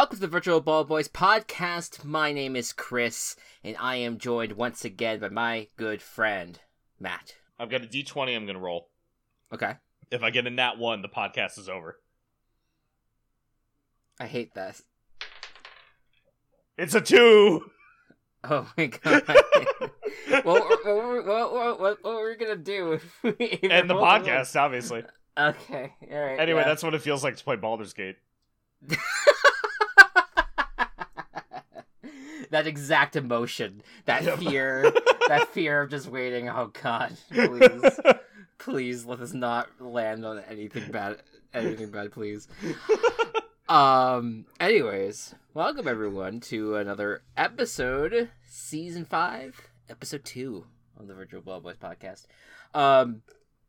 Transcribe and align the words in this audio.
Welcome 0.00 0.16
to 0.16 0.20
the 0.22 0.28
Virtual 0.28 0.62
Ball 0.62 0.84
Boys 0.84 1.08
podcast. 1.08 2.06
My 2.06 2.32
name 2.32 2.56
is 2.56 2.72
Chris, 2.72 3.36
and 3.62 3.76
I 3.78 3.96
am 3.96 4.16
joined 4.16 4.52
once 4.52 4.82
again 4.82 5.20
by 5.20 5.28
my 5.28 5.68
good 5.76 6.00
friend, 6.00 6.58
Matt. 6.98 7.34
I've 7.58 7.68
got 7.68 7.84
a 7.84 7.86
d20 7.86 8.34
I'm 8.34 8.46
going 8.46 8.54
to 8.54 8.62
roll. 8.62 8.88
Okay. 9.52 9.74
If 10.10 10.22
I 10.22 10.30
get 10.30 10.46
a 10.46 10.50
nat 10.50 10.78
1, 10.78 11.02
the 11.02 11.10
podcast 11.10 11.58
is 11.58 11.68
over. 11.68 12.00
I 14.18 14.26
hate 14.26 14.54
this. 14.54 14.82
It's 16.78 16.94
a 16.94 17.02
2! 17.02 17.70
Oh 18.44 18.72
my 18.78 18.86
god. 18.86 19.22
what, 20.44 20.46
what, 20.46 21.26
what, 21.26 21.80
what, 21.80 21.98
we're 22.02 22.36
going 22.36 22.56
to 22.56 22.64
do? 22.64 22.92
if 22.92 23.22
we- 23.22 23.32
if 23.38 23.70
And 23.70 23.90
the 23.90 23.94
podcast, 23.96 24.58
obviously. 24.58 25.04
Okay, 25.38 25.92
alright. 26.10 26.40
Anyway, 26.40 26.60
yeah. 26.60 26.68
that's 26.68 26.82
what 26.82 26.94
it 26.94 27.02
feels 27.02 27.22
like 27.22 27.36
to 27.36 27.44
play 27.44 27.56
Baldur's 27.56 27.92
Gate. 27.92 28.16
that 32.50 32.66
exact 32.66 33.16
emotion, 33.16 33.82
that 34.04 34.22
Yep. 34.24 34.38
fear, 34.38 34.92
that 35.28 35.48
fear 35.48 35.80
of 35.82 35.90
just 35.90 36.08
waiting. 36.08 36.48
Oh 36.48 36.70
god, 36.82 37.16
please, 37.32 38.00
please 38.58 39.04
let 39.04 39.20
us 39.20 39.32
not 39.32 39.68
land 39.80 40.24
on 40.26 40.40
anything 40.48 40.90
bad. 40.92 41.22
Anything 41.54 41.90
bad, 41.90 42.12
please. 42.12 42.46
Um. 43.68 44.46
Anyways, 44.58 45.36
welcome 45.54 45.86
everyone 45.86 46.40
to 46.40 46.74
another 46.74 47.22
episode, 47.36 48.28
season 48.48 49.04
five, 49.04 49.68
episode 49.88 50.24
two 50.24 50.66
of 50.98 51.06
the 51.06 51.14
Virtual 51.14 51.40
Ball 51.40 51.60
Boys 51.60 51.76
podcast. 51.76 52.26
Um, 52.74 53.22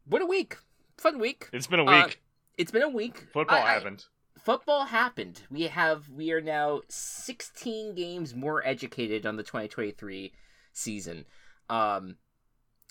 what 0.05 0.23
a 0.23 0.25
week! 0.25 0.58
Fun 0.98 1.20
week. 1.20 1.50
it's 1.53 1.67
been 1.67 1.80
a 1.81 1.86
Uh, 1.86 2.05
week. 2.08 2.20
It's 2.58 2.72
been 2.72 2.81
a 2.81 2.89
week. 2.89 3.27
Football 3.31 3.58
I- 3.58 3.73
happened. 3.73 4.05
Football 4.44 4.86
happened. 4.86 5.42
We 5.50 5.64
have 5.64 6.09
we 6.09 6.31
are 6.31 6.42
now 6.42 6.81
16 6.89 7.95
games 7.95 8.36
more 8.36 8.66
educated 8.66 9.25
on 9.25 9.38
the 9.38 9.44
2023 9.44 10.33
season. 10.73 11.25
Um 11.70 12.17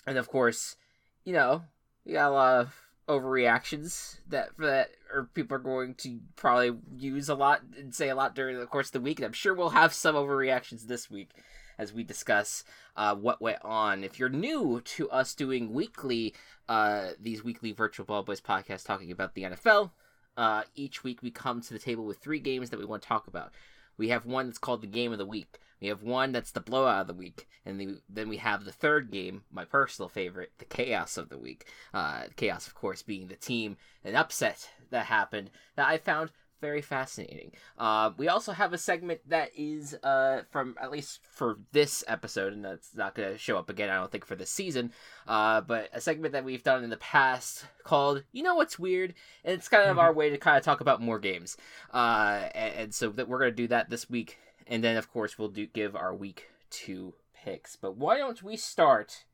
and 0.07 0.17
of 0.17 0.27
course, 0.27 0.75
you 1.23 1.33
know, 1.33 1.63
we 2.05 2.13
got 2.13 2.29
a 2.29 2.33
lot 2.33 2.59
of 2.61 2.81
overreactions 3.07 4.19
that 4.29 4.49
that 4.57 4.91
or 5.13 5.29
people 5.33 5.55
are 5.55 5.59
going 5.59 5.95
to 5.95 6.19
probably 6.35 6.77
use 6.97 7.27
a 7.29 7.35
lot 7.35 7.61
and 7.77 7.93
say 7.93 8.09
a 8.09 8.15
lot 8.15 8.35
during 8.35 8.57
the 8.57 8.65
course 8.65 8.87
of 8.87 8.93
the 8.93 9.01
week. 9.01 9.19
And 9.19 9.25
I'm 9.25 9.33
sure 9.33 9.53
we'll 9.53 9.69
have 9.69 9.93
some 9.93 10.15
overreactions 10.15 10.87
this 10.87 11.09
week 11.09 11.31
as 11.77 11.91
we 11.91 12.03
discuss 12.03 12.63
uh, 12.95 13.15
what 13.15 13.41
went 13.41 13.63
on. 13.63 14.03
If 14.03 14.19
you're 14.19 14.29
new 14.29 14.81
to 14.81 15.09
us 15.09 15.33
doing 15.33 15.73
weekly, 15.73 16.33
uh, 16.69 17.09
these 17.19 17.43
weekly 17.43 17.71
Virtual 17.71 18.05
Ball 18.05 18.23
Boys 18.23 18.39
podcasts 18.39 18.85
talking 18.85 19.11
about 19.11 19.33
the 19.33 19.43
NFL, 19.43 19.91
uh, 20.37 20.63
each 20.75 21.03
week 21.03 21.21
we 21.21 21.31
come 21.31 21.61
to 21.61 21.73
the 21.73 21.79
table 21.79 22.05
with 22.05 22.19
three 22.19 22.39
games 22.39 22.69
that 22.69 22.79
we 22.79 22.85
want 22.85 23.01
to 23.01 23.07
talk 23.07 23.27
about. 23.27 23.51
We 23.97 24.09
have 24.09 24.25
one 24.25 24.47
that's 24.47 24.57
called 24.57 24.81
the 24.81 24.87
game 24.87 25.11
of 25.11 25.17
the 25.17 25.25
week. 25.25 25.59
We 25.81 25.87
have 25.87 26.03
one 26.03 26.31
that's 26.31 26.51
the 26.51 26.59
blowout 26.59 27.01
of 27.01 27.07
the 27.07 27.13
week, 27.13 27.47
and 27.65 27.79
the, 27.79 28.01
then 28.07 28.29
we 28.29 28.37
have 28.37 28.65
the 28.65 28.71
third 28.71 29.11
game, 29.11 29.43
my 29.51 29.65
personal 29.65 30.09
favorite, 30.09 30.51
the 30.59 30.65
chaos 30.65 31.17
of 31.17 31.29
the 31.29 31.39
week. 31.39 31.65
Uh, 31.93 32.23
chaos, 32.35 32.67
of 32.67 32.75
course, 32.75 33.01
being 33.01 33.27
the 33.27 33.35
team, 33.35 33.77
an 34.03 34.15
upset 34.15 34.69
that 34.91 35.07
happened 35.07 35.49
that 35.75 35.87
I 35.87 35.97
found 35.97 36.31
very 36.61 36.81
fascinating. 36.81 37.51
Uh, 37.77 38.11
we 38.15 38.29
also 38.29 38.53
have 38.53 38.71
a 38.71 38.77
segment 38.77 39.19
that 39.27 39.49
is 39.57 39.95
uh, 40.03 40.43
from 40.51 40.75
at 40.79 40.91
least 40.91 41.19
for 41.29 41.57
this 41.71 42.03
episode, 42.07 42.53
and 42.53 42.63
that's 42.63 42.95
not 42.95 43.15
going 43.15 43.31
to 43.31 43.37
show 43.37 43.57
up 43.57 43.69
again, 43.69 43.89
I 43.89 43.95
don't 43.95 44.11
think, 44.11 44.25
for 44.25 44.35
this 44.35 44.51
season. 44.51 44.93
Uh, 45.27 45.61
but 45.61 45.89
a 45.91 45.99
segment 45.99 46.33
that 46.33 46.45
we've 46.45 46.63
done 46.63 46.83
in 46.83 46.89
the 46.89 46.97
past 46.97 47.65
called 47.83 48.23
"You 48.31 48.43
Know 48.43 48.55
What's 48.55 48.79
Weird," 48.79 49.15
and 49.43 49.53
it's 49.55 49.67
kind 49.67 49.89
of 49.89 49.99
our 49.99 50.13
way 50.13 50.29
to 50.29 50.37
kind 50.37 50.57
of 50.57 50.63
talk 50.63 50.79
about 50.79 51.01
more 51.01 51.19
games. 51.19 51.57
Uh, 51.93 52.43
and, 52.53 52.75
and 52.75 52.93
so 52.93 53.09
that 53.09 53.27
we're 53.27 53.39
going 53.39 53.51
to 53.51 53.55
do 53.55 53.67
that 53.67 53.89
this 53.89 54.09
week, 54.09 54.37
and 54.67 54.83
then 54.83 54.95
of 54.95 55.11
course 55.11 55.37
we'll 55.37 55.49
do 55.49 55.65
give 55.65 55.95
our 55.95 56.15
week 56.15 56.47
two 56.69 57.15
picks. 57.33 57.75
But 57.75 57.97
why 57.97 58.17
don't 58.17 58.41
we 58.43 58.55
start 58.55 59.25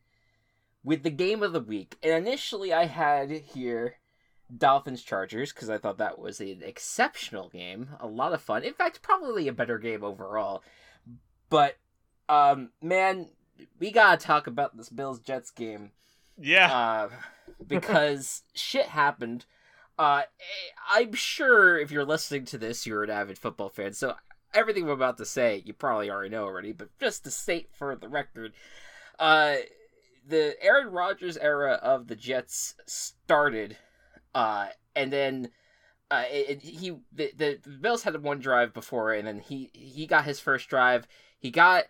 with 0.84 1.04
the 1.04 1.10
game 1.10 1.44
of 1.44 1.54
the 1.54 1.60
week? 1.60 1.98
And 2.02 2.14
initially, 2.14 2.74
I 2.74 2.86
had 2.86 3.30
here. 3.30 3.98
Dolphins 4.56 5.04
Chargers 5.04 5.52
because 5.52 5.70
I 5.70 5.78
thought 5.78 5.98
that 5.98 6.20
was 6.20 6.40
an 6.40 6.62
exceptional 6.64 7.50
game, 7.50 7.90
a 8.00 8.08
lot 8.08 8.34
of 8.34 8.42
fun. 8.42 8.64
In 8.64 8.74
fact, 8.74 9.02
probably 9.02 9.48
a 9.48 9.54
better 9.54 9.78
game 9.78 10.04
overall. 10.04 10.64
But 11.50 11.78
um 12.30 12.70
man, 12.82 13.30
we 13.80 13.92
got 13.92 14.20
to 14.20 14.26
talk 14.26 14.48
about 14.48 14.76
this 14.78 14.90
Bills 14.90 15.20
Jets 15.20 15.52
game 15.52 15.92
Yeah. 16.38 16.72
uh 16.72 17.10
because 17.68 18.44
shit 18.54 18.86
happened. 18.88 19.46
Uh 20.00 20.24
I'm 20.92 21.14
sure 21.14 21.78
if 21.78 21.92
you're 21.92 22.06
listening 22.06 22.46
to 22.46 22.58
this 22.58 22.86
you're 22.86 23.04
an 23.04 23.10
avid 23.10 23.38
football 23.38 23.70
fan. 23.70 23.94
So 23.94 24.16
everything 24.54 24.84
I'm 24.84 24.90
about 24.90 25.18
to 25.18 25.26
say 25.26 25.62
you 25.66 25.74
probably 25.74 26.10
already 26.10 26.30
know 26.30 26.44
already, 26.46 26.72
but 26.72 26.90
just 27.00 27.24
to 27.26 27.32
state 27.32 27.70
for 27.74 27.96
the 27.96 28.08
record, 28.08 28.54
uh 29.20 29.56
the 30.28 30.56
Aaron 30.62 30.92
Rodgers 30.92 31.38
era 31.38 31.74
of 31.82 32.08
the 32.08 32.16
Jets 32.16 32.76
started 32.86 33.78
uh, 34.36 34.68
and 34.96 35.12
then 35.12 35.50
uh, 36.10 36.24
it, 36.32 36.50
it- 36.50 36.64
he 36.64 36.92
the, 37.12 37.32
the 37.36 37.60
Bills 37.82 38.04
had 38.04 38.22
one 38.24 38.40
drive 38.40 38.74
before, 38.74 39.14
and 39.14 39.28
then 39.28 39.40
he 39.40 39.70
he 39.74 40.06
got 40.08 40.26
his 40.26 40.40
first 40.40 40.70
drive. 40.70 41.08
He 41.40 41.52
got 41.52 41.86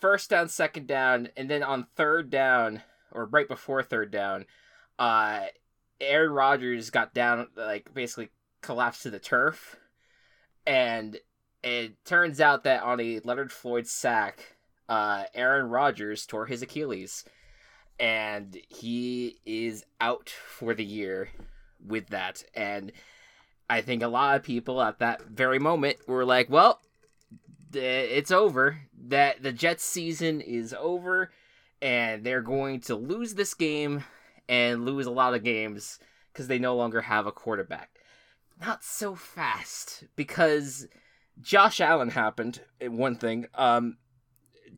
first 0.00 0.30
down, 0.30 0.48
second 0.48 0.86
down, 0.86 1.28
and 1.36 1.50
then 1.50 1.62
on 1.62 1.86
third 1.96 2.30
down 2.30 2.82
or 3.10 3.24
right 3.26 3.48
before 3.48 3.82
third 3.82 4.10
down, 4.10 4.44
uh, 4.98 5.46
Aaron 6.00 6.30
Rodgers 6.30 6.90
got 6.90 7.14
down 7.14 7.48
like 7.56 7.92
basically 7.94 8.30
collapsed 8.60 9.02
to 9.04 9.10
the 9.10 9.18
turf, 9.18 9.76
and 10.66 11.18
it 11.62 12.04
turns 12.04 12.40
out 12.40 12.64
that 12.64 12.82
on 12.82 13.00
a 13.00 13.20
Leonard 13.24 13.50
Floyd 13.50 13.86
sack, 13.86 14.56
uh, 14.88 15.24
Aaron 15.34 15.68
Rodgers 15.70 16.26
tore 16.26 16.46
his 16.46 16.62
Achilles, 16.62 17.24
and 17.98 18.56
he 18.68 19.38
is 19.44 19.84
out 20.00 20.28
for 20.28 20.74
the 20.74 20.84
year 20.84 21.30
with 21.84 22.08
that. 22.08 22.44
And 22.54 22.92
I 23.68 23.80
think 23.80 24.02
a 24.02 24.08
lot 24.08 24.36
of 24.36 24.42
people 24.42 24.80
at 24.82 24.98
that 24.98 25.22
very 25.26 25.58
moment 25.58 25.96
were 26.06 26.24
like, 26.24 26.48
well, 26.50 26.80
it's 27.72 28.30
over. 28.30 28.78
That 29.08 29.42
the 29.42 29.52
Jets 29.52 29.84
season 29.84 30.40
is 30.40 30.74
over 30.78 31.30
and 31.80 32.24
they're 32.24 32.42
going 32.42 32.80
to 32.82 32.96
lose 32.96 33.34
this 33.34 33.54
game 33.54 34.04
and 34.48 34.84
lose 34.84 35.06
a 35.06 35.10
lot 35.10 35.34
of 35.34 35.44
games 35.44 35.98
because 36.32 36.48
they 36.48 36.58
no 36.58 36.74
longer 36.74 37.02
have 37.02 37.26
a 37.26 37.32
quarterback. 37.32 37.90
Not 38.60 38.82
so 38.82 39.14
fast 39.14 40.04
because 40.16 40.88
Josh 41.40 41.80
Allen 41.80 42.10
happened. 42.10 42.62
eh, 42.80 42.88
One 42.88 43.14
thing, 43.14 43.46
um, 43.54 43.98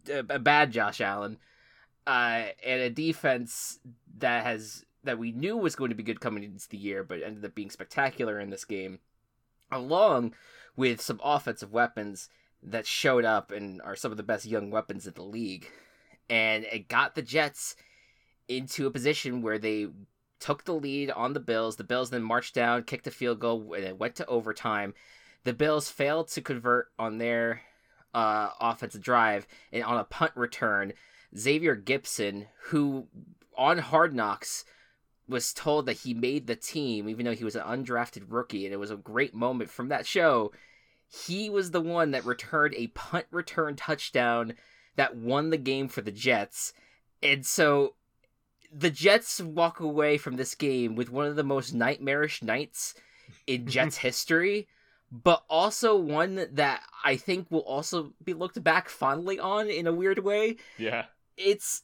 a 0.09 0.19
a 0.29 0.39
bad 0.39 0.71
Josh 0.73 1.01
Allen, 1.01 1.39
uh, 2.07 2.45
and 2.65 2.81
a 2.83 2.91
defense 2.91 3.79
that 4.19 4.45
has 4.45 4.85
that 5.05 5.19
we 5.19 5.33
knew 5.33 5.57
was 5.57 5.77
going 5.77 5.91
to 5.91 5.97
be 5.97 6.03
good 6.03 6.21
coming 6.21 6.45
into 6.45 6.69
the 6.69 6.77
year, 6.77 7.03
but 7.03 7.23
ended 7.23 7.45
up 7.45 7.55
being 7.55 7.71
spectacular 7.71 8.39
in 8.39 8.51
this 8.51 8.65
game, 8.65 8.99
along 9.71 10.35
with 10.77 11.01
some 11.01 11.21
offensive 11.23 11.73
weapons 11.73 12.29
that 12.63 12.87
showed 12.87 13.25
up 13.25 13.51
and 13.51 13.81
are 13.83 13.97
some 13.97 14.11
of 14.11 14.17
the 14.17 14.23
best 14.23 14.47
young 14.47 14.71
weapons 14.71 15.07
in 15.07 15.15
the 15.15 15.23
league. 15.23 15.71
And 16.29 16.65
it 16.65 16.89
got 16.89 17.15
the 17.15 17.23
Jets 17.23 17.77
into 18.49 18.87
a 18.87 18.91
position 18.91 19.43
where 19.43 19.59
they 19.59 19.89
took 20.39 20.65
the 20.65 20.75
lead 20.75 21.11
on 21.11 21.33
the 21.33 21.41
Bills. 21.41 21.77
The 21.77 21.85
Bills 21.85 22.11
then 22.11 22.23
marched 22.23 22.55
down, 22.55 22.85
kicked 22.85 23.07
a 23.07 23.11
field 23.11 23.41
goal, 23.41 23.75
and 23.75 23.85
it 23.85 23.99
went 23.99 24.17
to 24.17 24.27
overtime. 24.27 24.95
The 25.45 25.53
Bills 25.53 25.89
failed 25.89 26.29
to 26.29 26.43
convert 26.43 26.89
on 26.99 27.19
their 27.19 27.63
uh, 28.13 28.51
offensive 28.61 29.03
drive, 29.03 29.47
and 29.73 29.85
on 29.85 29.99
a 29.99 30.05
punt 30.05 30.33
return, 30.35 30.93
Xavier 31.37 31.77
Gipson, 31.77 32.47
who 32.65 33.07
on 33.57 33.79
Hard 33.79 34.15
Knocks 34.15 34.65
was 35.31 35.53
told 35.53 35.87
that 35.87 35.99
he 35.99 36.15
made 36.15 36.47
the 36.47 36.57
team, 36.57 37.09
even 37.09 37.25
though 37.25 37.35
he 37.35 37.45
was 37.45 37.57
an 37.57 37.63
undrafted 37.63 38.25
rookie, 38.29 38.65
and 38.65 38.75
it 38.75 38.79
was 38.79 38.91
a 38.91 38.97
great 38.97 39.35
moment 39.35 39.71
from 39.71 39.89
that 39.89 40.07
show. 40.07 40.53
He 41.09 41.49
was 41.49 41.71
the 41.71 41.81
one 41.81 42.11
that 42.13 42.25
returned 42.25 42.75
a 42.75 42.89
punt 42.89 43.27
return 43.31 43.77
touchdown 43.77 44.55
that 44.97 45.17
won 45.17 45.51
the 45.51 45.57
game 45.57 45.89
for 45.89 46.03
the 46.03 46.13
Jets. 46.13 46.73
And 47.23 47.45
so 47.45 47.95
the 48.73 48.91
Jets 48.91 49.41
walk 49.41 49.81
away 49.81 50.19
from 50.19 50.37
this 50.37 50.55
game 50.55 50.95
with 50.95 51.11
one 51.11 51.27
of 51.27 51.37
the 51.37 51.45
most 51.45 51.75
nightmarish 51.75 52.43
nights 52.43 52.95
in 53.47 53.67
Jets 53.69 53.99
history, 53.99 54.69
but 55.11 55.45
also 55.49 55.97
one 55.97 56.47
that 56.53 56.83
I 57.05 57.17
think 57.17 57.51
will 57.51 57.61
also 57.61 58.13
be 58.23 58.35
looked 58.35 58.63
back 58.63 58.89
fondly 58.89 59.39
on 59.39 59.69
in 59.69 59.87
a 59.87 59.93
weird 59.93 60.21
way 60.21 60.57
yeah. 60.79 61.07
it's 61.37 61.83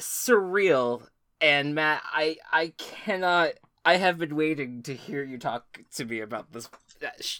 surreal 0.00 1.06
and 1.40 1.74
matt 1.74 2.02
i 2.12 2.36
i 2.52 2.72
cannot 2.78 3.52
i 3.84 3.96
have 3.96 4.18
been 4.18 4.34
waiting 4.36 4.82
to 4.82 4.94
hear 4.94 5.22
you 5.24 5.38
talk 5.38 5.80
to 5.94 6.04
me 6.04 6.20
about 6.20 6.52
this 6.52 6.68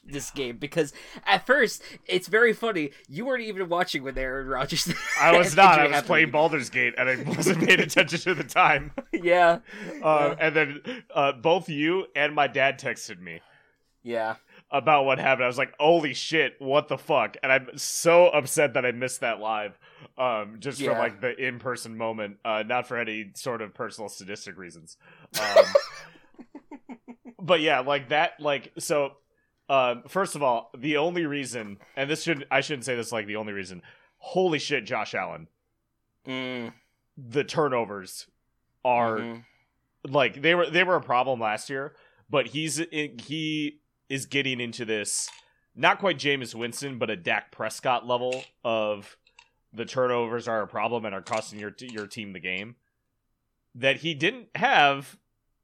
this 0.05 0.31
game 0.31 0.57
because 0.57 0.93
at 1.27 1.45
first 1.45 1.83
it's 2.07 2.29
very 2.29 2.53
funny 2.53 2.91
you 3.09 3.25
weren't 3.27 3.43
even 3.43 3.69
watching 3.69 4.05
when 4.05 4.17
aaron 4.17 4.47
rodgers 4.47 4.93
I 5.21 5.37
was 5.37 5.57
not. 5.57 5.81
I 5.81 5.85
was 5.85 5.93
happened. 5.95 6.07
playing 6.07 6.31
Baldur's 6.31 6.71
Gate 6.71 6.95
and 6.97 7.09
I 7.09 7.17
wasn't 7.37 7.67
paying 7.67 7.81
attention 7.81 8.21
to 8.21 8.35
the 8.37 8.45
time. 8.45 8.93
yeah 9.13 9.59
Uh, 10.01 10.37
and 10.39 10.55
then 10.55 11.03
uh, 11.13 11.33
both 11.33 11.69
you 11.69 12.07
and 12.15 12.37
my 12.37 12.47
dad 12.47 12.79
texted 12.79 13.21
me. 13.21 13.41
yeah 14.05 14.37
about 14.71 15.07
what 15.07 15.19
happened. 15.19 15.45
I 15.45 15.49
was 15.49 15.57
like, 15.57 15.73
"Holy 15.81 16.13
shit, 16.13 16.55
what 16.59 16.89
the 16.89 16.99
fuck!" 16.99 17.37
And 17.43 17.51
I'm 17.51 17.69
so 17.79 18.29
upset 18.29 18.75
that 18.75 18.85
I 18.85 18.93
missed 18.93 19.21
that 19.21 19.41
live, 19.41 19.79
um, 20.19 20.57
just 20.59 20.81
Yeah. 20.81 20.91
from 20.91 20.99
like 20.99 21.21
the 21.21 21.37
in-person 21.37 21.97
moment, 21.97 22.39
uh, 22.45 22.65
not 22.67 22.87
for 22.89 22.97
any 22.99 23.31
sort 23.35 23.63
of 23.63 23.73
personal 23.75 24.09
sadistic 24.09 24.57
reasons. 24.59 24.97
Um, 25.41 25.65
but 27.41 27.61
yeah, 27.61 27.81
like 27.81 28.09
that, 28.11 28.33
like 28.41 28.73
so. 28.79 29.13
Um, 29.71 30.05
first 30.09 30.35
of 30.35 30.43
all, 30.43 30.71
the 30.77 30.97
only 30.97 31.27
reason, 31.27 31.79
and 31.95 32.09
this 32.09 32.23
should 32.23 32.47
I 32.51 32.61
shouldn't 32.63 32.85
say 32.85 32.97
this 32.97 33.13
like 33.13 33.27
the 33.27 33.37
only 33.37 33.53
reason. 33.53 33.83
Holy 34.19 34.59
shit, 34.59 34.85
Josh 34.85 35.15
Allen! 35.15 35.47
Mm, 36.27 36.73
The 37.17 37.45
turnovers 37.45 38.27
are 38.85 39.19
mhm. 39.19 39.45
like 40.07 40.41
they 40.43 40.55
were 40.55 40.69
they 40.71 40.85
were 40.85 40.97
a 40.97 41.03
problem 41.03 41.41
last 41.41 41.69
year, 41.71 41.95
but 42.31 42.47
he's 42.49 42.83
he 42.91 43.81
is 44.09 44.27
getting 44.27 44.59
into 44.61 44.85
this 44.85 45.29
not 45.75 45.99
quite 45.99 46.19
Jameis 46.19 46.55
Winston, 46.55 46.99
but 46.99 47.11
a 47.11 47.17
Dak 47.17 47.53
Prescott 47.53 48.07
level 48.07 48.43
of 48.65 49.17
the 49.73 49.85
turnovers 49.85 50.49
are 50.49 50.63
a 50.63 50.67
problem 50.67 51.05
and 51.05 51.15
are 51.15 51.23
costing 51.23 51.59
your 51.59 51.75
your 51.81 52.07
team 52.07 52.33
the 52.33 52.41
game 52.41 52.77
that 53.75 53.99
he 53.99 54.15
didn't 54.15 54.49
have. 54.55 55.19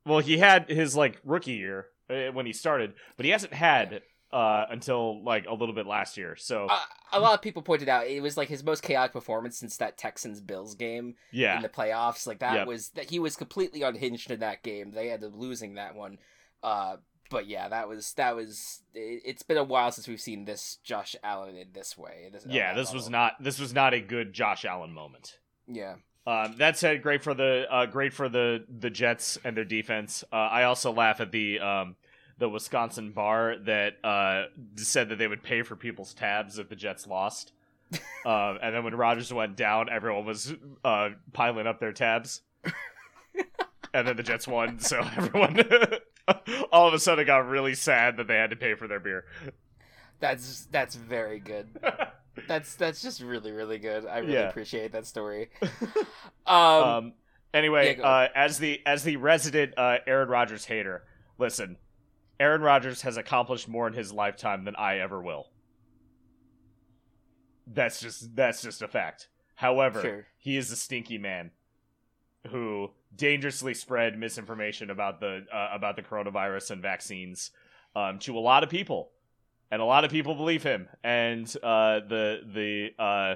Well, 0.07 0.19
he 0.19 0.39
had 0.39 0.69
his 0.69 0.95
like 0.95 1.21
rookie 1.25 1.53
year 1.55 1.87
uh, 2.11 2.33
when 2.33 2.47
he 2.47 2.53
started, 2.53 2.95
but 3.17 3.25
he 3.25 3.33
hasn't 3.33 3.55
had 3.55 4.03
uh, 4.33 4.67
until 4.69 5.23
like 5.25 5.47
a 5.47 5.55
little 5.55 5.75
bit 5.75 5.87
last 5.87 6.17
year. 6.17 6.37
So 6.37 6.67
Uh, 6.69 6.81
a 7.13 7.21
lot 7.21 7.35
of 7.35 7.41
people 7.43 7.63
pointed 7.63 7.89
out 7.89 8.07
it 8.07 8.21
was 8.21 8.37
like 8.37 8.49
his 8.49 8.65
most 8.65 8.83
chaotic 8.83 9.13
performance 9.13 9.57
since 9.59 9.77
that 9.79 9.97
Texans 9.97 10.41
Bills 10.41 10.75
game 10.75 11.15
yeah, 11.31 11.57
in 11.57 11.63
the 11.63 11.69
playoffs. 11.69 12.27
Like 12.27 12.41
that 12.41 12.55
Yep. 12.55 12.67
was 12.67 12.91
that 12.91 13.09
he 13.11 13.19
was 13.19 13.37
completely 13.37 13.83
unhinged 13.83 14.31
in 14.31 14.41
that 14.41 14.63
game. 14.63 14.91
They 14.91 15.11
ended 15.11 15.33
up 15.33 15.39
losing 15.39 15.75
that 15.75 15.95
one. 15.95 16.19
Uh, 16.63 16.97
but 17.31 17.47
yeah, 17.47 17.69
that 17.69 17.89
was 17.89 18.13
that 18.15 18.37
was. 18.37 18.83
It, 18.95 19.23
it's 19.25 19.43
been 19.43 19.57
a 19.57 19.65
while 19.65 19.91
since 19.91 20.09
we've 20.09 20.21
seen 20.21 20.45
this 20.45 20.79
Josh 20.85 21.17
Allen 21.23 21.57
in 21.57 21.69
this 21.73 21.97
way. 21.97 22.29
This, 22.33 22.47
yeah, 22.49 22.75
that 22.75 22.81
this 22.81 22.93
was 22.93 23.09
not 23.09 23.43
this 23.43 23.59
was 23.59 23.73
not 23.73 23.95
a 23.95 24.01
good 24.01 24.33
Josh 24.33 24.65
Allen 24.65 24.93
moment. 24.93 25.39
Yeah. 25.67 25.97
Um, 26.27 26.55
that 26.57 26.79
said, 26.79 27.03
great 27.03 27.23
for 27.23 27.35
the 27.35 27.67
uh, 27.71 27.87
great 27.87 28.15
for 28.15 28.29
the 28.29 28.65
the 28.69 28.91
Jets 28.91 29.39
and 29.45 29.57
their 29.57 29.65
defense. 29.65 30.25
Uh, 30.33 30.37
I 30.37 30.65
also 30.65 30.93
laugh 30.93 31.21
at 31.21 31.33
the 31.33 31.61
um, 31.61 31.97
the 32.39 32.49
Wisconsin 32.49 33.13
bar 33.13 33.57
that 33.65 34.05
uh, 34.05 34.45
said 34.77 35.11
that 35.11 35.19
they 35.19 35.29
would 35.29 35.43
pay 35.43 35.63
for 35.63 35.77
people's 35.77 36.15
tabs 36.15 36.59
if 36.59 36.69
the 36.69 36.77
Jets 36.77 37.07
lost. 37.07 37.53
um, 38.25 38.59
and 38.63 38.75
then 38.75 38.85
when 38.85 38.95
Rodgers 38.95 39.33
went 39.33 39.57
down, 39.57 39.89
everyone 39.89 40.25
was 40.25 40.53
uh, 40.85 41.11
piling 41.33 41.67
up 41.67 41.79
their 41.79 41.93
tabs. 41.93 42.41
and 43.95 44.09
then 44.09 44.17
the 44.17 44.23
Jets 44.23 44.49
won, 44.49 44.79
so 44.81 44.99
everyone 45.17 45.55
all 46.73 46.89
of 46.89 46.95
a 46.95 46.99
sudden 46.99 47.27
got 47.27 47.47
really 47.49 47.75
sad 47.75 48.17
that 48.17 48.27
they 48.29 48.37
had 48.37 48.51
to 48.51 48.57
pay 48.57 48.75
for 48.75 48.89
their 48.89 49.01
beer. 49.01 49.25
That's 50.21 50.67
that's 50.71 50.95
very 50.95 51.39
good. 51.41 51.69
That's 52.49 52.75
that's 52.75 53.01
just 53.01 53.21
really 53.23 53.53
really 53.53 53.79
good. 53.79 54.07
I 54.07 54.19
really 54.19 54.33
Yeah. 54.33 54.49
appreciate 54.49 54.91
that 54.93 55.07
story. 55.07 55.51
Um, 56.47 56.57
um 56.57 57.13
anyway 57.55 57.97
yeah, 57.97 58.05
uh 58.05 58.29
as 58.35 58.59
the 58.59 58.81
as 58.85 59.03
the 59.05 59.17
resident 59.17 59.73
uh 59.79 59.99
aaron 60.07 60.29
Rodgers 60.29 60.67
hater 60.67 61.05
listen 61.39 61.79
aaron 62.39 62.61
Rodgers 62.61 63.01
has 63.03 63.17
accomplished 63.17 63.67
more 63.67 63.87
in 63.87 63.95
his 63.95 64.13
lifetime 64.13 64.65
than 64.65 64.77
i 64.77 64.99
ever 64.99 65.23
will 65.23 65.47
that's 67.67 67.99
just 68.01 68.37
that's 68.37 68.61
just 68.61 68.83
a 68.83 68.89
fact 68.89 69.29
however 69.55 70.03
Sure. 70.03 70.27
he 70.37 70.57
is 70.59 70.71
a 70.71 70.77
stinky 70.77 71.17
man 71.17 71.51
who 72.51 72.91
dangerously 73.17 73.75
spread 73.75 74.19
misinformation 74.19 74.91
about 74.91 75.21
the 75.21 75.47
uh, 75.53 75.69
about 75.73 75.97
the 75.97 76.03
coronavirus 76.03 76.73
and 76.73 76.83
vaccines 76.83 77.51
um, 77.95 78.19
to 78.21 78.37
a 78.37 78.41
lot 78.41 78.63
of 78.63 78.71
people. 78.71 79.11
And 79.71 79.81
a 79.81 79.85
lot 79.85 80.05
of 80.05 80.11
people 80.11 80.35
believe 80.35 80.63
him. 80.63 80.89
And 81.03 81.49
uh, 81.63 82.01
the 82.09 82.41
the 82.47 83.03
uh, 83.03 83.35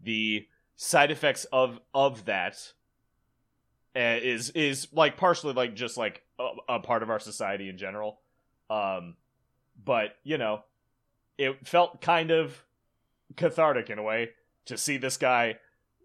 the 0.00 0.46
side 0.76 1.10
effects 1.10 1.46
of 1.52 1.80
of 1.94 2.24
that 2.26 2.72
uh, 3.96 4.18
is 4.22 4.50
is 4.50 4.88
like 4.92 5.16
partially 5.16 5.54
like 5.54 5.74
just 5.74 5.96
like 5.96 6.22
a, 6.38 6.48
a 6.68 6.80
part 6.80 7.02
of 7.02 7.10
our 7.10 7.20
society 7.20 7.68
in 7.68 7.78
general. 7.78 8.20
Um 8.68 9.16
but 9.82 10.16
you 10.22 10.38
know 10.38 10.62
it 11.38 11.66
felt 11.66 12.00
kind 12.00 12.30
of 12.30 12.64
cathartic 13.36 13.88
in 13.90 13.98
a 13.98 14.02
way 14.02 14.30
to 14.66 14.76
see 14.76 14.96
this 14.96 15.16
guy 15.16 15.56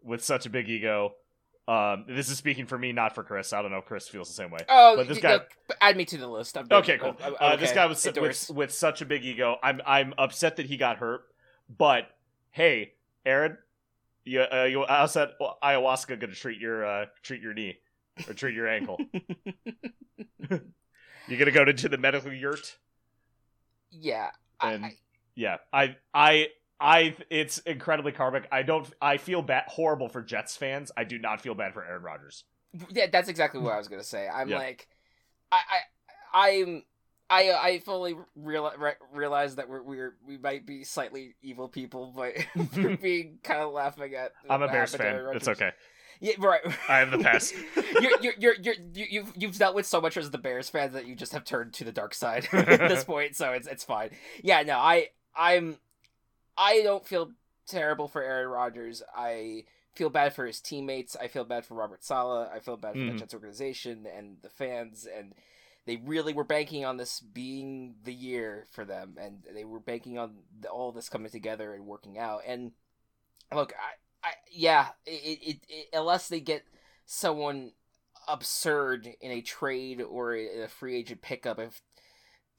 with 0.04 0.24
such 0.24 0.46
a 0.46 0.50
big 0.50 0.70
ego 0.70 1.14
um 1.68 2.06
this 2.08 2.30
is 2.30 2.38
speaking 2.38 2.66
for 2.68 2.78
me 2.78 2.92
not 2.92 3.16
for 3.16 3.24
chris 3.24 3.52
i 3.54 3.62
don't 3.62 3.72
know 3.72 3.80
if 3.80 3.86
chris 3.86 4.08
feels 4.08 4.28
the 4.28 4.34
same 4.36 4.52
way 4.52 4.60
oh, 4.70 4.96
but 4.98 5.08
this 5.08 5.18
guy- 5.20 5.34
look, 5.34 5.50
add 5.82 5.98
me 5.98 6.06
to 6.06 6.18
the 6.18 6.28
list. 6.28 6.56
I'm. 6.58 6.68
Okay, 6.72 6.98
cool. 7.00 7.16
I'm- 7.24 7.34
Uh, 7.40 7.46
I'm 7.46 7.60
This 7.60 7.70
okay. 7.72 7.76
guy 7.76 7.86
was 7.88 8.06
with, 8.06 8.18
Endorsed. 8.18 8.50
with 8.52 8.72
such 8.72 9.02
a 9.02 9.06
big 9.06 9.24
ego. 9.26 9.58
I'm 9.64 9.82
I'm 9.86 10.14
upset 10.18 10.58
that 10.58 10.68
he 10.68 10.78
got 10.78 10.98
hurt. 10.98 11.22
But 11.76 12.08
hey, 12.52 12.94
Aaron, 13.26 13.58
you 14.24 14.42
uh, 14.42 14.64
you 14.66 14.86
how's 14.88 15.14
that 15.14 15.32
ayahuasca 15.64 16.20
gonna 16.20 16.36
treat 16.36 16.60
your 16.60 16.86
uh 16.86 17.06
treat 17.24 17.42
your 17.42 17.54
knee 17.56 17.80
or 18.28 18.34
treat 18.36 18.54
your 18.54 18.68
ankle? 18.68 19.00
you 20.50 21.38
gonna 21.38 21.52
go 21.52 21.66
to 21.66 21.90
the 21.90 21.98
medical 21.98 22.32
yurt? 22.32 22.78
yeah. 23.92 24.30
And- 24.62 24.86
I, 24.86 24.98
Yeah, 25.36 25.58
I 25.74 25.96
I 26.14 26.48
I 26.80 27.16
it's 27.30 27.60
incredibly 27.60 28.12
karmic. 28.12 28.48
I 28.52 28.64
don't 28.64 28.88
I 29.02 29.18
feel 29.18 29.42
bad 29.42 29.64
horrible 29.68 30.10
for 30.10 30.22
Jets 30.22 30.58
fans. 30.58 30.92
I 30.98 31.04
do 31.04 31.18
not 31.18 31.42
feel 31.42 31.56
bad 31.56 31.74
for 31.74 31.84
Aaron 31.86 32.04
Rodgers. 32.04 32.44
yeah, 32.90 33.08
that's 33.12 33.30
exactly 33.30 33.60
what 33.62 33.74
I 33.74 33.78
was 33.78 33.88
gonna 33.88 34.04
say. 34.04 34.28
I'm 34.28 34.50
Yeah. 34.50 34.58
like, 34.58 34.88
I, 35.52 35.60
I, 36.34 36.60
I'm, 36.62 36.84
I, 37.30 37.52
I 37.54 37.80
fully 37.80 38.16
real, 38.36 38.72
re- 38.78 38.92
realize 39.14 39.56
that 39.56 39.70
we're, 39.70 39.82
we're 39.82 40.16
we 40.28 40.38
might 40.38 40.66
be 40.66 40.84
slightly 40.84 41.36
evil 41.42 41.70
people, 41.70 42.14
but 42.16 42.34
we're 42.76 42.98
being 43.02 43.40
kind 43.44 43.62
of 43.62 43.72
laughing 43.72 44.14
at. 44.14 44.34
I'm 44.50 44.62
a 44.62 44.68
Bears 44.68 44.94
fan. 44.94 45.26
It's 45.34 45.48
okay. 45.48 45.72
Yeah, 46.20 46.34
right. 46.40 46.62
I 46.90 47.00
have 47.00 47.12
the 47.12 47.18
pass. 47.20 47.54
you're, 48.02 48.22
you're, 48.22 48.34
you're, 48.38 48.56
you're, 48.62 48.76
you, 48.94 49.06
you've, 49.10 49.34
you've 49.36 49.58
dealt 49.58 49.76
with 49.76 49.86
so 49.86 50.00
much 50.02 50.18
as 50.18 50.32
the 50.32 50.38
Bears 50.38 50.70
fans 50.70 50.94
that 50.94 51.08
you 51.08 51.16
just 51.16 51.34
have 51.34 51.44
turned 51.46 51.74
to 51.74 51.84
the 51.84 51.92
dark 51.92 52.14
side 52.14 52.48
at 52.54 52.80
this 52.90 53.04
point, 53.04 53.36
so 53.36 53.52
it's, 53.52 53.68
it's 53.68 53.84
fine. 53.84 54.12
Yeah, 54.44 54.62
no, 54.64 54.78
I, 54.78 55.08
I'm, 55.36 55.78
I 56.58 56.82
don't 56.82 57.06
feel 57.06 57.32
terrible 57.68 58.08
for 58.08 58.24
Aaron 58.24 58.50
Rodgers. 58.50 59.04
I 59.16 59.66
feel 59.94 60.10
bad 60.10 60.34
for 60.34 60.46
his 60.46 60.60
teammates. 60.60 61.16
I 61.16 61.28
feel 61.28 61.46
bad 61.46 61.66
for 61.66 61.76
Robert 61.76 62.04
Saleh. 62.04 62.50
I 62.54 62.60
feel 62.60 62.78
bad 62.78 62.94
for 62.94 63.00
the 63.00 63.12
hmm. 63.12 63.18
Jets 63.18 63.34
organization 63.34 64.06
and 64.06 64.38
the 64.42 64.50
fans, 64.50 65.08
and 65.08 65.34
they 65.86 65.98
really 65.98 66.34
were 66.34 66.44
banking 66.44 66.86
on 66.86 66.98
this 66.98 67.20
being 67.20 67.96
the 68.04 68.14
year 68.14 68.66
for 68.72 68.86
them, 68.86 69.16
and 69.20 69.44
they 69.54 69.66
were 69.66 69.80
banking 69.80 70.18
on 70.18 70.36
the, 70.60 70.70
all 70.70 70.92
this 70.92 71.10
coming 71.10 71.32
together 71.32 71.74
and 71.74 71.86
working 71.86 72.18
out. 72.18 72.42
And 72.46 72.72
look, 73.54 73.74
I, 74.24 74.28
I 74.28 74.32
yeah, 74.52 74.90
it, 75.06 75.40
it, 75.42 75.58
it 75.70 75.88
unless 75.94 76.28
they 76.28 76.40
get 76.40 76.64
someone 77.06 77.72
absurd 78.28 79.08
in 79.22 79.32
a 79.32 79.42
trade 79.42 80.02
or 80.02 80.34
a 80.36 80.68
free 80.68 80.98
agent 80.98 81.22
pickup, 81.22 81.60
if 81.60 81.82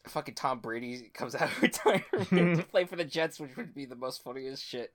fucking 0.08 0.34
Tom 0.34 0.60
Brady 0.60 1.10
comes 1.14 1.34
out 1.36 1.42
of 1.50 1.62
retirement 1.62 2.28
to 2.30 2.62
play 2.70 2.84
for 2.84 2.96
the 2.96 3.04
Jets, 3.04 3.38
which 3.40 3.56
would 3.56 3.74
be 3.74 3.84
the 3.84 3.96
most 3.96 4.22
funniest 4.22 4.64
shit 4.64 4.94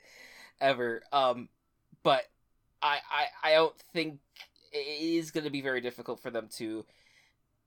ever. 0.59 1.03
Um, 1.11 1.49
but 2.03 2.23
I, 2.81 2.99
I, 3.11 3.51
I 3.51 3.53
don't 3.53 3.75
think 3.93 4.19
it 4.71 4.77
is 5.01 5.31
going 5.31 5.43
to 5.43 5.49
be 5.49 5.61
very 5.61 5.81
difficult 5.81 6.19
for 6.21 6.31
them 6.31 6.47
to 6.57 6.85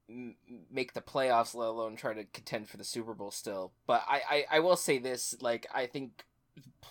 m- 0.09 0.37
make 0.71 0.93
the 0.95 1.01
playoffs, 1.01 1.55
let 1.55 1.69
alone 1.69 1.97
try 1.97 2.15
to 2.15 2.25
contend 2.25 2.69
for 2.69 2.77
the 2.77 2.85
Super 2.85 3.15
Bowl 3.15 3.31
still. 3.31 3.73
But 3.87 4.03
I, 4.09 4.21
I, 4.29 4.45
I 4.53 4.61
will 4.61 4.77
say 4.77 4.99
this: 4.99 5.35
like 5.41 5.67
I 5.75 5.87
think 5.87 6.25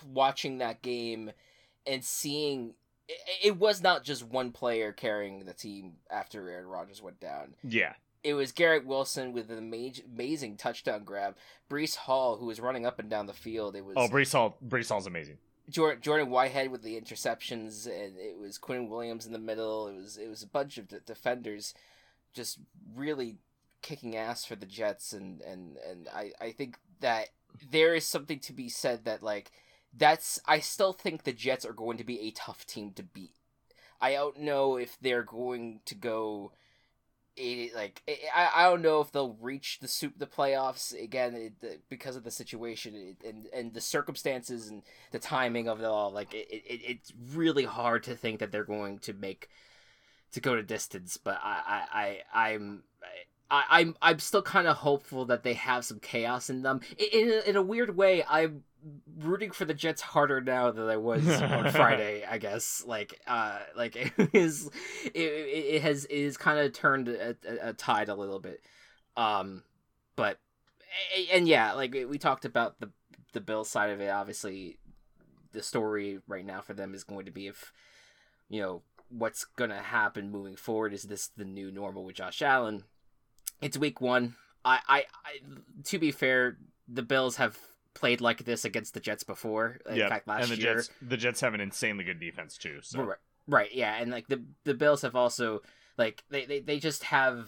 watching 0.06 0.60
that 0.60 0.82
game 0.82 1.32
and 1.88 2.04
seeing 2.04 2.74
it, 3.08 3.18
it 3.44 3.58
was 3.58 3.82
not 3.82 4.04
just 4.04 4.24
one 4.24 4.52
player 4.52 4.92
carrying 4.92 5.46
the 5.46 5.54
team 5.54 5.94
after 6.10 6.50
Aaron 6.50 6.68
Rodgers 6.68 7.02
went 7.02 7.20
down 7.20 7.56
Yeah. 7.64 7.94
It 8.24 8.34
was 8.36 8.52
Garrett 8.52 8.86
Wilson 8.86 9.34
with 9.34 9.50
an 9.52 9.58
ama- 9.58 9.92
amazing 10.14 10.58
touchdown 10.58 11.04
grab. 11.04 11.36
Breece 11.70 11.96
Hall, 11.96 12.38
who 12.38 12.46
was 12.46 12.60
running 12.60 12.86
up 12.86 13.00
and 13.00 13.10
down 13.10 13.26
the 13.26 13.34
field. 13.34 13.76
It 13.76 13.84
was 13.84 13.96
Oh, 13.98 14.08
Breece 14.08 14.32
Hall. 14.32 14.58
Breece 14.66 14.90
Hall's 14.90 15.08
amazing. 15.08 15.38
Jordan, 15.70 16.02
Jordan 16.02 16.30
Whitehead 16.30 16.72
with 16.72 16.84
the 16.84 17.00
interceptions, 17.00 17.86
and 17.86 18.18
it 18.18 18.38
was 18.38 18.58
Quinn 18.58 18.90
Williams 18.90 19.26
in 19.26 19.34
the 19.34 19.40
middle. 19.40 19.88
It 19.88 19.96
was 19.96 20.18
it 20.18 20.28
was 20.30 20.44
a 20.44 20.48
bunch 20.48 20.78
of 20.78 20.88
de- 20.90 21.00
defenders, 21.02 21.74
just 22.34 22.60
really 22.96 23.38
kicking 23.82 24.16
ass 24.16 24.44
for 24.46 24.56
the 24.56 24.66
Jets, 24.66 25.14
and 25.14 25.42
and 25.42 25.78
and 25.90 26.08
I 26.14 26.32
I 26.42 26.52
think 26.52 26.78
that 27.00 27.30
there 27.70 27.94
is 27.96 28.06
something 28.06 28.40
to 28.40 28.54
be 28.54 28.68
said 28.68 29.06
that 29.06 29.24
like 29.24 29.52
that's 29.94 30.40
I 30.46 30.60
still 30.60 30.92
think 30.92 31.24
the 31.24 31.32
Jets 31.34 31.66
are 31.66 31.74
going 31.74 31.98
to 31.98 32.04
be 32.04 32.20
a 32.22 32.32
tough 32.32 32.66
team 32.66 32.92
to 32.96 33.04
beat. 33.04 33.36
I 34.02 34.14
don't 34.14 34.40
know 34.42 34.76
if 34.76 34.98
they're 35.00 35.24
going 35.24 35.80
to 35.86 35.96
go 35.96 36.52
it, 37.36 37.76
like 37.76 38.02
I, 38.36 38.50
I 38.56 38.64
don't 38.70 38.82
know 38.82 39.02
if 39.02 39.12
they'll 39.12 39.38
reach 39.42 39.80
the 39.80 39.88
soup 39.88 40.14
the 40.18 40.28
playoffs 40.28 40.94
again 41.02 41.34
it, 41.36 41.62
the- 41.62 41.80
because 41.90 42.16
of 42.16 42.24
the 42.24 42.32
situation 42.32 43.16
and 43.26 43.48
and 43.54 43.74
the 43.74 43.82
circumstances 43.82 44.68
and 44.68 44.84
the 45.12 45.20
timing 45.20 45.68
of 45.68 45.80
it 45.80 45.86
all 45.86 46.12
like 46.12 46.34
it, 46.34 46.48
it 46.50 46.82
it's 46.86 47.14
really 47.34 47.66
hard 47.66 48.04
to 48.04 48.16
think 48.16 48.40
that 48.40 48.52
they're 48.52 48.64
going 48.64 49.00
to 49.00 49.14
make 49.14 49.50
to 50.32 50.40
go 50.40 50.56
to 50.56 50.64
distance 50.64 51.18
but 51.18 51.40
I 51.44 51.86
I, 51.94 52.20
I 52.34 52.52
I'm 52.52 52.84
I, 53.52 53.64
I'm 53.70 53.96
I'm 54.02 54.20
still 54.20 54.42
kind 54.42 54.68
of 54.68 54.78
hopeful 54.78 55.26
that 55.26 55.44
they 55.44 55.54
have 55.54 55.86
some 55.86 56.00
chaos 56.00 56.50
in 56.50 56.64
them. 56.64 56.82
In, 56.98 57.08
in, 57.22 57.30
a, 57.30 57.50
in 57.50 57.56
a 57.56 57.62
weird 57.62 57.96
way, 57.96 58.24
I'm 58.28 58.64
rooting 59.18 59.52
for 59.52 59.66
the 59.66 59.74
Jets 59.74 60.02
harder 60.02 60.42
now 60.42 60.72
than 60.72 60.88
I 60.88 60.98
was 60.98 61.28
on 61.42 61.72
Friday. 61.72 62.24
I 62.30 62.38
guess 62.38 62.84
like 62.86 63.20
uh 63.28 63.60
like 63.76 63.96
it 64.18 64.30
is 64.34 64.70
it, 65.06 65.20
it 65.20 65.82
has 65.82 66.06
it 66.06 66.24
has 66.24 66.38
kind 66.38 66.60
of 66.60 66.74
turned 66.74 67.08
a, 67.08 67.36
a, 67.48 67.70
a 67.70 67.74
tide 67.74 68.10
a 68.10 68.16
little 68.16 68.40
bit. 68.40 68.62
Um, 69.16 69.64
but 70.16 70.40
and 71.32 71.48
yeah, 71.48 71.74
like 71.74 71.94
we 71.94 72.18
talked 72.18 72.46
about 72.46 72.80
the 72.80 72.92
the 73.34 73.42
Bill 73.42 73.64
side 73.64 73.90
of 73.90 74.02
it. 74.02 74.10
Obviously, 74.10 74.78
the 75.52 75.64
story 75.64 76.20
right 76.28 76.46
now 76.46 76.62
for 76.62 76.74
them 76.74 76.94
is 76.94 77.04
going 77.04 77.26
to 77.26 77.32
be 77.32 77.48
if 77.48 77.72
you 78.50 78.62
know 78.62 78.82
what's 79.10 79.46
gonna 79.46 79.82
happen 79.82 80.32
moving 80.32 80.56
forward. 80.56 80.94
Is 80.94 81.04
this 81.04 81.28
the 81.28 81.46
new 81.46 81.72
normal 81.72 82.04
with 82.04 82.16
Josh 82.16 82.42
Allen? 82.42 82.84
It's 83.62 83.78
week 83.78 84.02
one. 84.02 84.36
I, 84.66 84.80
I, 84.88 84.98
I 85.26 85.84
to 85.86 86.00
be 86.00 86.12
fair, 86.12 86.58
the 86.88 87.02
Bills 87.02 87.38
have 87.38 87.58
played 87.94 88.22
like 88.22 88.46
this 88.46 88.66
against 88.66 88.94
the 88.94 89.00
Jets 89.00 89.24
before. 89.24 89.80
In 89.90 89.96
yeah, 89.96 90.10
fact, 90.10 90.28
last 90.28 90.44
and 90.44 90.52
the 90.52 90.62
year, 90.62 90.76
Jets 90.76 90.90
the 91.02 91.18
Jets 91.18 91.42
have 91.42 91.54
an 91.54 91.62
insanely 91.62 92.04
good 92.04 92.20
defense 92.20 92.58
too. 92.58 92.80
So 92.82 93.04
Right, 93.04 93.18
right, 93.48 93.74
yeah, 93.74 93.96
and 94.00 94.12
like 94.12 94.28
the 94.28 94.44
the 94.64 94.74
Bills 94.74 95.02
have 95.02 95.16
also 95.16 95.62
like 95.98 96.24
they 96.30 96.46
they, 96.46 96.60
they 96.60 96.80
just 96.80 97.04
have 97.04 97.48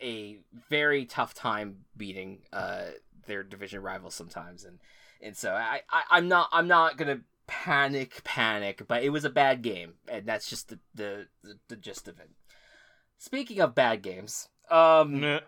a, 0.00 0.06
a 0.06 0.38
very 0.68 1.04
tough 1.04 1.34
time 1.34 1.84
beating 1.96 2.42
uh 2.52 2.86
their 3.26 3.42
division 3.42 3.82
rivals 3.82 4.14
sometimes, 4.14 4.64
and 4.64 4.78
and 5.20 5.36
so 5.36 5.52
I, 5.52 5.80
I 5.90 6.02
I'm 6.10 6.28
not 6.28 6.48
I'm 6.52 6.68
not 6.68 6.96
gonna 6.96 7.20
panic 7.46 8.22
panic, 8.24 8.82
but 8.86 9.02
it 9.02 9.10
was 9.10 9.24
a 9.24 9.30
bad 9.30 9.62
game, 9.62 9.94
and 10.08 10.26
that's 10.26 10.48
just 10.48 10.68
the 10.68 10.78
the 10.94 11.26
the, 11.42 11.58
the 11.68 11.76
gist 11.76 12.08
of 12.08 12.18
it. 12.18 12.30
Speaking 13.18 13.60
of 13.60 13.74
bad 13.74 14.02
games, 14.02 14.48
um, 14.70 15.20
Meh. 15.20 15.40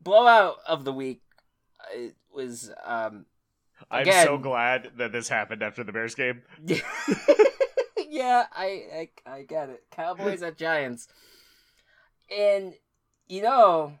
blowout 0.00 0.56
of 0.66 0.84
the 0.84 0.92
week 0.92 1.20
it 1.92 2.16
was 2.34 2.70
um 2.84 3.26
I'm 3.90 4.10
so 4.10 4.38
glad 4.38 4.92
that 4.96 5.12
this 5.12 5.28
happened 5.28 5.62
after 5.62 5.84
the 5.84 5.92
Bears 5.92 6.14
game. 6.14 6.42
yeah, 8.08 8.46
I, 8.52 8.84
I 8.94 9.08
I 9.26 9.42
get 9.42 9.70
it. 9.70 9.84
Cowboys 9.90 10.42
at 10.42 10.56
Giants, 10.56 11.08
and 12.34 12.74
you 13.26 13.42
know, 13.42 13.94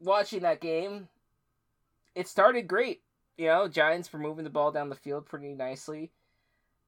watching 0.00 0.40
that 0.40 0.60
game, 0.60 1.08
it 2.14 2.28
started 2.28 2.66
great. 2.66 3.02
You 3.36 3.46
know, 3.46 3.68
Giants 3.68 4.12
were 4.12 4.18
moving 4.18 4.44
the 4.44 4.50
ball 4.50 4.72
down 4.72 4.88
the 4.88 4.94
field 4.94 5.26
pretty 5.26 5.54
nicely. 5.54 6.10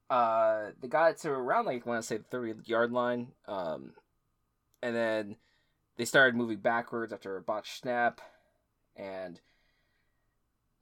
Uh, 0.08 0.70
they 0.80 0.88
got 0.88 1.10
it 1.10 1.18
to 1.18 1.30
around 1.30 1.66
like 1.66 1.86
I 1.86 1.90
want 1.90 2.02
to 2.02 2.06
say 2.06 2.16
the 2.16 2.24
thirty 2.24 2.54
yard 2.64 2.92
line. 2.92 3.28
Um, 3.46 3.92
and 4.82 4.96
then 4.96 5.36
they 5.96 6.04
started 6.04 6.36
moving 6.36 6.58
backwards 6.58 7.12
after 7.12 7.36
a 7.36 7.42
botched 7.42 7.80
snap, 7.80 8.20
and 8.96 9.40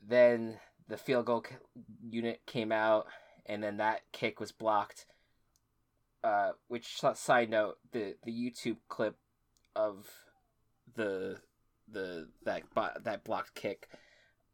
then 0.06 0.58
the 0.88 0.96
field 0.96 1.26
goal 1.26 1.44
c- 1.48 1.56
unit 2.08 2.40
came 2.46 2.70
out, 2.72 3.06
and 3.46 3.62
then 3.62 3.76
that 3.78 4.02
kick 4.12 4.38
was 4.40 4.52
blocked. 4.52 5.06
Uh, 6.25 6.52
which 6.68 6.98
side 7.14 7.50
note, 7.50 7.76
the 7.92 8.16
the 8.25 8.32
YouTube 8.32 8.78
clip 8.88 9.16
of 9.75 10.08
the 10.94 11.38
the 11.88 12.28
that 12.44 12.62
bo- 12.75 12.98
that 13.04 13.22
blocked 13.25 13.54
kick, 13.54 13.88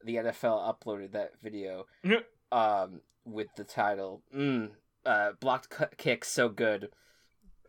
the 0.04 0.16
NFL 0.16 0.74
uploaded 0.80 1.12
that 1.12 1.32
video, 1.42 1.86
um, 2.50 3.00
with 3.24 3.48
the 3.56 3.64
title, 3.64 4.22
mm, 4.34 4.70
uh, 5.06 5.32
blocked 5.40 5.74
c- 5.78 5.84
kick 5.96 6.24
so 6.26 6.48
good, 6.50 6.90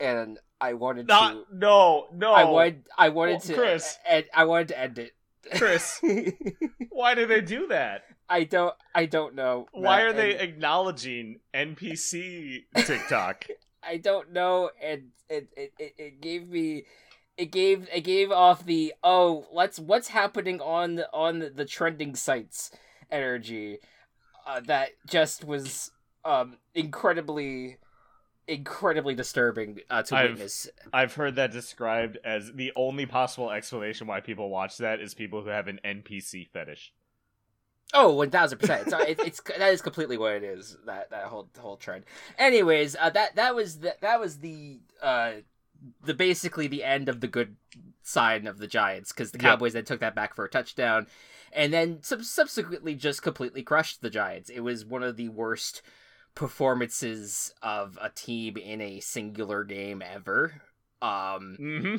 and 0.02 0.38
I 0.60 0.74
wanted 0.74 1.08
to, 1.08 1.46
no 1.54 2.08
no. 2.14 2.34
I 2.34 2.44
wanted, 2.44 2.84
I 2.98 3.10
wanted 3.10 3.32
Well, 3.34 3.40
to, 3.42 3.54
Chris. 3.54 3.98
and 4.10 4.26
I 4.34 4.44
wanted 4.46 4.70
to 4.70 4.80
end 4.80 4.98
it. 5.00 5.14
Chris, 5.56 6.00
why 6.90 7.16
do 7.16 7.26
they 7.26 7.42
do 7.42 7.68
that? 7.68 8.04
I 8.30 8.44
don't, 8.46 8.74
I 8.96 9.06
don't 9.06 9.36
know. 9.36 9.68
Why 9.72 9.98
Matt, 9.98 10.06
are 10.08 10.14
they 10.14 10.32
and- 10.34 10.42
acknowledging 10.42 11.40
NPC 11.54 12.64
TikTok? 12.76 13.48
I 13.84 13.98
don't 13.98 14.32
know, 14.32 14.70
and 14.82 15.10
it, 15.30 15.50
it, 15.58 15.74
it, 15.78 15.94
it 15.98 16.22
gave 16.22 16.48
me 16.50 16.86
it 17.38 17.52
gave 17.52 17.90
it 17.94 18.02
gave 18.02 18.32
off 18.32 18.66
the 18.66 18.94
oh 19.04 19.46
let's 19.52 19.80
what's 19.80 20.10
happening 20.10 20.62
on 20.62 20.96
the, 20.96 21.10
on 21.12 21.40
the, 21.40 21.50
the 21.50 21.66
trending 21.66 22.16
sites 22.16 22.72
energy 23.12 23.80
uh, 24.46 24.60
that 24.62 24.90
just 25.08 25.44
was 25.44 25.92
um 26.24 26.58
incredibly 26.76 27.78
incredibly 28.48 29.16
disturbing 29.16 29.80
uh, 29.90 30.04
to 30.04 30.16
I've- 30.16 30.30
witness. 30.34 30.70
I've 30.92 31.14
heard 31.16 31.36
that 31.36 31.52
described 31.52 32.18
as 32.24 32.54
the 32.54 32.72
only 32.76 33.06
possible 33.06 33.52
explanation 33.52 34.08
why 34.08 34.20
people 34.22 34.50
watch 34.50 34.78
that 34.78 35.00
is 35.00 35.14
people 35.14 35.42
who 35.44 35.50
have 35.50 35.68
an 35.68 35.80
NPC 35.86 36.48
fetish. 36.50 36.94
Oh, 37.94 38.14
one 38.14 38.32
thousand 38.32 38.58
percent. 38.58 38.88
It's 38.88 38.94
it, 38.94 39.20
it's 39.28 39.42
that 39.58 39.72
is 39.72 39.82
completely 39.82 40.18
what 40.18 40.34
it 40.34 40.44
is. 40.44 40.78
That 40.86 41.10
that 41.12 41.26
whole 41.26 41.50
whole 41.60 41.78
trend. 41.78 42.06
Anyways, 42.40 42.96
uh, 43.00 43.10
that 43.12 43.36
that 43.36 43.56
was 43.56 43.80
the, 43.80 43.96
that 44.02 44.20
was 44.20 44.40
the 44.40 44.80
uh 45.02 45.34
the 46.04 46.14
basically 46.14 46.68
the 46.68 46.84
end 46.84 47.08
of 47.10 47.20
the 47.22 47.28
good 47.28 47.56
side 48.02 48.48
of 48.48 48.58
the 48.58 48.68
Giants 48.68 49.12
because 49.12 49.32
the 49.32 49.38
Yep. 49.38 49.44
Cowboys 49.44 49.74
then 49.74 49.86
took 49.86 50.00
that 50.00 50.16
back 50.16 50.36
for 50.36 50.46
a 50.46 50.50
touchdown, 50.50 51.08
and 51.52 51.72
then 51.72 52.02
sub- 52.02 52.24
subsequently 52.24 52.96
just 52.96 53.22
completely 53.22 53.62
crushed 53.64 54.02
the 54.02 54.10
Giants. 54.10 54.50
It 54.50 54.62
was 54.62 54.86
one 54.86 55.04
of 55.04 55.16
the 55.18 55.30
worst 55.30 55.82
performances 56.36 57.54
of 57.62 57.98
a 58.02 58.10
team 58.10 58.58
in 58.58 58.82
a 58.82 59.00
singular 59.00 59.64
game 59.64 60.02
ever. 60.02 60.62
Um, 61.02 61.58
Mm-hmm. 61.60 61.96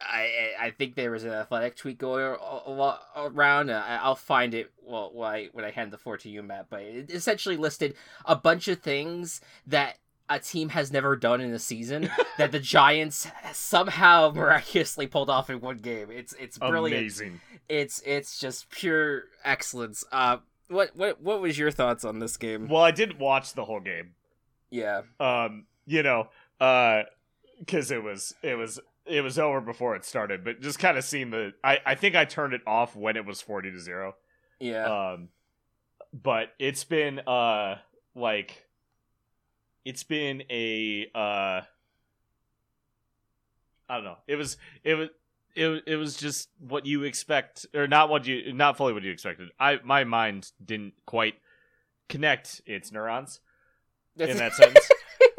I 0.00 0.28
I 0.60 0.70
think 0.70 0.96
there 0.96 1.12
was 1.12 1.24
an 1.24 1.30
athletic 1.30 1.76
tweet 1.76 1.98
going 1.98 2.24
a, 2.24 2.60
a 2.66 2.70
lot 2.70 3.00
around. 3.16 3.70
I'll 3.70 4.16
find 4.16 4.52
it 4.52 4.72
well 4.82 5.12
I 5.22 5.48
when 5.52 5.64
I 5.64 5.70
hand 5.70 5.92
the 5.92 5.98
floor 5.98 6.16
to 6.18 6.28
you, 6.28 6.42
Matt. 6.42 6.66
But 6.68 6.82
it 6.82 7.10
essentially 7.10 7.56
listed 7.56 7.94
a 8.24 8.34
bunch 8.36 8.66
of 8.68 8.80
things 8.80 9.40
that 9.66 9.98
a 10.28 10.38
team 10.38 10.70
has 10.70 10.90
never 10.90 11.16
done 11.16 11.40
in 11.40 11.52
a 11.52 11.58
season 11.58 12.10
that 12.38 12.50
the 12.50 12.58
Giants 12.58 13.28
somehow 13.52 14.32
miraculously 14.34 15.06
pulled 15.06 15.30
off 15.30 15.48
in 15.48 15.60
one 15.60 15.78
game. 15.78 16.10
It's 16.10 16.34
it's 16.34 16.58
brilliant. 16.58 17.00
Amazing. 17.00 17.40
It's 17.68 18.02
it's 18.04 18.38
just 18.38 18.70
pure 18.70 19.24
excellence. 19.44 20.04
Uh, 20.10 20.38
what 20.68 20.94
what 20.96 21.20
what 21.22 21.40
was 21.40 21.58
your 21.58 21.70
thoughts 21.70 22.04
on 22.04 22.18
this 22.18 22.36
game? 22.36 22.68
Well, 22.68 22.82
I 22.82 22.90
didn't 22.90 23.18
watch 23.18 23.54
the 23.54 23.64
whole 23.64 23.80
game. 23.80 24.14
Yeah, 24.70 25.02
Um, 25.20 25.66
you 25.86 26.02
know, 26.02 26.28
uh, 26.60 27.02
because 27.60 27.90
it 27.90 28.02
was 28.02 28.34
it 28.42 28.56
was 28.56 28.80
it 29.06 29.20
was 29.20 29.38
over 29.38 29.60
before 29.60 29.94
it 29.94 30.04
started. 30.04 30.44
But 30.44 30.60
just 30.60 30.78
kind 30.78 30.98
of 30.98 31.04
seeing 31.04 31.30
the, 31.30 31.52
I 31.62 31.78
I 31.86 31.94
think 31.94 32.16
I 32.16 32.24
turned 32.24 32.54
it 32.54 32.62
off 32.66 32.96
when 32.96 33.16
it 33.16 33.24
was 33.24 33.40
forty 33.40 33.70
to 33.70 33.78
zero. 33.78 34.16
yeah, 34.58 35.12
Um, 35.12 35.28
but 36.12 36.54
it's 36.58 36.82
been 36.84 37.20
uh 37.20 37.76
like, 38.16 38.64
it's 39.84 40.02
been 40.02 40.42
a 40.50 41.08
uh. 41.14 41.60
I 43.88 43.96
don't 43.96 44.04
know. 44.04 44.16
It 44.26 44.36
was 44.36 44.56
it 44.82 44.94
was 44.94 45.08
it 45.54 45.82
it 45.86 45.96
was 45.96 46.16
just 46.16 46.48
what 46.58 46.86
you 46.86 47.02
expect, 47.04 47.66
or 47.74 47.86
not 47.86 48.08
what 48.08 48.26
you 48.26 48.52
not 48.52 48.76
fully 48.76 48.92
what 48.92 49.02
you 49.02 49.10
expected. 49.12 49.50
I 49.58 49.78
my 49.84 50.04
mind 50.04 50.52
didn't 50.64 50.94
quite 51.06 51.34
connect 52.08 52.60
its 52.66 52.92
neurons 52.92 53.40
in 54.18 54.36
that 54.36 54.52
sense. 54.54 54.88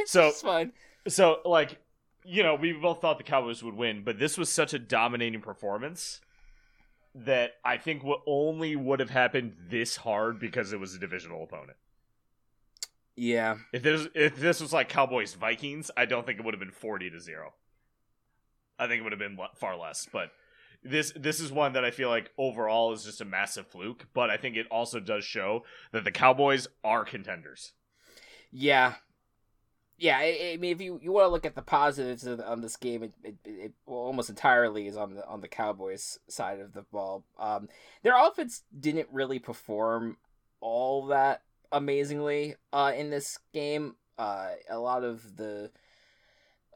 So- 0.05 0.27
it's 0.29 0.41
fine. 0.41 0.72
So, 1.07 1.39
like, 1.45 1.77
you 2.24 2.41
know, 2.41 2.55
we 2.55 2.74
both 2.74 3.00
thought 3.00 3.19
the 3.19 3.24
Cowboys 3.24 3.62
would 3.62 3.75
win, 3.75 4.03
but 4.03 4.17
this 4.17 4.39
was 4.39 4.51
such 4.51 4.74
a 4.74 4.79
dominating 4.79 5.39
performance 5.41 6.19
that 7.13 7.51
I 7.63 7.77
think 7.77 8.03
what 8.03 8.22
only 8.25 8.75
would 8.75 9.00
have 9.00 9.12
happened 9.12 9.53
this 9.69 9.98
hard 9.98 10.39
because 10.39 10.74
it 10.74 10.79
was 10.79 10.95
a 10.95 11.00
divisional 11.00 11.43
opponent. 11.43 11.77
Yeah, 13.15 13.57
If 13.72 13.84
this 13.84 14.07
if 14.13 14.36
this 14.36 14.60
was 14.60 14.74
like 14.74 14.89
Cowboys 14.89 15.36
Vikings, 15.36 15.89
I 15.95 16.05
don't 16.05 16.25
think 16.25 16.38
it 16.39 16.43
would 16.43 16.53
have 16.53 16.60
been 16.60 16.72
forty 16.72 17.10
to 17.10 17.19
zero. 17.19 17.53
I 18.77 18.88
think 18.88 19.00
it 19.00 19.03
would 19.03 19.12
have 19.12 19.20
been 19.20 19.38
far 19.55 19.77
less, 19.77 20.08
but 20.12 20.32
this 20.84 21.12
this 21.15 21.39
is 21.39 21.51
one 21.51 21.74
that 21.74 21.84
I 21.84 21.91
feel 21.91 22.10
like 22.10 22.32
overall 22.38 22.94
is 22.94 23.03
just 23.03 23.22
a 23.22 23.25
massive 23.25 23.67
fluke. 23.67 24.08
But 24.13 24.29
I 24.29 24.38
think 24.38 24.55
it 24.55 24.67
also 24.70 25.00
does 25.00 25.24
show 25.24 25.63
that 25.91 26.03
the 26.03 26.12
Cowboys 26.12 26.67
are 26.84 27.03
contenders. 27.03 27.74
Yeah, 28.51 28.96
yeah. 29.98 30.17
I, 30.17 30.51
I 30.53 30.58
mean, 30.58 30.72
if 30.72 30.82
you, 30.82 31.00
you 31.01 31.12
want 31.12 31.25
to 31.25 31.29
look 31.29 31.46
at 31.46 31.55
the 31.55 31.62
positives 31.62 32.25
of, 32.25 32.39
on 32.39 32.62
this 32.62 32.77
game, 32.77 33.03
it, 33.03 33.13
it, 33.24 33.36
it 33.46 33.74
almost 33.86 34.29
entirely 34.29 34.88
is 34.88 34.96
on 34.96 35.15
the 35.15 35.27
on 35.27 35.41
the 35.41 35.48
Cowboys 35.48 36.20
side 36.29 36.60
of 36.60 36.74
the 36.74 36.84
ball. 36.84 37.25
Um, 37.39 37.67
their 38.03 38.15
offense 38.15 38.63
didn't 38.77 39.10
really 39.12 39.39
perform 39.39 40.17
all 40.62 41.08
that 41.08 41.41
amazingly 41.72 42.55
uh, 42.72 42.94
in 42.96 43.10
this 43.10 43.39
game. 43.53 43.96
Uh, 44.17 44.51
a 44.70 44.79
lot 44.79 45.03
of 45.03 45.36
the 45.36 45.72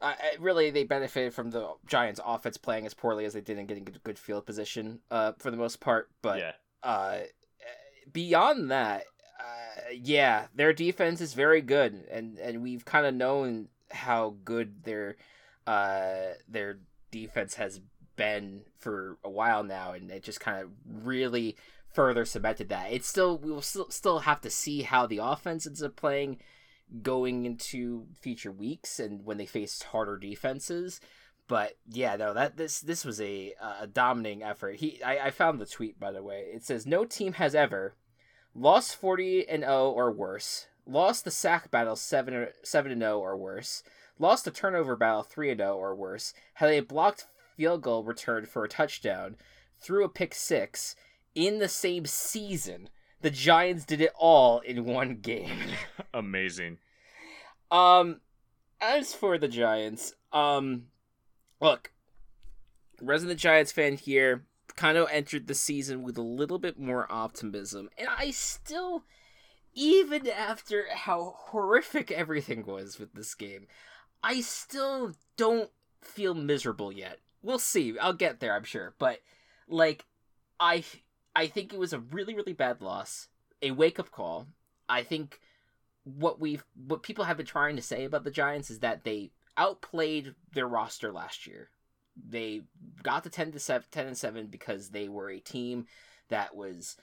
uh, 0.00 0.14
really 0.38 0.70
they 0.70 0.84
benefited 0.84 1.34
from 1.34 1.50
the 1.50 1.74
Giants' 1.86 2.20
offense 2.24 2.56
playing 2.56 2.86
as 2.86 2.94
poorly 2.94 3.24
as 3.24 3.34
they 3.34 3.40
did 3.40 3.58
and 3.58 3.68
getting 3.68 3.84
good, 3.84 4.02
good 4.02 4.18
field 4.18 4.46
position 4.46 5.00
uh, 5.10 5.32
for 5.38 5.50
the 5.50 5.56
most 5.56 5.80
part. 5.80 6.10
But 6.22 6.38
yeah, 6.38 6.52
uh, 6.82 7.18
beyond 8.12 8.70
that, 8.70 9.04
uh, 9.38 9.90
yeah, 9.92 10.46
their 10.54 10.72
defense 10.72 11.20
is 11.20 11.34
very 11.34 11.60
good, 11.60 12.06
and 12.10 12.38
and 12.38 12.62
we've 12.62 12.84
kind 12.84 13.06
of 13.06 13.14
known 13.14 13.68
how 13.90 14.36
good 14.44 14.84
their 14.84 15.16
uh 15.66 16.34
their 16.48 16.78
defense 17.10 17.54
has 17.54 17.80
been 18.16 18.62
for 18.78 19.18
a 19.24 19.30
while 19.30 19.64
now, 19.64 19.92
and 19.92 20.10
it 20.10 20.22
just 20.22 20.40
kind 20.40 20.62
of 20.62 20.70
really 21.04 21.56
further 21.92 22.24
cemented 22.24 22.68
that. 22.68 22.92
It's 22.92 23.08
still 23.08 23.38
we 23.38 23.50
will 23.50 23.62
still 23.62 23.90
still 23.90 24.20
have 24.20 24.40
to 24.42 24.50
see 24.50 24.82
how 24.82 25.06
the 25.06 25.18
offense 25.18 25.66
ends 25.66 25.82
up 25.82 25.96
playing 25.96 26.38
going 27.02 27.44
into 27.44 28.06
future 28.20 28.52
weeks 28.52 28.98
and 28.98 29.24
when 29.24 29.38
they 29.38 29.46
faced 29.46 29.84
harder 29.84 30.16
defenses. 30.16 31.00
But 31.48 31.76
yeah, 31.88 32.16
no, 32.16 32.32
that 32.34 32.56
this 32.56 32.80
this 32.80 33.04
was 33.04 33.20
a 33.20 33.54
a 33.80 33.86
dominating 33.86 34.42
effort. 34.42 34.76
He 34.76 35.02
I, 35.02 35.26
I 35.26 35.30
found 35.30 35.60
the 35.60 35.66
tweet 35.66 35.98
by 35.98 36.12
the 36.12 36.22
way. 36.22 36.46
It 36.52 36.64
says 36.64 36.86
no 36.86 37.04
team 37.04 37.34
has 37.34 37.54
ever 37.54 37.94
lost 38.54 38.94
forty 38.94 39.48
and 39.48 39.62
zero 39.62 39.72
oh 39.72 39.90
or 39.90 40.12
worse, 40.12 40.68
lost 40.86 41.24
the 41.24 41.30
sack 41.30 41.70
battle 41.70 41.96
seven 41.96 42.48
seven 42.62 42.92
and 42.92 43.00
zero 43.00 43.18
oh 43.18 43.20
or 43.20 43.36
worse, 43.36 43.82
lost 44.18 44.44
the 44.44 44.52
turnover 44.52 44.94
battle 44.96 45.22
three 45.22 45.50
and 45.50 45.58
zero 45.58 45.74
oh 45.74 45.78
or 45.78 45.94
worse, 45.94 46.34
had 46.54 46.70
a 46.70 46.80
blocked 46.80 47.26
field 47.56 47.82
goal 47.82 48.04
return 48.04 48.46
for 48.46 48.64
a 48.64 48.68
touchdown, 48.68 49.36
threw 49.80 50.04
a 50.04 50.08
pick 50.08 50.34
six 50.34 50.94
in 51.34 51.58
the 51.58 51.68
same 51.68 52.06
season. 52.06 52.88
The 53.22 53.30
Giants 53.30 53.84
did 53.84 54.00
it 54.00 54.12
all 54.18 54.60
in 54.60 54.84
one 54.84 55.16
game. 55.16 55.58
Amazing. 56.14 56.78
Um, 57.70 58.20
as 58.80 59.14
for 59.14 59.38
the 59.38 59.48
Giants, 59.48 60.14
um, 60.32 60.86
look, 61.60 61.92
resident 63.00 63.38
Giants 63.38 63.72
fan 63.72 63.96
here, 63.96 64.44
kind 64.76 64.96
of 64.96 65.08
entered 65.10 65.46
the 65.46 65.54
season 65.54 66.02
with 66.02 66.16
a 66.16 66.22
little 66.22 66.58
bit 66.58 66.78
more 66.78 67.06
optimism, 67.10 67.90
and 67.98 68.08
I 68.08 68.30
still, 68.30 69.04
even 69.74 70.28
after 70.28 70.86
how 70.90 71.34
horrific 71.36 72.10
everything 72.10 72.64
was 72.64 72.98
with 72.98 73.12
this 73.12 73.34
game, 73.34 73.66
I 74.22 74.40
still 74.40 75.12
don't 75.36 75.70
feel 76.00 76.34
miserable 76.34 76.92
yet. 76.92 77.18
We'll 77.42 77.58
see. 77.58 77.98
I'll 77.98 78.12
get 78.12 78.40
there, 78.40 78.54
I'm 78.54 78.64
sure, 78.64 78.94
but 78.98 79.20
like, 79.68 80.06
I 80.58 80.84
I 81.34 81.46
think 81.46 81.72
it 81.72 81.78
was 81.78 81.92
a 81.92 82.00
really 82.00 82.34
really 82.34 82.52
bad 82.52 82.80
loss, 82.80 83.28
a 83.62 83.70
wake 83.70 83.98
up 83.98 84.10
call. 84.10 84.46
I 84.88 85.02
think 85.02 85.40
what 86.04 86.40
we've 86.40 86.64
what 86.74 87.02
people 87.02 87.24
have 87.24 87.36
been 87.36 87.46
trying 87.46 87.76
to 87.76 87.82
say 87.82 88.04
about 88.04 88.24
the 88.24 88.30
Giants 88.30 88.70
is 88.70 88.80
that 88.80 89.04
they 89.04 89.30
outplayed 89.56 90.34
their 90.52 90.66
roster 90.66 91.12
last 91.12 91.46
year. 91.46 91.70
They 92.16 92.62
got 93.02 93.22
to 93.24 93.30
10 93.30 93.52
to 93.52 93.58
7, 93.58 93.86
10 93.90 94.06
and 94.08 94.18
7 94.18 94.46
because 94.46 94.90
they 94.90 95.08
were 95.08 95.30
a 95.30 95.38
team 95.38 95.86
that 96.28 96.54
was 96.56 96.96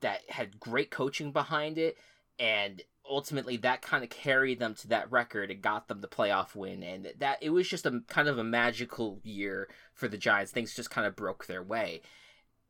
that 0.00 0.20
had 0.28 0.60
great 0.60 0.90
coaching 0.90 1.32
behind 1.32 1.78
it 1.78 1.96
and 2.38 2.82
ultimately 3.08 3.56
that 3.58 3.82
kind 3.82 4.04
of 4.04 4.10
carried 4.10 4.58
them 4.58 4.74
to 4.74 4.88
that 4.88 5.10
record 5.10 5.50
and 5.50 5.60
got 5.60 5.88
them 5.88 6.00
the 6.00 6.08
playoff 6.08 6.54
win 6.54 6.82
and 6.82 7.12
that 7.18 7.38
it 7.42 7.50
was 7.50 7.68
just 7.68 7.84
a 7.84 8.02
kind 8.08 8.28
of 8.28 8.38
a 8.38 8.44
magical 8.44 9.20
year 9.22 9.68
for 9.92 10.08
the 10.08 10.16
Giants. 10.16 10.52
Things 10.52 10.74
just 10.74 10.90
kind 10.90 11.06
of 11.06 11.16
broke 11.16 11.46
their 11.46 11.62
way 11.62 12.00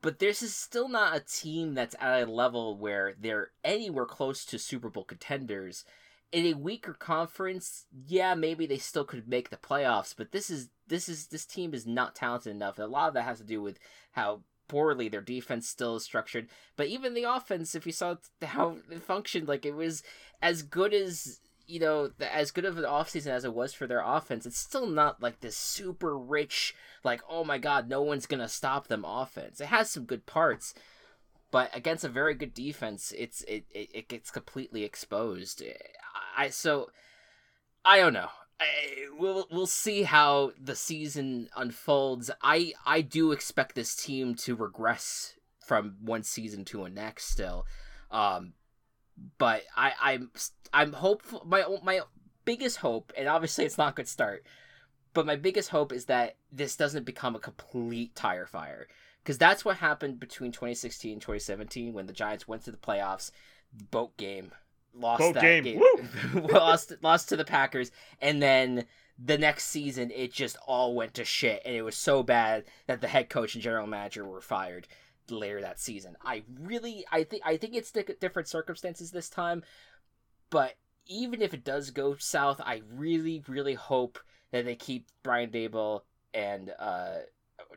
but 0.05 0.19
this 0.19 0.43
is 0.43 0.55
still 0.55 0.87
not 0.87 1.17
a 1.17 1.21
team 1.21 1.73
that's 1.73 1.97
at 1.99 2.29
a 2.29 2.31
level 2.31 2.77
where 2.77 3.15
they're 3.19 3.53
anywhere 3.65 4.05
close 4.05 4.45
to 4.45 4.59
Super 4.59 4.91
Bowl 4.91 5.05
contenders. 5.05 5.87
In 6.31 6.45
a 6.45 6.53
weaker 6.53 6.93
conference, 6.93 7.87
yeah, 8.07 8.35
maybe 8.35 8.67
they 8.67 8.77
still 8.77 9.07
could 9.07 9.27
make 9.27 9.49
the 9.49 9.57
playoffs, 9.57 10.15
but 10.15 10.31
this 10.31 10.51
is 10.51 10.69
this 10.89 11.09
is 11.09 11.29
this 11.29 11.47
team 11.47 11.73
is 11.73 11.87
not 11.87 12.15
talented 12.15 12.55
enough. 12.55 12.79
A 12.79 12.83
lot 12.83 13.09
of 13.09 13.15
that 13.15 13.23
has 13.23 13.39
to 13.39 13.45
do 13.45 13.63
with 13.63 13.79
how 14.13 14.43
poorly 14.69 15.09
their 15.09 15.23
defense 15.23 15.67
still 15.67 15.97
is 15.97 16.05
structured. 16.05 16.49
But 16.77 16.89
even 16.89 17.15
the 17.15 17.25
offense, 17.25 17.75
if 17.75 17.87
you 17.87 17.93
saw 17.93 18.17
how 18.43 18.77
it 18.91 19.03
functioned, 19.03 19.49
like 19.49 19.65
it 19.65 19.75
was 19.75 20.03
as 20.43 20.61
good 20.61 20.93
as 20.93 21.41
you 21.67 21.81
know, 21.81 22.11
as 22.21 22.51
good 22.51 22.65
of 22.65 22.79
an 22.79 22.85
offseason 22.85 23.29
as 23.29 23.45
it 23.45 23.55
was 23.55 23.73
for 23.73 23.87
their 23.87 24.03
offense, 24.05 24.47
it's 24.47 24.59
still 24.59 24.87
not 24.87 25.23
like 25.23 25.41
this 25.41 25.57
super 25.57 26.17
rich, 26.17 26.75
like, 27.03 27.21
oh 27.29 27.45
my 27.45 27.59
god, 27.59 27.89
no 27.89 28.03
one's 28.03 28.27
going 28.27 28.41
to 28.41 28.49
stop 28.49 28.89
them 28.89 29.05
offense. 29.07 29.61
It 29.61 29.67
has 29.67 29.91
some 29.91 30.05
good 30.05 30.27
parts, 30.27 30.75
but 31.51 31.71
against 31.75 32.05
a 32.05 32.09
very 32.09 32.35
good 32.35 32.53
defense, 32.53 33.13
it's 33.17 33.43
it, 33.43 33.65
it, 33.71 33.91
it 33.95 34.09
gets 34.09 34.31
completely 34.31 34.85
exposed. 34.85 35.63
I 36.37 36.51
so 36.51 36.91
I 37.85 37.99
don't 37.99 38.13
know. 38.13 38.29
I, 38.61 38.67
we'll 39.19 39.47
we'll 39.51 39.67
see 39.67 40.03
how 40.03 40.53
the 40.61 40.77
season 40.77 41.49
unfolds. 41.57 42.31
I 42.43 42.73
I 42.85 43.01
do 43.01 43.33
expect 43.33 43.75
this 43.75 43.97
team 43.97 44.35
to 44.37 44.55
regress 44.55 45.35
from 45.65 45.97
one 46.01 46.23
season 46.23 46.65
to 46.67 46.85
a 46.85 46.91
next 46.91 47.27
still. 47.27 47.67
Um, 48.11 48.53
but 49.39 49.63
I, 49.77 49.93
I'm 50.01 50.31
I'm 50.73 50.93
hopeful. 50.93 51.43
My 51.47 51.65
my 51.83 52.01
biggest 52.45 52.79
hope, 52.79 53.13
and 53.17 53.29
obviously 53.29 53.65
it's 53.65 53.79
not 53.79 53.93
a 53.93 53.97
good 53.97 54.09
start, 54.09 54.45
but 55.13 55.27
my 55.27 55.37
biggest 55.37 55.71
hope 55.71 55.93
is 55.93 56.07
that 56.07 56.37
this 56.53 56.77
doesn't 56.77 57.05
become 57.05 57.35
a 57.35 57.41
complete 57.41 58.15
tire 58.15 58.47
fire. 58.47 58.89
Because 59.23 59.39
that's 59.39 59.65
what 59.65 59.79
happened 59.79 60.21
between 60.21 60.53
2016 60.53 61.13
and 61.15 61.21
2017 61.23 61.95
when 61.95 62.07
the 62.07 62.13
Giants 62.13 62.47
went 62.47 62.65
to 62.65 62.71
the 62.71 62.77
playoffs, 62.77 63.31
boat 63.91 64.15
game, 64.19 64.53
lost 64.95 65.21
boat 65.21 65.35
that 65.35 65.41
game, 65.41 65.65
game, 65.65 66.11
lost 66.53 66.93
lost 67.03 67.31
to 67.31 67.37
the 67.37 67.45
Packers, 67.45 67.91
and 68.21 68.43
then 68.43 68.85
the 69.19 69.39
next 69.39 69.67
season 69.69 70.11
it 70.11 70.33
just 70.33 70.57
all 70.67 70.95
went 70.95 71.15
to 71.15 71.25
shit, 71.25 71.63
and 71.65 71.75
it 71.75 71.83
was 71.83 71.97
so 71.97 72.23
bad 72.23 72.65
that 72.87 73.01
the 73.01 73.09
head 73.09 73.31
coach 73.31 73.55
and 73.55 73.63
general 73.63 73.87
manager 73.87 74.25
were 74.25 74.41
fired 74.43 74.87
later 75.31 75.61
that 75.61 75.81
season. 75.81 76.17
I 76.25 76.43
really, 76.61 77.05
I 77.11 77.25
think, 77.25 77.43
I 77.45 77.57
think 77.57 77.75
it's 77.75 77.91
different 77.91 78.49
circumstances 78.49 79.11
this 79.11 79.29
time, 79.29 79.63
but 80.51 80.75
even 81.07 81.43
if 81.43 81.53
it 81.55 81.65
does 81.65 81.91
go 81.91 82.17
south, 82.17 82.61
I 82.65 82.83
really, 82.95 83.43
really 83.49 83.75
hope 83.75 84.19
that 84.53 84.65
they 84.65 84.77
keep 84.77 85.09
Brian 85.23 85.51
Daboll 85.51 86.03
and 86.33 86.73
uh, 86.79 87.19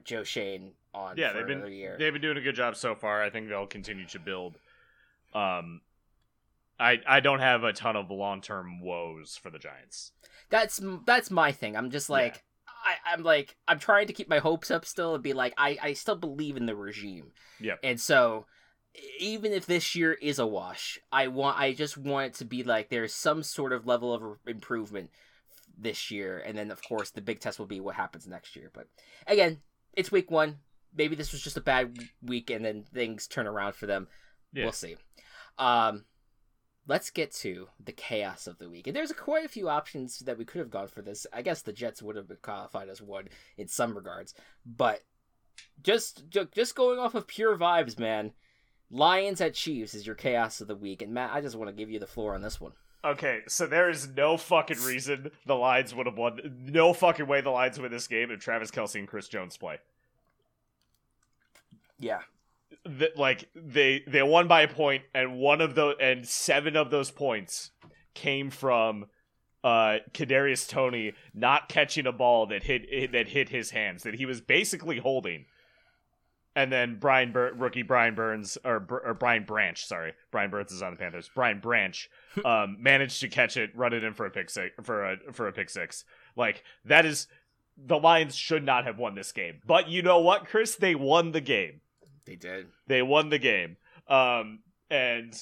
Joe 0.04 0.24
Schoen 0.24 0.72
on. 0.94 1.18
Yeah, 1.18 1.34
they've 1.34 1.48
been 1.48 1.66
year. 1.72 1.96
they've 2.00 2.14
been 2.14 2.22
doing 2.22 2.38
a 2.38 2.42
good 2.42 2.56
job 2.56 2.76
so 2.76 2.96
far. 2.96 3.24
I 3.24 3.30
think 3.30 3.50
they'll 3.50 3.68
continue 3.68 4.06
to 4.08 4.20
build. 4.20 4.58
Um, 5.34 5.82
I 6.80 7.00
I 7.08 7.20
don't 7.20 7.40
have 7.40 7.64
a 7.64 7.74
ton 7.74 7.96
of 7.96 8.10
long 8.12 8.42
term 8.42 8.82
woes 8.82 9.38
for 9.42 9.50
the 9.50 9.60
Giants. 9.60 10.12
That's 10.50 10.80
that's 11.06 11.32
my 11.32 11.52
thing. 11.52 11.76
I'm 11.76 11.90
just 11.92 12.10
like 12.10 12.44
I, 12.88 13.14
I'm 13.14 13.24
like 13.24 13.56
I'm 13.68 13.80
trying 13.80 14.08
to 14.08 14.14
keep 14.14 14.30
my 14.30 14.40
hopes 14.40 14.72
up 14.72 14.86
still 14.86 15.14
and 15.14 15.24
be 15.24 15.34
like 15.34 15.54
I, 15.58 15.78
I 15.82 15.94
still 15.94 16.16
believe 16.16 16.58
in 16.58 16.66
the 16.66 16.76
regime. 16.76 17.32
Yeah. 17.60 17.76
And 17.84 18.00
so 18.00 18.46
even 19.20 19.52
if 19.52 19.66
this 19.66 19.96
year 19.96 20.14
is 20.14 20.40
a 20.40 20.48
wash, 20.48 21.00
I 21.12 21.28
want 21.28 21.60
I 21.60 21.74
just 21.74 21.98
want 21.98 22.28
it 22.28 22.34
to 22.36 22.46
be 22.46 22.64
like 22.64 22.90
there's 22.90 23.14
some 23.14 23.44
sort 23.44 23.74
of 23.74 23.86
level 23.86 24.14
of 24.14 24.40
improvement 24.48 25.10
this 25.78 26.10
year, 26.10 26.40
and 26.40 26.58
then 26.58 26.72
of 26.72 26.82
course 26.82 27.12
the 27.12 27.22
big 27.22 27.40
test 27.40 27.60
will 27.60 27.66
be 27.66 27.80
what 27.80 27.96
happens 27.96 28.28
next 28.28 28.56
year. 28.56 28.72
But 28.74 28.88
again, 29.28 29.60
it's 29.94 30.12
week 30.12 30.32
one. 30.32 30.60
Maybe 30.96 31.16
this 31.16 31.32
was 31.32 31.42
just 31.42 31.58
a 31.58 31.62
bad 31.62 31.98
week, 32.24 32.50
and 32.50 32.64
then 32.64 32.84
things 32.84 33.28
turn 33.28 33.48
around 33.48 33.76
for 33.76 33.86
them. 33.86 34.08
Yeah. 34.54 34.64
We'll 34.64 34.72
see. 34.72 34.96
Um, 35.60 36.06
let's 36.88 37.10
get 37.10 37.32
to 37.32 37.68
the 37.84 37.92
chaos 37.92 38.48
of 38.48 38.58
the 38.58 38.70
week. 38.70 38.88
And 38.88 38.96
there's 38.96 39.12
quite 39.12 39.46
a 39.46 39.50
few 39.50 39.70
options 39.70 40.20
that 40.20 40.38
we 40.38 40.46
could 40.46 40.60
have 40.60 40.72
gone 40.72 40.88
for 40.88 41.02
this. 41.02 41.28
I 41.32 41.42
guess 41.42 41.62
the 41.62 41.74
Jets 41.74 42.02
would 42.02 42.16
have 42.16 42.28
been 42.28 42.38
qualified 42.42 42.90
as 42.90 43.02
one 43.02 43.28
in 43.58 43.68
some 43.68 43.96
regards, 43.96 44.34
but 44.66 45.04
just 45.84 46.24
just 46.30 46.76
going 46.76 47.00
off 47.00 47.16
of 47.16 47.28
pure 47.28 47.58
vibes, 47.58 48.00
man. 48.00 48.32
Lions 48.90 49.42
at 49.42 49.54
Chiefs 49.54 49.94
is 49.94 50.06
your 50.06 50.16
chaos 50.16 50.62
of 50.62 50.68
the 50.68 50.76
week, 50.76 51.02
and 51.02 51.14
Matt, 51.14 51.32
I 51.34 51.42
just 51.42 51.58
want 51.58 51.70
to 51.70 51.76
give 51.76 51.90
you 51.90 52.00
the 52.00 52.08
floor 52.08 52.34
on 52.34 52.42
this 52.42 52.62
one. 52.62 52.72
Okay, 53.04 53.42
so 53.48 53.68
there 53.68 53.90
is 53.90 54.08
no 54.08 54.38
fucking 54.38 54.82
reason 54.84 55.32
the 55.46 55.56
Lions 55.56 55.94
would 55.94 56.06
have 56.08 56.18
won. 56.18 56.40
No 56.66 56.94
fucking 56.94 57.28
way 57.28 57.42
the 57.42 57.50
Lions 57.50 57.80
win 57.80 57.92
this 57.92 58.08
game 58.08 58.32
if 58.32 58.40
Travis 58.40 58.72
Kelce 58.72 58.96
and 58.96 59.08
Chris 59.08 59.28
Jones 59.28 59.58
play. 59.58 59.80
Yeah, 62.00 62.22
that 62.88 63.18
like 63.18 63.50
they 63.56 64.04
they 64.08 64.24
won 64.24 64.48
by 64.48 64.62
a 64.62 64.68
point, 64.68 65.04
and 65.14 65.38
one 65.38 65.62
of 65.62 65.76
those 65.76 65.96
and 66.00 66.28
seven 66.28 66.76
of 66.76 66.90
those 66.90 67.12
points 67.12 67.72
came 68.14 68.50
from 68.50 69.06
uh 69.64 69.98
Kadarius 70.14 70.68
Toney 70.68 71.14
not 71.34 71.70
catching 71.70 72.08
a 72.08 72.12
ball 72.12 72.48
that 72.48 72.64
hit 72.64 73.12
that 73.12 73.28
hit 73.30 73.50
his 73.50 73.72
hands 73.72 74.04
that 74.04 74.16
he 74.16 74.26
was 74.26 74.42
basically 74.42 75.00
holding. 75.00 75.46
And 76.56 76.72
then 76.72 76.98
Brian 77.00 77.32
Bur- 77.32 77.54
rookie 77.54 77.84
Brian 77.84 78.16
Burns 78.16 78.58
or, 78.66 78.84
or 79.06 79.14
Brian 79.14 79.44
Branch, 79.44 79.86
sorry, 79.86 80.14
Brian 80.32 80.50
Burns 80.50 80.72
is 80.72 80.82
on 80.82 80.90
the 80.90 80.98
Panthers. 80.98 81.30
Brian 81.36 81.60
Branch 81.60 82.10
um, 82.46 82.78
managed 82.80 83.22
to 83.22 83.28
catch 83.28 83.58
it, 83.58 83.70
run 83.76 83.94
it 83.94 84.04
in 84.04 84.14
for 84.14 84.26
a 84.26 84.32
pick 84.32 84.50
six 84.50 84.74
for 84.82 85.06
a 85.06 85.18
for 85.34 85.48
a 85.48 85.54
pick 85.54 85.70
six. 85.70 86.04
Like 86.36 86.64
that 86.86 87.06
is 87.06 87.28
the 87.78 87.98
Lions 87.98 88.36
should 88.36 88.64
not 88.64 88.86
have 88.86 88.98
won 88.98 89.16
this 89.16 89.32
game. 89.32 89.62
But 89.66 89.88
you 89.88 90.02
know 90.02 90.20
what, 90.20 90.46
Chris? 90.46 90.76
They 90.76 90.96
won 90.96 91.32
the 91.32 91.42
game. 91.42 91.82
They 92.28 92.36
did. 92.36 92.68
They 92.86 93.02
won 93.02 93.30
the 93.30 93.40
game. 93.40 93.78
Um, 94.08 94.60
and 94.90 95.34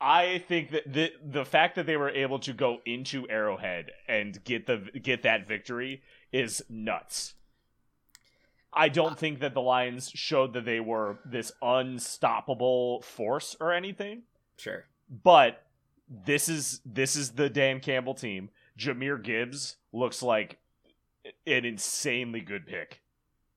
I 0.00 0.38
think 0.46 0.70
that 0.70 0.90
the 0.90 1.12
the 1.24 1.44
fact 1.44 1.76
that 1.76 1.86
they 1.86 1.96
were 1.96 2.10
able 2.10 2.38
to 2.40 2.52
go 2.52 2.78
into 2.86 3.28
Arrowhead 3.28 3.90
and 4.06 4.42
get 4.44 4.66
the 4.66 4.90
get 5.02 5.22
that 5.22 5.48
victory 5.48 6.02
is 6.32 6.62
nuts. 6.68 7.34
I 8.72 8.88
don't 8.88 9.18
think 9.18 9.40
that 9.40 9.54
the 9.54 9.60
Lions 9.60 10.10
showed 10.14 10.52
that 10.52 10.64
they 10.64 10.78
were 10.78 11.18
this 11.24 11.50
unstoppable 11.60 13.02
force 13.02 13.56
or 13.60 13.72
anything. 13.72 14.22
Sure. 14.56 14.84
But 15.08 15.64
this 16.08 16.48
is 16.48 16.80
this 16.84 17.16
is 17.16 17.32
the 17.32 17.50
Dan 17.50 17.80
Campbell 17.80 18.14
team. 18.14 18.50
Jahmyr 18.78 19.22
Gibbs 19.22 19.76
looks 19.92 20.22
like 20.22 20.58
an 21.46 21.64
insanely 21.64 22.40
good 22.40 22.66
pick. 22.66 23.02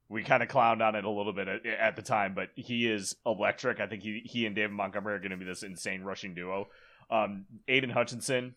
We 0.10 0.24
kind 0.24 0.44
of 0.44 0.50
clowned 0.50 0.86
on 0.86 0.96
it 0.96 1.06
a 1.06 1.10
little 1.10 1.34
bit 1.34 1.48
at, 1.48 1.66
at, 1.66 1.96
the 1.96 2.02
time, 2.02 2.34
but 2.36 2.50
he 2.56 2.88
is 2.88 3.16
electric. 3.26 3.80
I 3.80 3.88
think 3.88 4.04
he 4.04 4.22
he 4.26 4.46
and 4.46 4.56
David 4.56 4.72
Montgomery 4.72 5.16
are 5.16 5.20
going 5.20 5.32
to 5.32 5.38
be 5.38 5.46
this 5.46 5.64
insane 5.64 6.04
rushing 6.04 6.36
duo. 6.36 6.68
Um, 7.10 7.46
Aidan 7.68 7.90
Hutchinson 7.90 8.56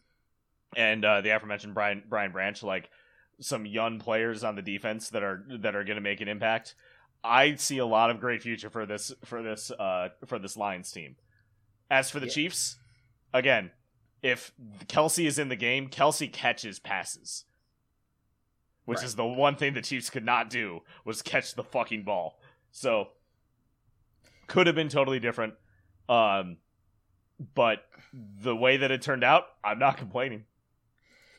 and 0.76 1.04
uh, 1.04 1.20
the 1.20 1.30
aforementioned 1.30 1.74
Brian 1.74 2.02
Brian 2.08 2.32
Branch, 2.32 2.62
like 2.62 2.90
some 3.40 3.66
young 3.66 3.98
players 3.98 4.44
on 4.44 4.56
the 4.56 4.62
defense 4.62 5.10
that 5.10 5.22
are 5.22 5.44
that 5.60 5.74
are 5.74 5.84
going 5.84 5.96
to 5.96 6.02
make 6.02 6.20
an 6.20 6.28
impact. 6.28 6.74
I 7.22 7.54
see 7.56 7.78
a 7.78 7.86
lot 7.86 8.10
of 8.10 8.20
great 8.20 8.42
future 8.42 8.70
for 8.70 8.86
this 8.86 9.12
for 9.24 9.42
this 9.42 9.70
uh, 9.70 10.10
for 10.26 10.38
this 10.38 10.56
Lions 10.56 10.90
team. 10.90 11.16
As 11.90 12.10
for 12.10 12.20
the 12.20 12.26
yeah. 12.26 12.32
Chiefs, 12.32 12.76
again, 13.32 13.70
if 14.22 14.52
Kelce 14.86 15.26
is 15.26 15.38
in 15.38 15.48
the 15.48 15.56
game, 15.56 15.88
Kelce 15.88 16.32
catches 16.32 16.78
passes 16.78 17.44
which 18.86 18.98
right. 18.98 19.04
is 19.04 19.14
the 19.14 19.26
one 19.26 19.56
thing 19.56 19.74
the 19.74 19.82
Chiefs 19.82 20.08
could 20.08 20.24
not 20.24 20.48
do 20.48 20.80
was 21.04 21.20
catch 21.20 21.54
the 21.54 21.62
fucking 21.62 22.04
ball. 22.04 22.38
So 22.72 23.08
could 24.46 24.66
have 24.66 24.76
been 24.76 24.88
totally 24.88 25.20
different. 25.20 25.54
Um, 26.08 26.58
but 27.54 27.84
the 28.12 28.56
way 28.56 28.78
that 28.78 28.90
it 28.90 29.02
turned 29.02 29.24
out, 29.24 29.44
I'm 29.62 29.78
not 29.78 29.98
complaining. 29.98 30.44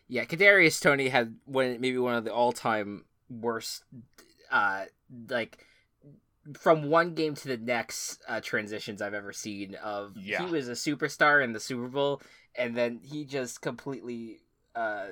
Yeah, 0.08 0.26
Kadarius 0.26 0.82
Toney 0.82 1.10
had 1.10 1.36
one 1.46 1.82
maybe 1.82 1.98
one 1.98 2.16
of 2.16 2.24
the 2.24 2.34
all-time 2.34 3.06
worst, 3.30 3.84
uh, 4.52 4.86
like 5.30 5.66
from 6.58 6.90
one 6.90 7.14
game 7.14 7.36
to 7.36 7.48
the 7.48 7.58
next 7.58 8.22
uh, 8.28 8.40
transitions 8.40 9.02
I've 9.02 9.14
ever 9.14 9.34
seen. 9.34 9.76
Of 9.76 10.14
yeah. 10.16 10.46
he 10.46 10.52
was 10.52 10.70
a 10.70 10.74
superstar 10.74 11.44
in 11.44 11.52
the 11.52 11.60
Super 11.60 11.88
Bowl, 11.88 12.22
and 12.56 12.76
then 12.76 13.02
he 13.04 13.26
just 13.26 13.62
completely 13.62 14.40
uh, 14.76 15.08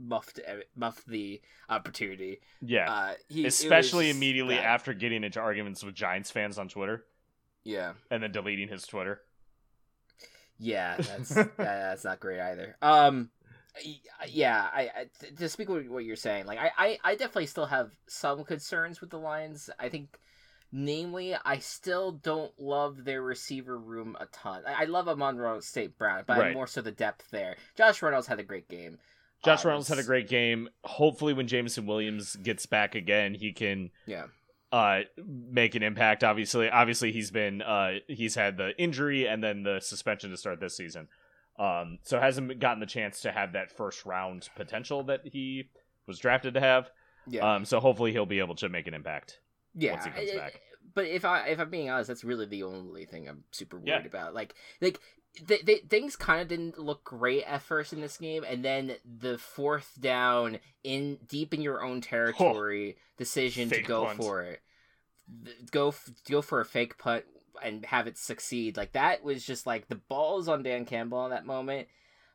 muffed 0.00 0.40
muffed 0.74 1.06
the 1.06 1.40
opportunity. 1.68 2.40
Yeah, 2.60 2.90
uh, 2.90 3.12
he, 3.28 3.46
especially 3.46 4.10
immediately 4.10 4.56
bad. 4.56 4.64
after 4.64 4.94
getting 4.94 5.24
into 5.24 5.40
arguments 5.40 5.84
with 5.84 5.94
Giants 5.94 6.30
fans 6.30 6.58
on 6.58 6.68
Twitter. 6.68 7.04
Yeah, 7.64 7.92
and 8.10 8.22
then 8.22 8.32
deleting 8.32 8.68
his 8.68 8.86
Twitter. 8.86 9.20
Yeah, 10.58 10.96
that's 10.98 11.34
that's 11.56 12.04
not 12.04 12.20
great 12.20 12.40
either. 12.40 12.76
Um, 12.82 13.30
yeah, 14.28 14.68
I, 14.72 14.82
I 14.82 15.30
to 15.36 15.48
speak 15.48 15.68
with 15.68 15.88
what 15.88 16.04
you're 16.04 16.16
saying, 16.16 16.46
like 16.46 16.58
I, 16.58 16.70
I, 16.76 16.98
I 17.04 17.12
definitely 17.14 17.46
still 17.46 17.66
have 17.66 17.90
some 18.06 18.44
concerns 18.44 19.00
with 19.00 19.10
the 19.10 19.18
Lions. 19.18 19.70
I 19.78 19.88
think 19.88 20.18
Namely, 20.72 21.34
I 21.44 21.58
still 21.58 22.12
don't 22.12 22.52
love 22.58 23.04
their 23.04 23.22
receiver 23.22 23.76
room 23.76 24.16
a 24.20 24.26
ton. 24.26 24.62
I, 24.66 24.82
I 24.82 24.84
love 24.84 25.08
Amon-Ra 25.08 25.58
St. 25.60 25.96
Brown, 25.98 26.22
but 26.26 26.38
right. 26.38 26.54
more 26.54 26.68
so 26.68 26.80
the 26.80 26.92
depth 26.92 27.30
there. 27.30 27.56
Josh 27.76 28.00
Reynolds 28.02 28.28
had 28.28 28.38
a 28.38 28.44
great 28.44 28.68
game. 28.68 28.98
Josh 29.44 29.64
Reynolds 29.64 29.88
had 29.88 29.98
a 29.98 30.02
great 30.02 30.28
game. 30.28 30.68
Hopefully, 30.84 31.32
when 31.32 31.46
Jameson 31.46 31.86
Williams 31.86 32.36
gets 32.36 32.66
back 32.66 32.94
again, 32.94 33.34
he 33.34 33.52
can 33.52 33.90
yeah 34.06 34.24
uh 34.72 35.00
make 35.26 35.74
an 35.74 35.82
impact. 35.82 36.22
Obviously, 36.22 36.68
obviously 36.68 37.12
he's 37.12 37.30
been 37.30 37.62
uh 37.62 37.94
he's 38.06 38.34
had 38.34 38.56
the 38.56 38.76
injury 38.78 39.26
and 39.26 39.42
then 39.42 39.62
the 39.62 39.80
suspension 39.80 40.30
to 40.30 40.36
start 40.36 40.60
this 40.60 40.76
season. 40.76 41.08
Um, 41.58 41.98
so 42.02 42.18
hasn't 42.18 42.58
gotten 42.58 42.80
the 42.80 42.86
chance 42.86 43.20
to 43.20 43.32
have 43.32 43.52
that 43.52 43.70
first 43.70 44.06
round 44.06 44.48
potential 44.56 45.02
that 45.04 45.20
he 45.24 45.68
was 46.06 46.18
drafted 46.18 46.54
to 46.54 46.60
have. 46.60 46.90
Yeah. 47.26 47.54
Um, 47.54 47.64
so 47.66 47.80
hopefully 47.80 48.12
he'll 48.12 48.24
be 48.24 48.38
able 48.38 48.54
to 48.56 48.68
make 48.70 48.86
an 48.86 48.94
impact. 48.94 49.40
Yeah. 49.74 49.92
Once 49.92 50.04
he 50.06 50.10
comes 50.10 50.30
back. 50.32 50.60
But 50.94 51.06
if 51.06 51.24
I 51.24 51.48
if 51.48 51.60
I'm 51.60 51.70
being 51.70 51.90
honest, 51.90 52.08
that's 52.08 52.24
really 52.24 52.46
the 52.46 52.62
only 52.62 53.04
thing 53.04 53.28
I'm 53.28 53.44
super 53.50 53.76
worried 53.76 53.86
yeah. 53.86 54.06
about. 54.06 54.34
Like 54.34 54.54
like 54.80 55.00
they, 55.46 55.58
they, 55.64 55.76
things 55.76 56.16
kind 56.16 56.40
of 56.40 56.48
didn't 56.48 56.78
look 56.78 57.04
great 57.04 57.44
at 57.44 57.62
first 57.62 57.92
in 57.92 58.00
this 58.00 58.16
game, 58.16 58.44
and 58.46 58.64
then 58.64 58.96
the 59.04 59.38
fourth 59.38 59.92
down 60.00 60.58
in 60.82 61.18
deep 61.28 61.54
in 61.54 61.60
your 61.60 61.82
own 61.84 62.00
territory 62.00 62.96
oh, 62.98 63.02
decision 63.16 63.70
to 63.70 63.82
go 63.82 64.06
punt. 64.06 64.18
for 64.18 64.42
it, 64.42 64.60
go 65.70 65.94
go 66.28 66.42
for 66.42 66.60
a 66.60 66.64
fake 66.64 66.98
punt 66.98 67.24
and 67.62 67.84
have 67.86 68.06
it 68.06 68.18
succeed. 68.18 68.76
Like 68.76 68.92
that 68.92 69.22
was 69.22 69.44
just 69.44 69.66
like 69.66 69.88
the 69.88 69.96
balls 69.96 70.48
on 70.48 70.62
Dan 70.62 70.84
Campbell 70.84 71.24
in 71.24 71.30
that 71.30 71.46
moment 71.46 71.88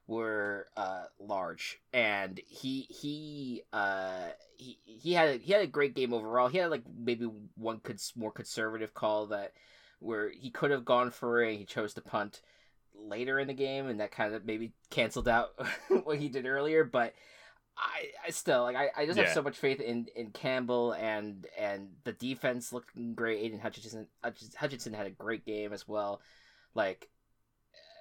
were 0.08 0.68
uh, 0.78 1.04
large, 1.20 1.80
and 1.92 2.40
he 2.48 2.88
he 2.90 3.64
uh, 3.74 4.30
he 4.58 4.80
he 4.86 5.14
had 5.14 5.30
a, 5.30 5.38
he 5.38 5.52
had 5.52 5.62
a 5.62 5.68
great 5.68 5.96
game 5.96 6.14
overall. 6.14 6.48
He 6.48 6.60
had 6.60 6.72
like 6.72 6.84
maybe 6.98 7.30
one 7.56 7.80
cons- 7.80 8.14
more 8.16 8.32
conservative 8.32 8.94
call 8.94 9.28
that 9.28 9.54
where 10.00 10.30
he 10.30 10.50
could 10.50 10.72
have 10.72 10.86
gone 10.86 11.12
for 11.12 11.42
it, 11.42 11.58
he 11.58 11.66
chose 11.66 11.94
to 11.96 12.02
punt 12.02 12.42
later 13.00 13.40
in 13.40 13.48
the 13.48 13.54
game, 13.54 13.88
and 13.88 14.00
that 14.00 14.12
kind 14.12 14.34
of 14.34 14.46
maybe 14.46 14.74
canceled 14.90 15.28
out 15.28 15.54
what 16.04 16.18
he 16.18 16.30
did 16.30 16.46
earlier. 16.46 16.84
But 16.84 17.14
I, 17.78 18.10
I 18.28 18.32
still 18.32 18.64
like 18.64 18.76
I, 18.76 18.90
I 18.96 19.06
just 19.06 19.18
yeah. 19.18 19.26
have 19.26 19.34
so 19.34 19.42
much 19.42 19.58
faith 19.58 19.82
in, 19.82 20.08
in 20.16 20.32
Campbell 20.32 20.94
and 20.94 21.46
and 21.58 21.90
the 22.04 22.14
defense 22.14 22.72
looking 22.72 23.14
great. 23.16 23.44
Aidan 23.44 23.60
Hutchinson 23.60 24.08
Hutchinson 24.56 24.94
had 24.94 25.08
a 25.08 25.12
great 25.12 25.46
game 25.46 25.74
as 25.74 25.88
well. 25.88 26.22
Like 26.74 27.10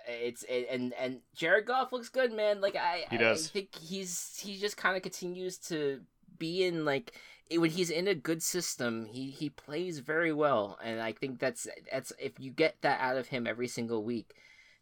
it's 0.07 0.45
it, 0.49 0.69
and 0.71 0.93
and 0.95 1.21
Jared 1.35 1.67
Goff 1.67 1.93
looks 1.93 2.09
good, 2.09 2.33
man. 2.33 2.61
Like 2.61 2.77
I 2.77 3.05
he 3.11 3.19
does. 3.19 3.49
I 3.49 3.51
think 3.51 3.75
he's 3.75 4.39
he 4.43 4.59
just 4.59 4.77
kind 4.77 4.97
of 4.97 5.03
continues 5.03 5.59
to 5.59 6.01
be 6.39 6.65
in 6.65 6.85
like 6.85 7.13
when 7.51 7.71
he's 7.71 7.91
in 7.91 8.09
a 8.09 8.15
good 8.15 8.43
system, 8.43 9.07
he 9.07 9.31
he 9.31 9.51
plays 9.51 9.99
very 9.99 10.33
well, 10.33 10.79
and 10.83 11.01
I 11.01 11.13
think 11.13 11.39
that's 11.39 11.67
that's 11.91 12.13
if 12.19 12.39
you 12.39 12.51
get 12.51 12.77
that 12.83 13.01
out 13.01 13.17
of 13.17 13.29
him 13.29 13.47
every 13.47 13.69
single 13.69 14.03
week, 14.03 14.35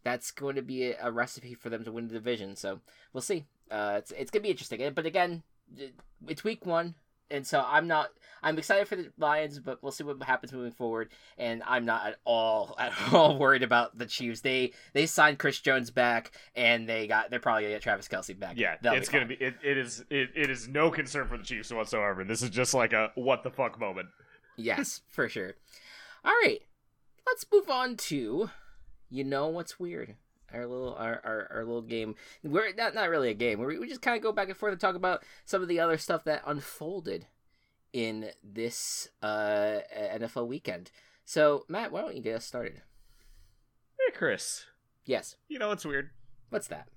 that's 0.04 0.30
going 0.30 0.56
to 0.56 0.62
be 0.62 0.92
a, 0.92 1.10
recipe 1.10 1.54
for 1.54 1.68
them 1.68 1.84
to 1.84 1.92
win 1.92 2.08
the 2.08 2.14
division. 2.14 2.56
So 2.56 2.80
we'll 3.12 3.20
see. 3.20 3.44
Uh, 3.70 3.94
it's 3.98 4.10
it's 4.12 4.30
gonna 4.30 4.42
be 4.42 4.50
interesting. 4.50 4.92
But 4.94 5.06
again, 5.06 5.42
it's 6.28 6.44
week 6.44 6.66
one, 6.66 6.94
and 7.30 7.46
so 7.46 7.64
I'm 7.66 7.86
not. 7.86 8.10
I'm 8.42 8.58
excited 8.58 8.88
for 8.88 8.96
the 8.96 9.10
Lions, 9.18 9.60
but 9.60 9.82
we'll 9.82 9.92
see 9.92 10.04
what 10.04 10.22
happens 10.24 10.52
moving 10.52 10.72
forward. 10.72 11.10
And 11.38 11.62
I'm 11.66 11.86
not 11.86 12.06
at 12.06 12.16
all 12.24 12.74
at 12.78 12.92
all 13.12 13.38
worried 13.38 13.62
about 13.62 13.96
the 13.96 14.06
Chiefs. 14.06 14.40
They 14.40 14.72
they 14.92 15.06
signed 15.06 15.38
Chris 15.38 15.60
Jones 15.60 15.90
back, 15.90 16.32
and 16.54 16.88
they 16.88 17.06
got 17.06 17.30
they're 17.30 17.40
probably 17.40 17.62
gonna 17.62 17.74
get 17.74 17.82
Travis 17.82 18.08
Kelce 18.08 18.38
back. 18.38 18.58
Yeah, 18.58 18.76
They'll 18.82 18.94
it's 18.94 19.08
be 19.08 19.12
gonna 19.12 19.26
be. 19.26 19.34
It, 19.36 19.54
it 19.62 19.78
is 19.78 20.04
it, 20.10 20.30
it 20.34 20.50
is 20.50 20.68
no 20.68 20.90
concern 20.90 21.28
for 21.28 21.38
the 21.38 21.44
Chiefs 21.44 21.72
whatsoever. 21.72 22.24
This 22.24 22.42
is 22.42 22.50
just 22.50 22.74
like 22.74 22.92
a 22.92 23.10
what 23.14 23.42
the 23.42 23.50
fuck 23.50 23.80
moment. 23.80 24.08
yes, 24.56 25.00
for 25.08 25.28
sure. 25.28 25.54
All 26.24 26.32
right, 26.44 26.60
let's 27.26 27.46
move 27.50 27.70
on 27.70 27.96
to 27.96 28.50
you 29.12 29.25
know 29.25 29.48
what's 29.48 29.79
weird? 29.79 30.14
Our 30.53 30.66
little 30.66 30.94
our, 30.94 31.20
our, 31.22 31.48
our 31.53 31.64
little 31.64 31.83
game. 31.83 32.14
We're 32.42 32.72
not 32.75 32.94
not 32.94 33.11
really 33.11 33.31
a 33.31 33.35
game. 33.35 33.59
We 33.61 33.79
we 33.79 33.88
just 33.88 34.03
kind 34.03 34.16
of 34.16 34.22
go 34.22 34.33
back 34.33 34.48
and 34.48 34.57
forth 34.57 34.72
and 34.72 34.81
talk 34.81 34.96
about 34.96 35.22
some 35.44 35.62
of 35.62 35.68
the 35.68 35.81
other 35.81 35.98
stuff 35.98 36.25
that 36.25 36.42
unfolded 36.46 37.27
in 37.92 38.31
this 38.42 39.09
uh, 39.22 39.81
NFL 39.94 40.46
weekend. 40.46 40.90
So 41.25 41.64
Matt, 41.68 41.92
why 41.92 42.01
don't 42.01 42.16
you 42.16 42.22
get 42.22 42.37
us 42.37 42.44
started? 42.44 42.83
Hey 43.98 44.12
Chris. 44.16 44.64
Yes. 45.05 45.37
You 45.48 45.59
know 45.59 45.68
what's 45.68 45.85
weird? 45.85 46.11
What's 46.51 46.68
that? 46.68 46.88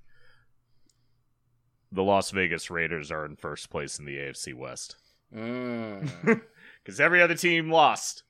The 1.92 2.04
Las 2.04 2.32
Vegas 2.32 2.70
Raiders 2.70 3.12
are 3.12 3.26
in 3.26 3.36
first 3.36 3.70
place 3.70 4.00
in 4.00 4.06
the 4.06 4.18
AFC 4.18 4.54
West. 4.54 4.98
Because 5.32 5.46
mm. 5.46 7.00
every 7.00 7.22
other 7.22 7.36
team 7.36 7.70
lost 7.70 8.24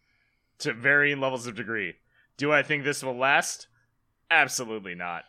to 0.60 0.74
varying 0.74 1.20
levels 1.20 1.48
of 1.48 1.56
degree. 1.56 1.96
Do 2.38 2.52
I 2.52 2.64
think 2.64 2.84
this 2.84 3.04
will 3.04 3.18
last? 3.18 3.68
Absolutely 4.30 4.96
not. 4.96 5.24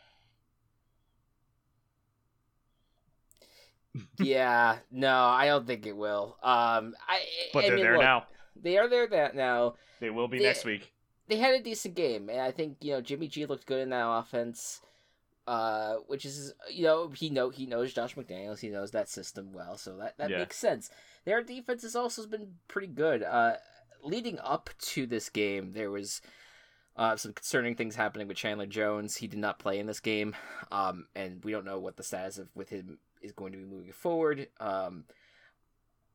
yeah, 4.18 4.78
no, 4.90 5.14
I 5.14 5.46
don't 5.46 5.66
think 5.66 5.86
it 5.86 5.96
will. 5.96 6.36
Um, 6.42 6.94
I 7.08 7.20
but 7.52 7.64
I 7.64 7.68
they're 7.68 7.76
mean, 7.76 7.84
there 7.84 7.92
look, 7.94 8.02
now. 8.02 8.26
They 8.60 8.78
are 8.78 8.88
there 8.88 9.06
that 9.08 9.34
now. 9.34 9.74
They 10.00 10.10
will 10.10 10.28
be 10.28 10.38
they, 10.38 10.44
next 10.44 10.64
week. 10.64 10.92
They 11.28 11.36
had 11.36 11.54
a 11.54 11.62
decent 11.62 11.94
game, 11.94 12.28
and 12.28 12.40
I 12.40 12.50
think 12.50 12.78
you 12.80 12.92
know 12.92 13.00
Jimmy 13.00 13.28
G 13.28 13.46
looked 13.46 13.66
good 13.66 13.80
in 13.80 13.90
that 13.90 14.06
offense. 14.06 14.80
Uh, 15.46 15.98
which 16.08 16.24
is 16.24 16.52
you 16.68 16.82
know 16.82 17.08
he 17.10 17.30
know 17.30 17.50
he 17.50 17.66
knows 17.66 17.94
Josh 17.94 18.16
McDaniels, 18.16 18.58
he 18.58 18.68
knows 18.68 18.90
that 18.90 19.08
system 19.08 19.52
well, 19.52 19.76
so 19.78 19.96
that 19.98 20.18
that 20.18 20.30
yeah. 20.30 20.38
makes 20.38 20.56
sense. 20.56 20.90
Their 21.24 21.42
defense 21.42 21.82
has 21.82 21.94
also 21.94 22.26
been 22.26 22.54
pretty 22.66 22.88
good. 22.88 23.22
Uh, 23.22 23.54
leading 24.02 24.38
up 24.40 24.70
to 24.80 25.06
this 25.06 25.28
game, 25.28 25.72
there 25.72 25.90
was 25.90 26.20
uh, 26.96 27.16
some 27.16 27.32
concerning 27.32 27.74
things 27.74 27.94
happening 27.94 28.26
with 28.26 28.36
Chandler 28.36 28.66
Jones. 28.66 29.16
He 29.16 29.26
did 29.26 29.38
not 29.38 29.58
play 29.58 29.78
in 29.78 29.86
this 29.86 30.00
game, 30.00 30.34
um, 30.72 31.06
and 31.14 31.44
we 31.44 31.52
don't 31.52 31.64
know 31.64 31.78
what 31.78 31.96
the 31.96 32.02
status 32.02 32.38
of 32.38 32.48
with 32.54 32.70
him 32.70 32.98
is 33.22 33.32
going 33.32 33.52
to 33.52 33.58
be 33.58 33.64
moving 33.64 33.92
forward. 33.92 34.48
Um, 34.60 35.04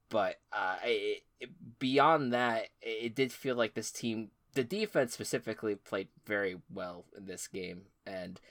but 0.09 0.39
uh, 0.51 0.77
it, 0.83 1.23
it, 1.39 1.49
beyond 1.79 2.33
that, 2.33 2.67
it 2.81 3.15
did 3.15 3.31
feel 3.31 3.55
like 3.55 3.75
this 3.75 3.91
team, 3.91 4.29
the 4.55 4.63
defense 4.63 5.13
specifically, 5.13 5.75
played 5.75 6.09
very 6.25 6.57
well 6.73 7.05
in 7.15 7.27
this 7.27 7.47
game, 7.47 7.83
and 8.05 8.41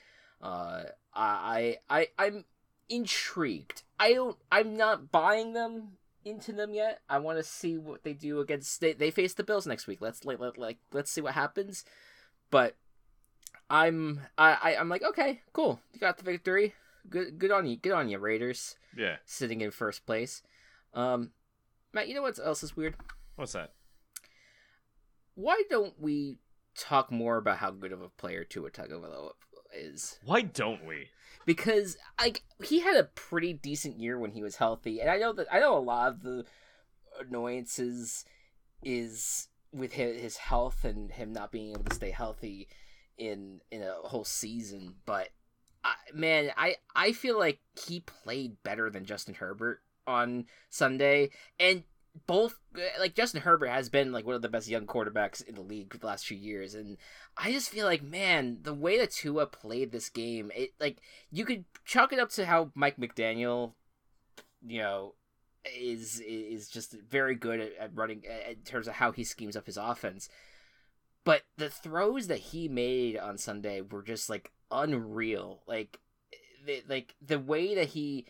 uh, 0.41 0.83
I, 1.13 1.77
I, 1.89 2.07
I'm 2.17 2.45
intrigued. 2.89 3.83
I 3.99 4.13
don't. 4.13 4.37
I'm 4.51 4.77
not 4.77 5.11
buying 5.11 5.53
them 5.53 5.97
into 6.23 6.51
them 6.53 6.73
yet. 6.73 7.01
I 7.09 7.19
want 7.19 7.39
to 7.39 7.43
see 7.43 7.77
what 7.77 8.03
they 8.03 8.13
do 8.13 8.39
against. 8.39 8.79
They, 8.79 8.93
they 8.93 9.11
face 9.11 9.33
the 9.33 9.43
Bills 9.43 9.67
next 9.67 9.87
week. 9.87 9.99
Let's 10.01 10.23
like 10.25 10.39
let, 10.39 10.57
like 10.57 10.77
let's 10.91 11.11
see 11.11 11.21
what 11.21 11.33
happens. 11.33 11.83
But 12.51 12.75
I'm 13.69 14.21
I, 14.37 14.57
I 14.61 14.75
I'm 14.75 14.89
like 14.89 15.03
okay, 15.03 15.41
cool. 15.53 15.79
You 15.93 15.99
got 15.99 16.17
the 16.17 16.23
victory. 16.23 16.73
Good 17.09 17.39
good 17.39 17.51
on 17.51 17.65
you. 17.65 17.77
Good 17.77 17.93
on 17.93 18.09
you, 18.09 18.19
Raiders. 18.19 18.75
Yeah. 18.95 19.15
Sitting 19.25 19.61
in 19.61 19.71
first 19.71 20.05
place. 20.05 20.43
Um, 20.93 21.31
Matt, 21.93 22.07
you 22.07 22.13
know 22.13 22.21
what 22.21 22.37
else 22.37 22.61
is 22.61 22.75
weird? 22.75 22.95
What's 23.35 23.53
that? 23.53 23.71
why 25.35 25.63
don't 25.69 25.99
we 25.99 26.37
talk 26.77 27.11
more 27.11 27.37
about 27.37 27.57
how 27.57 27.71
good 27.71 27.91
of 27.91 28.01
a 28.01 28.09
player 28.09 28.43
Tua 28.43 28.69
Tagovailoa 28.71 29.31
is? 29.75 30.19
Why 30.23 30.41
don't 30.41 30.85
we? 30.85 31.07
Because 31.45 31.97
like 32.19 32.43
he 32.63 32.81
had 32.81 32.97
a 32.97 33.03
pretty 33.03 33.53
decent 33.53 33.99
year 33.99 34.19
when 34.19 34.31
he 34.31 34.43
was 34.43 34.57
healthy, 34.57 34.99
and 34.99 35.09
I 35.09 35.17
know 35.17 35.33
that 35.33 35.47
I 35.51 35.59
know 35.59 35.77
a 35.77 35.79
lot 35.79 36.09
of 36.09 36.21
the 36.21 36.45
annoyances 37.19 38.25
is 38.83 39.47
with 39.73 39.93
his 39.93 40.37
health 40.37 40.83
and 40.83 41.11
him 41.11 41.31
not 41.33 41.51
being 41.51 41.71
able 41.71 41.83
to 41.83 41.95
stay 41.95 42.11
healthy 42.11 42.67
in 43.17 43.61
in 43.71 43.81
a 43.81 43.93
whole 44.07 44.25
season, 44.25 44.95
but 45.05 45.29
I, 45.83 45.93
man, 46.13 46.51
I 46.57 46.75
I 46.95 47.11
feel 47.11 47.37
like 47.37 47.59
he 47.87 48.01
played 48.01 48.61
better 48.63 48.89
than 48.89 49.05
Justin 49.05 49.35
Herbert 49.35 49.81
on 50.07 50.45
Sunday, 50.69 51.29
and 51.59 51.83
both 52.27 52.59
like 52.99 53.15
Justin 53.15 53.41
Herbert 53.41 53.67
has 53.67 53.89
been 53.89 54.11
like 54.11 54.25
one 54.25 54.35
of 54.35 54.41
the 54.41 54.49
best 54.49 54.67
young 54.67 54.85
quarterbacks 54.85 55.45
in 55.45 55.55
the 55.55 55.61
league 55.61 55.97
the 55.97 56.05
last 56.05 56.25
few 56.25 56.37
years, 56.37 56.75
and 56.75 56.97
I 57.37 57.51
just 57.51 57.69
feel 57.69 57.85
like 57.85 58.03
man, 58.03 58.59
the 58.61 58.73
way 58.73 58.97
that 58.97 59.11
Tua 59.11 59.47
played 59.47 59.91
this 59.91 60.09
game, 60.09 60.51
it 60.55 60.71
like 60.79 60.99
you 61.31 61.45
could 61.45 61.65
chalk 61.85 62.11
it 62.11 62.19
up 62.19 62.29
to 62.31 62.45
how 62.45 62.71
Mike 62.75 62.97
McDaniel, 62.97 63.73
you 64.65 64.79
know, 64.79 65.15
is 65.65 66.19
is 66.19 66.69
just 66.69 66.93
very 66.93 67.35
good 67.35 67.59
at, 67.59 67.71
at 67.79 67.95
running 67.95 68.23
in 68.49 68.55
terms 68.65 68.87
of 68.87 68.95
how 68.95 69.11
he 69.11 69.23
schemes 69.23 69.55
up 69.55 69.65
his 69.65 69.77
offense. 69.77 70.29
But 71.23 71.43
the 71.57 71.69
throws 71.69 72.27
that 72.27 72.39
he 72.39 72.67
made 72.67 73.17
on 73.17 73.37
Sunday 73.37 73.81
were 73.81 74.01
just 74.01 74.29
like 74.29 74.51
unreal. 74.71 75.61
Like, 75.67 75.99
the, 76.65 76.83
like 76.89 77.15
the 77.21 77.39
way 77.39 77.75
that 77.75 77.89
he, 77.89 78.25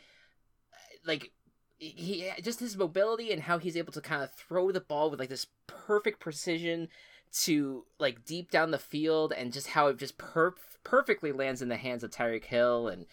like, 1.06 1.32
he 1.78 2.30
just 2.44 2.60
his 2.60 2.78
mobility 2.78 3.32
and 3.32 3.42
how 3.42 3.58
he's 3.58 3.78
able 3.78 3.94
to 3.94 4.02
kind 4.02 4.22
of 4.22 4.32
throw 4.32 4.72
the 4.72 4.82
ball 4.82 5.10
with 5.10 5.20
like 5.20 5.30
this 5.30 5.48
perfect 5.68 6.20
precision 6.20 6.90
to 7.34 7.86
like 7.98 8.26
deep 8.26 8.52
down 8.52 8.72
the 8.72 8.78
field 8.78 9.34
and 9.36 9.54
just 9.54 9.68
how 9.68 9.88
it 9.88 9.98
just 9.98 10.18
per- 10.18 10.54
perfectly 10.84 11.32
lands 11.32 11.62
in 11.62 11.70
the 11.70 11.78
hands 11.78 12.04
of 12.04 12.12
Tyreek 12.12 12.46
Hill 12.46 12.88
and 12.88 13.06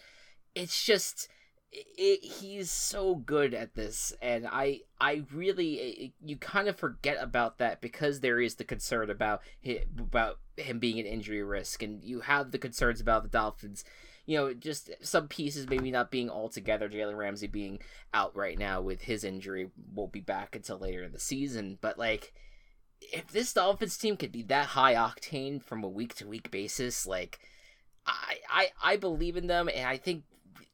it's 0.53 0.83
just 0.85 1.29
it, 1.71 2.23
he's 2.23 2.71
so 2.71 3.15
good 3.15 3.53
at 3.53 3.75
this 3.75 4.13
and 4.21 4.47
i 4.47 4.79
i 4.99 5.23
really 5.33 5.73
it, 5.75 6.11
you 6.23 6.35
kind 6.37 6.67
of 6.67 6.75
forget 6.75 7.17
about 7.19 7.59
that 7.59 7.79
because 7.79 8.19
there 8.19 8.39
is 8.39 8.55
the 8.55 8.63
concern 8.63 9.09
about 9.09 9.41
him, 9.61 9.83
about 9.99 10.39
him 10.57 10.79
being 10.79 10.99
an 10.99 11.05
injury 11.05 11.43
risk 11.43 11.83
and 11.83 12.03
you 12.03 12.21
have 12.21 12.51
the 12.51 12.57
concerns 12.57 12.99
about 12.99 13.21
the 13.23 13.29
dolphins 13.29 13.83
you 14.25 14.35
know 14.35 14.53
just 14.53 14.89
some 15.01 15.27
pieces 15.27 15.69
maybe 15.69 15.91
not 15.91 16.11
being 16.11 16.29
all 16.29 16.49
together 16.49 16.89
jalen 16.89 17.17
ramsey 17.17 17.47
being 17.47 17.79
out 18.13 18.35
right 18.35 18.57
now 18.57 18.81
with 18.81 19.01
his 19.03 19.23
injury 19.23 19.69
won't 19.93 20.11
be 20.11 20.21
back 20.21 20.55
until 20.55 20.79
later 20.79 21.03
in 21.03 21.11
the 21.11 21.19
season 21.19 21.77
but 21.81 21.99
like 21.99 22.33
if 22.99 23.27
this 23.27 23.53
dolphins 23.53 23.97
team 23.97 24.17
could 24.17 24.31
be 24.31 24.41
that 24.41 24.67
high 24.67 24.95
octane 24.95 25.61
from 25.61 25.83
a 25.83 25.89
week 25.89 26.15
to 26.15 26.27
week 26.27 26.49
basis 26.49 27.05
like 27.05 27.39
I, 28.09 28.37
I 28.49 28.67
I 28.83 28.95
believe 28.97 29.37
in 29.37 29.47
them, 29.47 29.69
and 29.73 29.87
I 29.87 29.97
think 29.97 30.23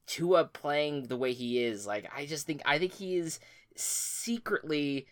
Tua 0.08 0.46
playing 0.46 1.08
the 1.08 1.18
way 1.18 1.34
he 1.34 1.64
is, 1.64 1.86
like 1.86 2.10
I 2.16 2.26
just 2.26 2.46
think 2.46 2.62
I 2.66 2.80
think 2.80 2.94
he 2.94 3.18
is 3.18 3.40
secretly 3.76 5.08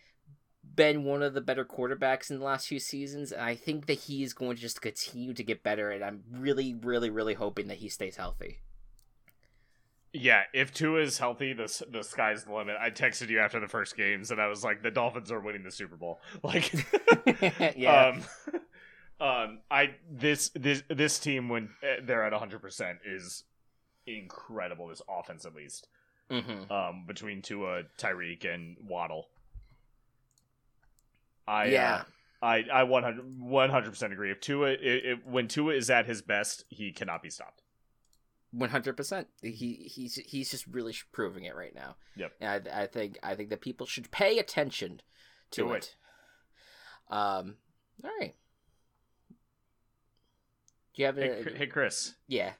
been 0.74 1.04
one 1.04 1.22
of 1.22 1.34
the 1.34 1.40
better 1.40 1.64
quarterbacks 1.64 2.30
in 2.30 2.38
the 2.38 2.44
last 2.44 2.66
few 2.66 2.78
seasons, 2.78 3.32
and 3.32 3.42
I 3.42 3.54
think 3.54 3.86
that 3.86 4.00
he 4.00 4.22
is 4.22 4.32
going 4.32 4.56
to 4.56 4.62
just 4.62 4.82
continue 4.82 5.34
to 5.34 5.42
get 5.42 5.62
better. 5.62 5.90
And 5.90 6.04
I'm 6.04 6.22
really, 6.30 6.74
really, 6.74 7.10
really 7.10 7.34
hoping 7.34 7.68
that 7.68 7.78
he 7.78 7.88
stays 7.88 8.16
healthy. 8.16 8.58
Yeah, 10.12 10.42
if 10.52 10.72
Tua 10.72 11.00
is 11.00 11.18
healthy, 11.18 11.52
the 11.52 11.84
the 11.90 12.02
sky's 12.02 12.44
the 12.44 12.54
limit. 12.54 12.76
I 12.80 12.90
texted 12.90 13.30
you 13.30 13.40
after 13.40 13.58
the 13.58 13.66
first 13.66 13.96
games, 13.96 14.30
and 14.30 14.40
I 14.40 14.46
was 14.46 14.62
like, 14.62 14.82
the 14.82 14.90
Dolphins 14.90 15.32
are 15.32 15.40
winning 15.40 15.64
the 15.64 15.72
Super 15.72 15.96
Bowl. 15.96 16.20
Like, 16.42 16.72
yeah. 17.76 18.12
Um, 18.12 18.22
um, 19.26 19.58
I 19.70 19.96
this 20.08 20.50
this 20.54 20.84
this 20.88 21.18
team 21.18 21.48
when 21.48 21.70
eh, 21.82 21.96
they're 22.02 22.24
at 22.24 22.32
100 22.32 22.60
percent 22.60 22.98
is 23.04 23.42
incredible. 24.06 24.88
This 24.88 25.02
offense, 25.08 25.44
at 25.44 25.54
least, 25.54 25.88
mm-hmm. 26.30 26.70
um, 26.72 27.04
between 27.06 27.42
Tua, 27.42 27.82
Tyreek, 27.98 28.52
and 28.52 28.76
Waddle. 28.86 29.28
I 31.46 31.66
yeah. 31.66 32.02
Uh, 32.42 32.46
I 32.46 32.64
I 32.72 32.82
100 32.82 33.90
percent 33.90 34.12
agree. 34.12 34.30
If 34.30 34.40
Tua, 34.40 34.72
it, 34.72 34.80
it, 34.82 35.26
when 35.26 35.48
Tua 35.48 35.74
is 35.74 35.88
at 35.90 36.06
his 36.06 36.22
best, 36.22 36.64
he 36.68 36.92
cannot 36.92 37.22
be 37.22 37.30
stopped. 37.30 37.62
One 38.52 38.70
hundred 38.70 38.96
percent. 38.96 39.28
He 39.42 39.90
he's 39.92 40.16
he's 40.16 40.50
just 40.50 40.66
really 40.66 40.94
proving 41.12 41.44
it 41.44 41.56
right 41.56 41.74
now. 41.74 41.96
Yep. 42.16 42.32
And 42.40 42.68
I, 42.68 42.82
I 42.82 42.86
think 42.86 43.18
I 43.22 43.34
think 43.34 43.50
that 43.50 43.60
people 43.60 43.86
should 43.86 44.10
pay 44.10 44.38
attention 44.38 45.00
to 45.52 45.72
it. 45.72 45.94
it. 47.10 47.14
Um. 47.14 47.56
All 48.02 48.10
right. 48.20 48.34
Do 50.94 51.02
you 51.02 51.06
have 51.06 51.18
a, 51.18 51.20
hey, 51.20 51.54
hey 51.56 51.66
Chris? 51.66 52.14
Yeah. 52.28 52.52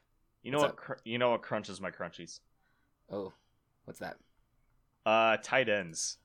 You 0.45 0.51
know 0.51 0.59
what's 0.59 0.73
what? 0.73 0.77
Cr- 0.77 0.93
you 1.03 1.17
know 1.17 1.31
what 1.31 1.41
crunches 1.41 1.81
my 1.81 1.89
crunchies? 1.89 2.39
Oh, 3.11 3.33
what's 3.85 3.99
that? 3.99 4.17
Uh, 5.03 5.37
tight 5.37 5.67
ends. 5.67 6.19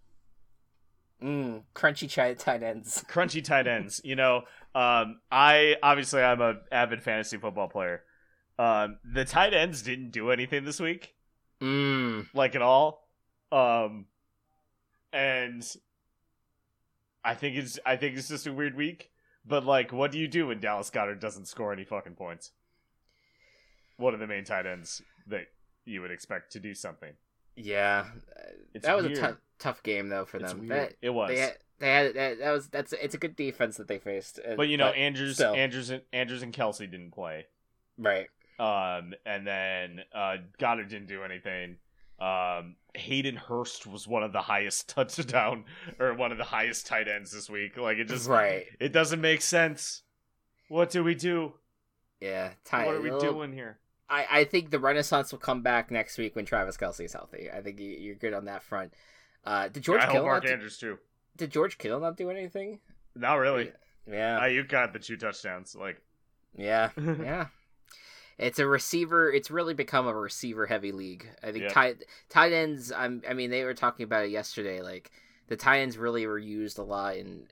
Mm, 1.22 1.62
crunchy 1.74 2.06
ch- 2.06 2.38
tight 2.38 2.62
ends. 2.62 3.02
Crunchy 3.10 3.42
tight 3.42 3.66
ends. 3.66 4.02
you 4.04 4.16
know, 4.16 4.42
um, 4.74 5.20
I 5.32 5.76
obviously 5.82 6.20
I'm 6.20 6.42
a 6.42 6.56
avid 6.70 7.02
fantasy 7.02 7.38
football 7.38 7.68
player. 7.68 8.02
Um, 8.58 8.98
the 9.10 9.24
tight 9.24 9.54
ends 9.54 9.80
didn't 9.80 10.10
do 10.10 10.30
anything 10.30 10.66
this 10.66 10.80
week, 10.80 11.14
mm. 11.62 12.26
like 12.34 12.54
at 12.54 12.60
all. 12.60 13.08
Um, 13.50 14.04
and 15.14 15.66
I 17.24 17.34
think 17.34 17.56
it's 17.56 17.78
I 17.86 17.96
think 17.96 18.18
it's 18.18 18.28
just 18.28 18.46
a 18.46 18.52
weird 18.52 18.76
week. 18.76 19.10
But 19.46 19.64
like, 19.64 19.94
what 19.94 20.12
do 20.12 20.18
you 20.18 20.28
do 20.28 20.48
when 20.48 20.60
Dallas 20.60 20.90
Goedert 20.90 21.20
doesn't 21.20 21.48
score 21.48 21.72
any 21.72 21.84
fucking 21.84 22.16
points? 22.16 22.52
One 24.00 24.14
of 24.14 24.20
the 24.20 24.26
main 24.26 24.44
tight 24.44 24.66
ends 24.66 25.02
that 25.28 25.46
you 25.84 26.00
would 26.00 26.10
expect 26.10 26.52
to 26.52 26.60
do 26.60 26.74
something. 26.74 27.12
Yeah, 27.56 28.06
it's 28.74 28.86
that 28.86 28.96
was 28.96 29.06
weird. 29.06 29.18
a 29.18 29.20
tough 29.20 29.36
tough 29.58 29.82
game 29.82 30.08
though 30.08 30.24
for 30.24 30.38
them. 30.38 30.68
That, 30.68 30.94
it 31.02 31.10
was. 31.10 31.30
They 31.30 31.38
had, 31.38 31.56
they 31.78 31.88
had 31.88 32.14
that, 32.14 32.38
that, 32.38 32.50
was 32.52 32.68
that's 32.68 32.92
it's 32.92 33.14
a 33.14 33.18
good 33.18 33.36
defense 33.36 33.76
that 33.76 33.88
they 33.88 33.98
faced. 33.98 34.40
But 34.56 34.68
you 34.68 34.76
know, 34.76 34.88
but 34.88 34.96
Andrews, 34.96 35.34
still. 35.34 35.54
Andrews, 35.54 35.90
and, 35.90 36.02
Andrews 36.12 36.42
and 36.42 36.52
Kelce 36.52 36.90
didn't 36.90 37.12
play. 37.12 37.46
Right. 37.98 38.28
Um, 38.58 39.14
and 39.24 39.46
then 39.46 40.00
uh, 40.14 40.36
Goedert 40.58 40.88
didn't 40.88 41.08
do 41.08 41.22
anything. 41.22 41.76
Um, 42.20 42.76
Hayden 42.94 43.36
Hurst 43.36 43.86
was 43.86 44.06
one 44.06 44.22
of 44.22 44.32
the 44.32 44.42
highest 44.42 44.88
touchdown 44.94 45.64
or 45.98 46.14
one 46.14 46.32
of 46.32 46.38
the 46.38 46.44
highest 46.44 46.86
tight 46.86 47.08
ends 47.08 47.32
this 47.32 47.48
week. 47.48 47.76
Like 47.76 47.96
it 47.98 48.08
just 48.08 48.28
right. 48.28 48.66
It 48.78 48.92
doesn't 48.92 49.20
make 49.20 49.42
sense. 49.42 50.02
What 50.68 50.90
do 50.90 51.02
we 51.02 51.14
do? 51.14 51.54
Yeah, 52.20 52.50
tight. 52.64 52.86
What 52.86 52.96
are 52.96 53.00
we 53.00 53.10
little, 53.10 53.32
doing 53.32 53.52
here? 53.52 53.78
I, 54.10 54.26
I 54.30 54.44
think 54.44 54.70
the 54.70 54.80
renaissance 54.80 55.32
will 55.32 55.38
come 55.38 55.62
back 55.62 55.90
next 55.90 56.18
week 56.18 56.34
when 56.34 56.44
Travis 56.44 56.76
Kelce 56.76 57.04
is 57.04 57.12
healthy. 57.12 57.48
I 57.50 57.60
think 57.60 57.78
you, 57.78 58.12
are 58.12 58.16
good 58.16 58.34
on 58.34 58.46
that 58.46 58.62
front. 58.62 58.92
Uh, 59.44 59.68
did 59.68 59.82
George 59.84 60.02
I 60.02 60.06
Kittle 60.06 60.24
Mark 60.24 60.46
Andrews 60.46 60.78
too? 60.78 60.98
Did 61.36 61.50
George 61.50 61.78
Kittle 61.78 62.00
not 62.00 62.16
do 62.16 62.28
anything? 62.28 62.80
Not 63.14 63.36
really. 63.36 63.72
Yeah, 64.10 64.46
you 64.46 64.64
got 64.64 64.92
the 64.92 64.98
two 64.98 65.16
touchdowns. 65.16 65.76
Like, 65.76 66.02
yeah, 66.56 66.90
yeah. 66.96 67.46
It's 68.36 68.58
a 68.58 68.66
receiver. 68.66 69.30
It's 69.30 69.50
really 69.50 69.74
become 69.74 70.06
a 70.06 70.14
receiver 70.14 70.66
heavy 70.66 70.92
league. 70.92 71.28
I 71.42 71.52
think 71.52 71.64
yep. 71.64 71.72
tight 71.72 72.04
tight 72.28 72.52
ends. 72.52 72.90
I'm, 72.90 73.22
I 73.28 73.34
mean, 73.34 73.50
they 73.50 73.64
were 73.64 73.74
talking 73.74 74.04
about 74.04 74.24
it 74.24 74.30
yesterday. 74.30 74.80
Like 74.80 75.10
the 75.48 75.56
tight 75.56 75.80
ends 75.80 75.98
really 75.98 76.26
were 76.26 76.38
used 76.38 76.78
a 76.78 76.82
lot 76.82 77.16
and 77.16 77.46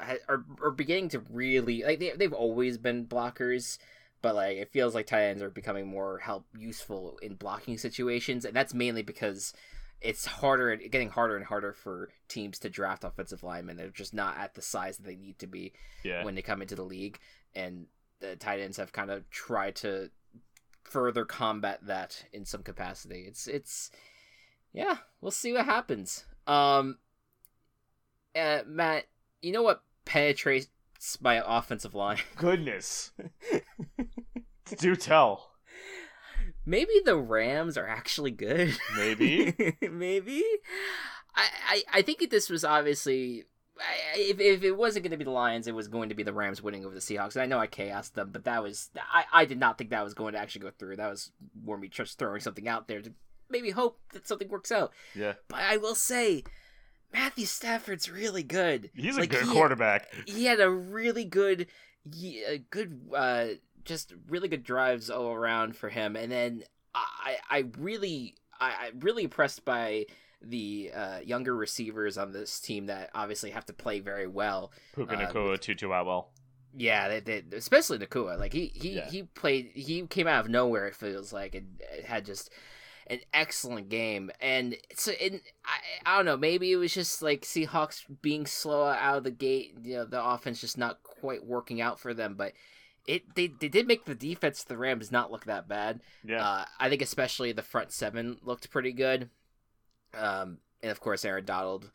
uh, 0.00 0.14
are, 0.28 0.44
are 0.62 0.70
beginning 0.70 1.08
to 1.10 1.20
really 1.30 1.82
like 1.82 1.98
they 1.98 2.12
they've 2.16 2.32
always 2.32 2.78
been 2.78 3.06
blockers 3.06 3.78
but 4.24 4.34
like 4.34 4.56
it 4.56 4.72
feels 4.72 4.94
like 4.94 5.06
tight 5.06 5.24
ends 5.24 5.42
are 5.42 5.50
becoming 5.50 5.86
more 5.86 6.16
help 6.16 6.46
useful 6.56 7.18
in 7.20 7.34
blocking 7.34 7.76
situations, 7.76 8.46
and 8.46 8.56
that's 8.56 8.72
mainly 8.72 9.02
because 9.02 9.52
it's 10.00 10.24
harder, 10.24 10.74
getting 10.76 11.10
harder 11.10 11.36
and 11.36 11.44
harder 11.44 11.74
for 11.74 12.08
teams 12.26 12.58
to 12.60 12.70
draft 12.70 13.04
offensive 13.04 13.42
linemen. 13.42 13.76
They're 13.76 13.90
just 13.90 14.14
not 14.14 14.38
at 14.38 14.54
the 14.54 14.62
size 14.62 14.96
that 14.96 15.04
they 15.04 15.16
need 15.16 15.38
to 15.40 15.46
be 15.46 15.74
yeah. 16.04 16.24
when 16.24 16.34
they 16.34 16.40
come 16.40 16.62
into 16.62 16.74
the 16.74 16.84
league, 16.84 17.18
and 17.54 17.84
the 18.20 18.34
tight 18.34 18.60
ends 18.60 18.78
have 18.78 18.92
kind 18.92 19.10
of 19.10 19.28
tried 19.28 19.76
to 19.76 20.08
further 20.84 21.26
combat 21.26 21.80
that 21.82 22.24
in 22.32 22.46
some 22.46 22.62
capacity. 22.62 23.26
It's 23.28 23.46
it's 23.46 23.90
yeah, 24.72 24.96
we'll 25.20 25.32
see 25.32 25.52
what 25.52 25.66
happens. 25.66 26.24
Um, 26.46 26.96
uh, 28.34 28.60
Matt, 28.66 29.04
you 29.42 29.52
know 29.52 29.62
what 29.62 29.82
penetrates 30.06 30.68
my 31.20 31.42
offensive 31.44 31.94
line? 31.94 32.18
Goodness. 32.36 33.12
Do 34.78 34.96
tell. 34.96 35.50
Maybe 36.66 36.92
the 37.04 37.16
Rams 37.16 37.76
are 37.76 37.86
actually 37.86 38.30
good. 38.30 38.76
Maybe. 38.96 39.54
Maybe. 39.90 40.42
I, 41.36 41.48
I, 41.68 41.82
I 41.92 42.02
think 42.02 42.30
this 42.30 42.48
was 42.48 42.64
obviously 42.64 43.44
if, 44.14 44.40
if 44.40 44.62
it 44.62 44.76
wasn't 44.76 45.04
going 45.04 45.10
to 45.10 45.16
be 45.16 45.24
the 45.24 45.30
Lions, 45.30 45.66
it 45.66 45.74
was 45.74 45.88
going 45.88 46.08
to 46.08 46.14
be 46.14 46.22
the 46.22 46.32
Rams 46.32 46.62
winning 46.62 46.84
over 46.84 46.94
the 46.94 47.00
Seahawks. 47.00 47.34
And 47.34 47.42
I 47.42 47.46
know 47.46 47.58
I 47.58 47.66
chaosed 47.66 48.14
them, 48.14 48.30
but 48.32 48.44
that 48.44 48.62
was 48.62 48.90
I, 48.96 49.24
I 49.32 49.44
did 49.44 49.58
not 49.58 49.78
think 49.78 49.90
that 49.90 50.04
was 50.04 50.14
going 50.14 50.34
to 50.34 50.38
actually 50.38 50.62
go 50.62 50.70
through. 50.70 50.96
That 50.96 51.10
was 51.10 51.32
more 51.62 51.76
me 51.76 51.88
just 51.88 52.18
throwing 52.18 52.40
something 52.40 52.68
out 52.68 52.88
there 52.88 53.02
to 53.02 53.12
maybe 53.50 53.70
hope 53.70 53.98
that 54.12 54.26
something 54.26 54.48
works 54.48 54.72
out. 54.72 54.92
Yeah. 55.14 55.34
But 55.48 55.60
I 55.60 55.76
will 55.76 55.94
say, 55.94 56.44
Matthew 57.12 57.46
Stafford's 57.46 58.10
really 58.10 58.42
good. 58.42 58.90
He's 58.94 59.16
a 59.16 59.26
good 59.26 59.44
he- 59.44 59.52
quarterback. 59.52 60.08
He 60.26 60.46
had 60.46 60.60
a 60.60 60.70
really 60.70 61.24
good, 61.24 61.66
a 62.22 62.58
good, 62.70 63.00
uh, 63.14 63.46
just 63.84 64.12
really 64.28 64.48
good 64.48 64.62
drives 64.64 65.10
all 65.10 65.32
around 65.32 65.76
for 65.76 65.88
him. 65.88 66.16
And 66.16 66.30
then 66.30 66.64
I, 66.94 67.36
I 67.50 67.64
really, 67.78 68.34
I, 68.60 68.86
I'm 68.86 69.00
really 69.00 69.24
impressed 69.24 69.64
by 69.64 70.06
the 70.42 70.90
uh, 70.94 71.18
younger 71.24 71.54
receivers 71.56 72.18
on 72.18 72.32
this 72.32 72.60
team 72.60 72.86
that 72.86 73.10
obviously 73.14 73.50
have 73.50 73.64
to 73.66 73.72
play 73.72 74.00
very 74.00 74.26
well. 74.26 74.72
Puka 74.94 75.14
Uh, 75.16 75.26
Nacua, 75.32 75.58
Tutu 75.60 75.90
Atwell. 75.90 76.30
Yeah, 76.76 77.08
they, 77.08 77.20
they, 77.20 77.56
especially 77.56 77.98
Nacua. 77.98 78.38
Like 78.38 78.52
he 78.52 78.66
he 78.74 78.96
Yeah. 78.96 79.08
he 79.08 79.22
played. 79.22 79.70
He 79.74 80.06
came 80.08 80.26
out 80.26 80.44
of 80.44 80.50
nowhere. 80.50 80.88
It 80.88 80.96
feels 80.96 81.32
like 81.32 81.54
and 81.54 81.80
had 82.04 82.24
just 82.26 82.50
an 83.06 83.20
excellent 83.32 83.88
game. 83.90 84.30
And 84.40 84.76
so, 84.94 85.12
and 85.12 85.40
I 85.64 85.78
I 86.04 86.16
don't 86.16 86.24
know. 86.26 86.36
Maybe 86.36 86.72
it 86.72 86.76
was 86.76 86.92
just 86.92 87.22
like 87.22 87.42
Seahawks 87.42 88.02
being 88.22 88.44
slow 88.44 88.86
out 88.86 89.18
of 89.18 89.24
the 89.24 89.30
gate. 89.30 89.74
You 89.82 89.98
know, 89.98 90.04
the 90.04 90.24
offense 90.24 90.60
just 90.60 90.76
not 90.76 91.02
quite 91.04 91.46
working 91.46 91.80
out 91.80 92.00
for 92.00 92.12
them. 92.12 92.34
But 92.34 92.54
it 93.06 93.34
they 93.34 93.48
they 93.48 93.68
did 93.68 93.86
make 93.86 94.04
the 94.04 94.14
defense 94.14 94.64
the 94.64 94.76
Rams 94.76 95.12
not 95.12 95.30
look 95.30 95.44
that 95.44 95.68
bad. 95.68 96.00
Yeah. 96.24 96.44
Uh, 96.44 96.64
I 96.78 96.88
think 96.88 97.02
especially 97.02 97.52
the 97.52 97.62
front 97.62 97.92
seven 97.92 98.38
looked 98.42 98.70
pretty 98.70 98.92
good. 98.92 99.30
Um, 100.14 100.58
and 100.82 100.90
of 100.90 101.00
course, 101.00 101.24
Aaron 101.24 101.44
Donald 101.44 101.90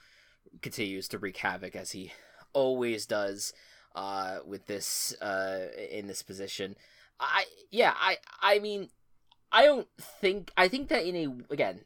continues 0.61 1.07
to 1.09 1.19
wreak 1.19 1.37
havoc 1.37 1.75
as 1.75 1.91
he 1.91 2.11
always 2.53 3.05
does 3.05 3.53
uh, 3.95 4.39
with 4.45 4.65
this 4.67 5.15
uh, 5.21 5.67
in 5.91 6.07
this 6.07 6.21
position. 6.21 6.75
I 7.19 7.45
yeah, 7.71 7.93
I 7.95 8.17
I 8.41 8.59
mean, 8.59 8.89
I 9.51 9.65
don't 9.65 9.87
think 9.99 10.51
I 10.57 10.67
think 10.67 10.89
that 10.89 11.05
in 11.05 11.15
a 11.15 11.53
again 11.53 11.81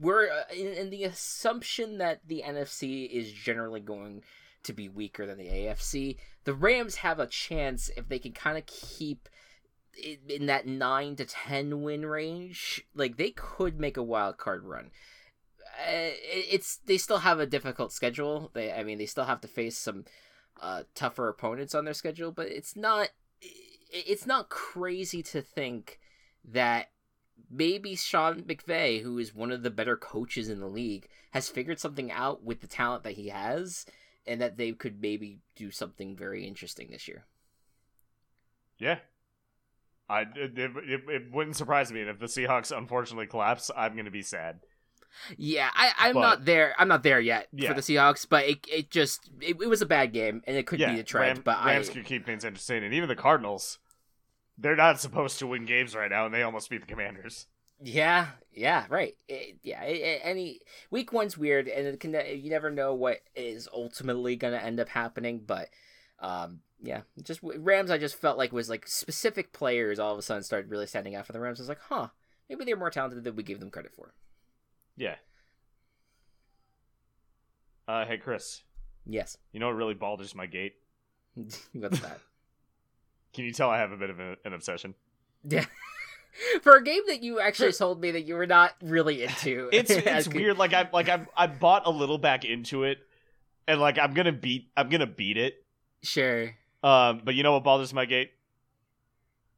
we're 0.00 0.30
uh, 0.30 0.54
in, 0.54 0.68
in 0.68 0.90
the 0.90 1.04
assumption 1.04 1.98
that 1.98 2.20
the 2.26 2.42
NFC 2.46 3.08
is 3.10 3.32
generally 3.32 3.80
going 3.80 4.22
to 4.64 4.72
be 4.72 4.88
weaker 4.88 5.26
than 5.26 5.38
the 5.38 5.48
AFC. 5.48 6.16
The 6.48 6.54
Rams 6.54 6.96
have 6.96 7.20
a 7.20 7.26
chance 7.26 7.90
if 7.94 8.08
they 8.08 8.18
can 8.18 8.32
kind 8.32 8.56
of 8.56 8.64
keep 8.64 9.28
in, 10.26 10.46
that 10.46 10.66
nine 10.66 11.14
to 11.16 11.26
ten 11.26 11.82
win 11.82 12.06
range. 12.06 12.86
Like 12.94 13.18
they 13.18 13.32
could 13.32 13.78
make 13.78 13.98
a 13.98 14.02
wild 14.02 14.38
card 14.38 14.64
run. 14.64 14.90
Uh, 15.78 16.16
it's 16.24 16.78
they 16.78 16.96
still 16.96 17.18
have 17.18 17.38
a 17.38 17.44
difficult 17.44 17.92
schedule. 17.92 18.50
They 18.54 18.72
I 18.72 18.82
mean 18.82 18.96
they 18.96 19.04
still 19.04 19.26
have 19.26 19.42
to 19.42 19.46
face 19.46 19.76
some 19.76 20.06
uh, 20.58 20.84
tougher 20.94 21.28
opponents 21.28 21.74
on 21.74 21.84
their 21.84 21.92
schedule, 21.92 22.32
but 22.32 22.46
it's 22.46 22.74
not 22.74 23.10
it's 23.92 24.24
not 24.24 24.48
crazy 24.48 25.22
to 25.24 25.42
think 25.42 26.00
that 26.46 26.92
maybe 27.50 27.94
Sean 27.94 28.40
McVay, 28.44 29.02
who 29.02 29.18
is 29.18 29.34
one 29.34 29.52
of 29.52 29.62
the 29.62 29.70
better 29.70 29.98
coaches 29.98 30.48
in 30.48 30.60
the 30.60 30.66
league, 30.66 31.08
has 31.32 31.50
figured 31.50 31.78
something 31.78 32.10
out 32.10 32.42
with 32.42 32.62
the 32.62 32.66
talent 32.66 33.04
that 33.04 33.16
he 33.16 33.28
has, 33.28 33.84
and 34.28 34.40
that 34.40 34.56
they 34.56 34.72
could 34.72 35.00
maybe 35.00 35.40
do 35.56 35.70
something 35.70 36.16
very 36.16 36.46
interesting 36.46 36.90
this 36.90 37.08
year. 37.08 37.24
Yeah. 38.78 38.98
I 40.08 40.22
it, 40.22 40.58
it, 40.58 41.02
it, 41.08 41.32
wouldn't 41.32 41.56
surprise 41.56 41.92
me, 41.92 42.00
and 42.00 42.08
if 42.08 42.18
the 42.18 42.26
Seahawks 42.26 42.76
unfortunately 42.76 43.26
collapse, 43.26 43.70
I'm 43.76 43.96
gonna 43.96 44.10
be 44.10 44.22
sad. 44.22 44.60
Yeah, 45.36 45.70
I, 45.74 45.92
I'm 45.98 46.14
But- 46.14 46.20
not 46.20 46.44
there. 46.44 46.74
I'm 46.78 46.88
not 46.88 47.02
there 47.02 47.20
yet 47.20 47.48
Yeah. 47.52 47.68
for 47.68 47.74
the 47.74 47.80
Seahawks, 47.80 48.26
but 48.28 48.44
it, 48.44 48.66
it 48.70 48.90
just 48.90 49.28
it, 49.40 49.56
it 49.60 49.68
was 49.68 49.82
a 49.82 49.86
bad 49.86 50.12
game, 50.12 50.42
and 50.46 50.56
it 50.56 50.66
could 50.66 50.80
yeah, 50.80 50.92
be 50.92 51.00
a 51.00 51.04
trend. 51.04 51.38
Ram- 51.38 51.42
but 51.44 51.64
Rams 51.64 51.90
I, 51.90 51.92
could 51.92 52.04
keep 52.04 52.24
things 52.24 52.44
interesting, 52.44 52.84
and 52.84 52.94
even 52.94 53.08
the 53.08 53.16
Cardinals, 53.16 53.78
they're 54.56 54.76
not 54.76 55.00
supposed 55.00 55.38
to 55.40 55.46
win 55.46 55.66
games 55.66 55.94
right 55.94 56.10
now, 56.10 56.24
and 56.24 56.34
they 56.34 56.42
almost 56.42 56.70
beat 56.70 56.80
the 56.80 56.86
Commanders. 56.86 57.46
Yeah, 57.82 58.28
yeah, 58.58 58.84
right. 58.88 59.16
It, 59.28 59.58
yeah, 59.62 59.82
it, 59.84 59.96
it- 59.96 60.20
any 60.24 60.60
week 60.90 61.12
one's 61.12 61.38
weird, 61.38 61.68
and 61.68 61.86
it 61.86 62.00
can 62.00 62.12
you 62.14 62.50
never 62.50 62.70
know 62.70 62.94
what 62.94 63.20
is 63.34 63.68
ultimately 63.72 64.36
going 64.36 64.52
to 64.52 64.62
end 64.62 64.80
up 64.80 64.88
happening. 64.88 65.42
But 65.46 65.68
um, 66.20 66.60
yeah, 66.82 67.02
just 67.22 67.40
Rams. 67.42 67.90
I 67.90 67.98
just 67.98 68.16
felt 68.20 68.38
like 68.38 68.52
was 68.52 68.68
like 68.68 68.86
specific 68.86 69.52
players 69.52 69.98
all 69.98 70.12
of 70.12 70.18
a 70.18 70.22
sudden 70.22 70.42
started 70.42 70.70
really 70.70 70.86
standing 70.86 71.14
out 71.14 71.26
for 71.26 71.32
the 71.32 71.40
Rams. 71.40 71.60
I 71.60 71.62
was 71.62 71.68
like, 71.68 71.80
huh, 71.88 72.08
maybe 72.48 72.64
they're 72.64 72.76
more 72.76 72.90
talented 72.90 73.24
than 73.24 73.36
we 73.36 73.42
gave 73.42 73.60
them 73.60 73.70
credit 73.70 73.92
for. 73.94 74.12
Yeah. 74.96 75.14
Uh, 77.86 78.04
hey 78.04 78.18
Chris, 78.18 78.62
Yes, 79.06 79.38
you 79.52 79.60
know 79.60 79.66
what 79.68 79.76
really 79.76 79.94
bothers 79.94 80.34
my 80.34 80.44
gate? 80.46 80.74
what's 81.72 82.00
that? 82.00 82.18
Can 83.32 83.44
you 83.44 83.52
tell 83.52 83.70
I 83.70 83.78
have 83.78 83.92
a 83.92 83.96
bit 83.96 84.10
of 84.10 84.20
a, 84.20 84.36
an 84.44 84.52
obsession? 84.52 84.94
yeah. 85.44 85.64
For 86.62 86.76
a 86.76 86.82
game 86.82 87.02
that 87.08 87.22
you 87.22 87.40
actually 87.40 87.72
told 87.72 88.00
me 88.00 88.10
that 88.12 88.22
you 88.22 88.34
were 88.34 88.46
not 88.46 88.74
really 88.82 89.24
into, 89.24 89.68
It's 89.72 89.90
it's 89.94 90.28
weird. 90.28 90.58
Like 90.58 90.72
I 90.72 90.88
like 90.92 91.08
I 91.08 91.26
I 91.36 91.46
bought 91.46 91.86
a 91.86 91.90
little 91.90 92.18
back 92.18 92.44
into 92.44 92.84
it, 92.84 92.98
and 93.66 93.80
like 93.80 93.98
I'm 93.98 94.14
gonna 94.14 94.32
beat 94.32 94.70
I'm 94.76 94.88
gonna 94.88 95.06
beat 95.06 95.36
it. 95.36 95.64
Sure. 96.02 96.54
Um, 96.82 97.22
but 97.24 97.34
you 97.34 97.42
know 97.42 97.52
what 97.52 97.64
bothers 97.64 97.92
my 97.92 98.04
gate? 98.04 98.30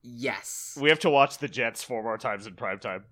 Yes. 0.03 0.79
We 0.81 0.89
have 0.89 1.01
to 1.01 1.11
watch 1.11 1.37
the 1.39 1.49
Jets 1.49 1.85
four 1.85 2.03
more 2.03 2.17
times 2.17 2.47
in 2.47 2.55
prime 2.55 2.79
time. 2.79 3.05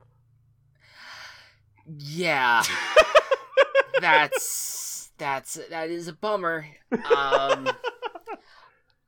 Yeah. 1.87 2.63
that's 4.01 5.11
that's 5.19 5.59
that 5.69 5.91
is 5.91 6.09
a 6.09 6.15
bummer. 6.15 6.67
Um, 6.93 7.69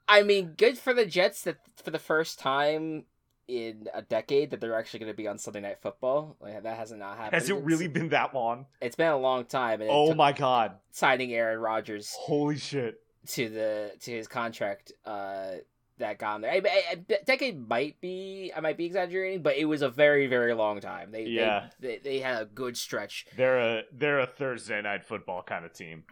I 0.06 0.22
mean, 0.22 0.54
good 0.56 0.76
for 0.76 0.92
the 0.92 1.06
Jets 1.06 1.42
that 1.42 1.58
for 1.82 1.90
the 1.90 1.98
first 1.98 2.38
time 2.38 3.04
in 3.50 3.88
a 3.92 4.02
decade 4.02 4.50
that 4.50 4.60
they're 4.60 4.78
actually 4.78 5.00
going 5.00 5.12
to 5.12 5.16
be 5.16 5.26
on 5.28 5.38
Sunday 5.38 5.60
Night 5.60 5.78
Football. 5.82 6.36
Like, 6.40 6.62
that 6.62 6.76
hasn't 6.76 7.00
not 7.00 7.16
happened. 7.16 7.34
Has 7.34 7.48
it 7.50 7.52
It's- 7.54 7.64
really 7.66 7.88
been 7.88 8.08
that 8.10 8.34
long? 8.34 8.66
It's 8.80 8.96
been 8.96 9.08
a 9.10 9.18
long 9.18 9.44
time. 9.44 9.82
Oh 9.88 10.14
my 10.14 10.32
god! 10.32 10.76
Signing 10.92 11.32
Aaron 11.34 11.58
Rodgers 11.60 12.14
Holy 12.18 12.56
shit! 12.56 13.00
to 13.28 13.48
the 13.48 13.92
to 14.00 14.10
his 14.12 14.28
contract. 14.28 14.92
Uh, 15.04 15.56
that 15.98 16.18
got 16.18 16.36
him 16.36 16.42
there. 16.42 16.52
I, 16.52 16.62
I, 16.64 16.82
I- 16.92 17.18
decade 17.26 17.68
might 17.68 18.00
be 18.00 18.50
I 18.56 18.60
might 18.60 18.78
be 18.78 18.86
exaggerating, 18.86 19.42
but 19.42 19.56
it 19.56 19.66
was 19.66 19.82
a 19.82 19.90
very 19.90 20.26
very 20.28 20.54
long 20.54 20.80
time. 20.80 21.10
They 21.12 21.24
Yeah. 21.24 21.66
they, 21.78 21.88
they, 21.88 21.98
they 21.98 22.18
had 22.20 22.40
a 22.42 22.44
good 22.46 22.76
stretch. 22.78 23.26
They're 23.36 23.58
a 23.58 23.82
they're 23.92 24.20
a 24.20 24.26
Thursday 24.26 24.80
night 24.80 25.04
football 25.04 25.42
kind 25.42 25.64
of 25.66 25.72
team. 25.74 26.04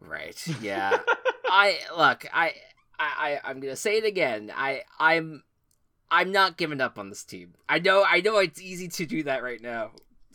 Right. 0.00 0.36
Yeah. 0.62 0.98
I 1.52 1.78
look. 1.96 2.26
I, 2.32 2.52
I. 2.98 3.38
I. 3.38 3.40
I'm 3.44 3.60
gonna 3.60 3.74
say 3.76 3.96
it 3.98 4.04
again. 4.04 4.52
I. 4.54 4.82
I'm. 4.98 5.42
I'm 6.10 6.32
not 6.32 6.56
giving 6.56 6.80
up 6.80 6.98
on 6.98 7.08
this 7.08 7.24
team. 7.24 7.54
I 7.68 7.78
know. 7.78 8.04
I 8.08 8.20
know 8.20 8.38
it's 8.38 8.60
easy 8.60 8.88
to 8.88 9.06
do 9.06 9.22
that 9.24 9.42
right 9.42 9.60
now. 9.60 9.92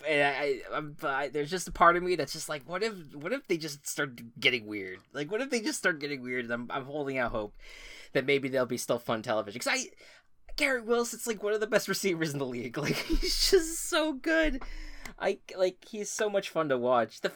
And 0.08 0.22
I, 0.22 0.62
I, 0.72 1.08
I, 1.08 1.28
there's 1.30 1.50
just 1.50 1.68
a 1.68 1.72
part 1.72 1.98
of 1.98 2.04
me 2.04 2.16
that's 2.16 2.34
just 2.34 2.48
like, 2.48 2.68
what 2.68 2.84
if, 2.84 2.94
what 3.14 3.34
if 3.34 3.48
they 3.48 3.58
just 3.58 3.88
start 3.88 4.22
getting 4.40 4.68
weird? 4.68 5.00
Like, 5.14 5.32
what 5.32 5.42
if 5.42 5.50
they 5.50 5.60
just 5.60 5.80
start 5.80 6.00
getting 6.00 6.22
weird? 6.22 6.46
And 6.46 6.54
I'm, 6.54 6.68
I'm 6.70 6.86
holding 6.86 7.18
out 7.18 7.32
hope 7.32 7.56
that 8.14 8.26
maybe 8.26 8.48
they'll 8.48 8.66
be 8.66 8.78
still 8.78 9.00
fun 9.00 9.22
television. 9.22 9.60
Because 9.60 9.80
I, 9.80 9.90
Garrett 10.56 10.86
Wilson's 10.86 11.28
like 11.28 11.44
one 11.44 11.54
of 11.54 11.60
the 11.60 11.68
best 11.68 11.88
receivers 11.90 12.32
in 12.32 12.40
the 12.40 12.46
league. 12.46 12.78
Like, 12.78 12.96
he's 12.96 13.50
just 13.50 13.90
so 13.90 14.14
good. 14.14 14.64
I 15.20 15.40
like, 15.58 15.86
he's 15.90 16.12
so 16.12 16.30
much 16.30 16.50
fun 16.50 16.70
to 16.70 16.78
watch. 16.78 17.22
The, 17.22 17.32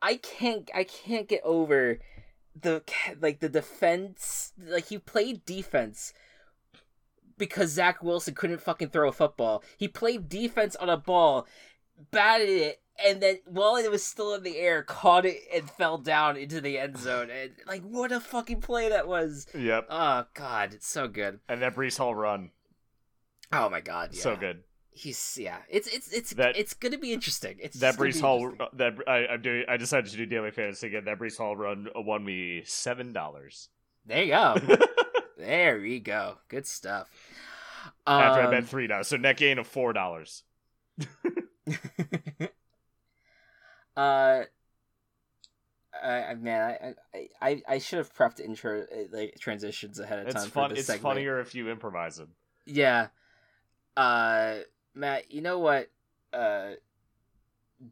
I 0.00 0.16
can't, 0.16 0.70
I 0.74 0.84
can't 0.84 1.28
get 1.28 1.42
over 1.44 1.98
the 2.58 2.82
like 3.20 3.40
the 3.40 3.48
defense. 3.48 4.52
Like 4.58 4.86
he 4.86 4.98
played 4.98 5.44
defense 5.44 6.12
because 7.38 7.70
Zach 7.70 8.02
Wilson 8.02 8.34
couldn't 8.34 8.60
fucking 8.60 8.88
throw 8.90 9.08
a 9.08 9.12
football. 9.12 9.62
He 9.76 9.88
played 9.88 10.28
defense 10.28 10.76
on 10.76 10.88
a 10.88 10.96
ball, 10.96 11.46
batted 12.10 12.48
it, 12.48 12.82
and 13.04 13.20
then 13.20 13.38
while 13.44 13.76
it 13.76 13.90
was 13.90 14.02
still 14.04 14.34
in 14.34 14.42
the 14.42 14.56
air, 14.58 14.82
caught 14.82 15.26
it 15.26 15.38
and 15.54 15.70
fell 15.70 15.98
down 15.98 16.36
into 16.36 16.60
the 16.60 16.78
end 16.78 16.96
zone. 16.98 17.28
And 17.30 17.52
like, 17.66 17.82
what 17.82 18.10
a 18.12 18.20
fucking 18.20 18.60
play 18.62 18.88
that 18.88 19.06
was! 19.06 19.46
Yep. 19.54 19.86
Oh 19.90 20.24
god, 20.34 20.72
it's 20.74 20.88
so 20.88 21.06
good. 21.08 21.40
And 21.48 21.60
that 21.62 21.74
Breece 21.74 21.98
Hall 21.98 22.14
run, 22.14 22.50
Oh 23.52 23.68
my 23.68 23.80
god, 23.80 24.10
yeah. 24.12 24.22
so 24.22 24.36
good. 24.36 24.62
He's 24.90 25.36
yeah. 25.38 25.58
It's 25.68 25.86
it's 25.88 26.10
it's 26.10 26.30
That- 26.30 26.56
it's 26.56 26.72
gonna 26.72 26.96
be 26.96 27.12
interesting. 27.12 27.56
It's 27.60 27.78
That 27.80 27.96
Breece 27.96 28.18
Hall 28.18 28.50
that 28.72 28.94
I 29.06 29.26
I'm 29.26 29.42
doing. 29.42 29.64
I 29.68 29.76
decided 29.76 30.10
to 30.10 30.16
do 30.16 30.24
daily 30.24 30.50
fantasy 30.50 30.86
again. 30.86 31.04
That 31.04 31.18
Breece 31.18 31.36
Hall 31.36 31.54
run 31.54 31.88
won 31.94 32.24
me 32.24 32.62
seven 32.64 33.12
dollars. 33.12 33.68
There 34.06 34.22
you 34.22 34.32
go. 34.32 34.56
there 35.46 35.78
we 35.80 36.00
go. 36.00 36.38
Good 36.48 36.66
stuff. 36.66 37.08
After 38.06 38.40
I 38.40 38.44
Um, 38.44 38.50
bet 38.50 38.66
three 38.66 38.86
dollars, 38.86 39.08
so 39.08 39.16
net 39.16 39.36
gain 39.36 39.58
of 39.58 39.66
four 39.66 39.92
dollars. 39.92 40.42
uh, 43.96 44.42
I, 46.02 46.34
man, 46.34 46.94
I, 47.14 47.28
I, 47.40 47.62
I 47.68 47.78
should 47.78 47.98
have 47.98 48.14
prepped 48.14 48.40
intro 48.40 48.82
uh, 48.82 48.86
like 49.12 49.36
transitions 49.40 49.98
ahead 49.98 50.26
of 50.26 50.34
time. 50.34 50.42
It's 50.44 50.52
fun. 50.52 50.72
It's 50.72 50.84
segment. 50.86 51.02
funnier 51.02 51.40
if 51.40 51.54
you 51.54 51.70
improvise 51.70 52.16
them. 52.16 52.28
Yeah. 52.66 53.08
Uh, 53.96 54.56
Matt, 54.94 55.30
you 55.32 55.40
know 55.40 55.58
what? 55.58 55.90
Uh, 56.32 56.72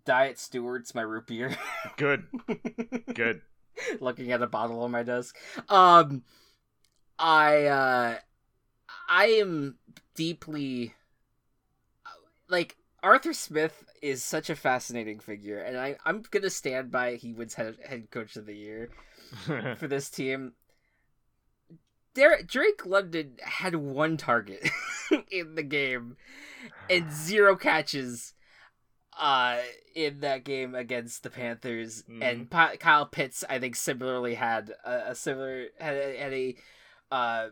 Diet 0.04 0.38
Stewart's 0.38 0.94
my 0.94 1.02
root 1.02 1.26
beer. 1.26 1.56
Good, 1.96 2.26
good. 3.14 3.42
Looking 4.00 4.32
at 4.32 4.42
a 4.42 4.46
bottle 4.46 4.80
on 4.82 4.90
my 4.90 5.02
desk. 5.02 5.36
Um, 5.68 6.22
I 7.18 7.66
uh, 7.66 8.18
I 9.08 9.26
am 9.26 9.76
deeply 10.14 10.94
like 12.48 12.76
Arthur 13.02 13.32
Smith 13.32 13.84
is 14.02 14.22
such 14.22 14.50
a 14.50 14.56
fascinating 14.56 15.18
figure, 15.20 15.58
and 15.58 15.76
I, 15.78 15.96
I'm 16.04 16.22
gonna 16.30 16.50
stand 16.50 16.90
by 16.90 17.14
he 17.16 17.32
wins 17.32 17.54
head, 17.54 17.76
head 17.86 18.10
coach 18.10 18.36
of 18.36 18.46
the 18.46 18.54
year 18.54 18.90
for 19.76 19.88
this 19.88 20.10
team. 20.10 20.52
Derek, 22.14 22.46
Drake 22.46 22.86
London 22.86 23.38
had 23.42 23.74
one 23.74 24.16
target 24.16 24.68
in 25.30 25.56
the 25.56 25.64
game 25.64 26.16
and 26.88 27.12
zero 27.12 27.56
catches 27.56 28.34
uh, 29.18 29.58
in 29.96 30.20
that 30.20 30.44
game 30.44 30.76
against 30.76 31.24
the 31.24 31.30
Panthers. 31.30 32.04
Mhm. 32.08 32.22
And 32.22 32.50
Pa- 32.50 32.76
Kyle 32.78 33.06
Pitts, 33.06 33.42
I 33.48 33.58
think, 33.58 33.74
similarly 33.74 34.34
had 34.34 34.72
a, 34.84 35.10
a 35.10 35.14
similar 35.16 35.66
had 35.80 35.96
a, 35.96 36.16
had 36.18 36.32
a 36.32 36.56
uh, 37.10 37.48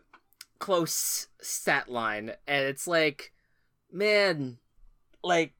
close 0.58 1.28
stat 1.40 1.88
line, 1.90 2.32
and 2.46 2.64
it's 2.66 2.86
like, 2.86 3.32
man, 3.90 4.58
like 5.22 5.54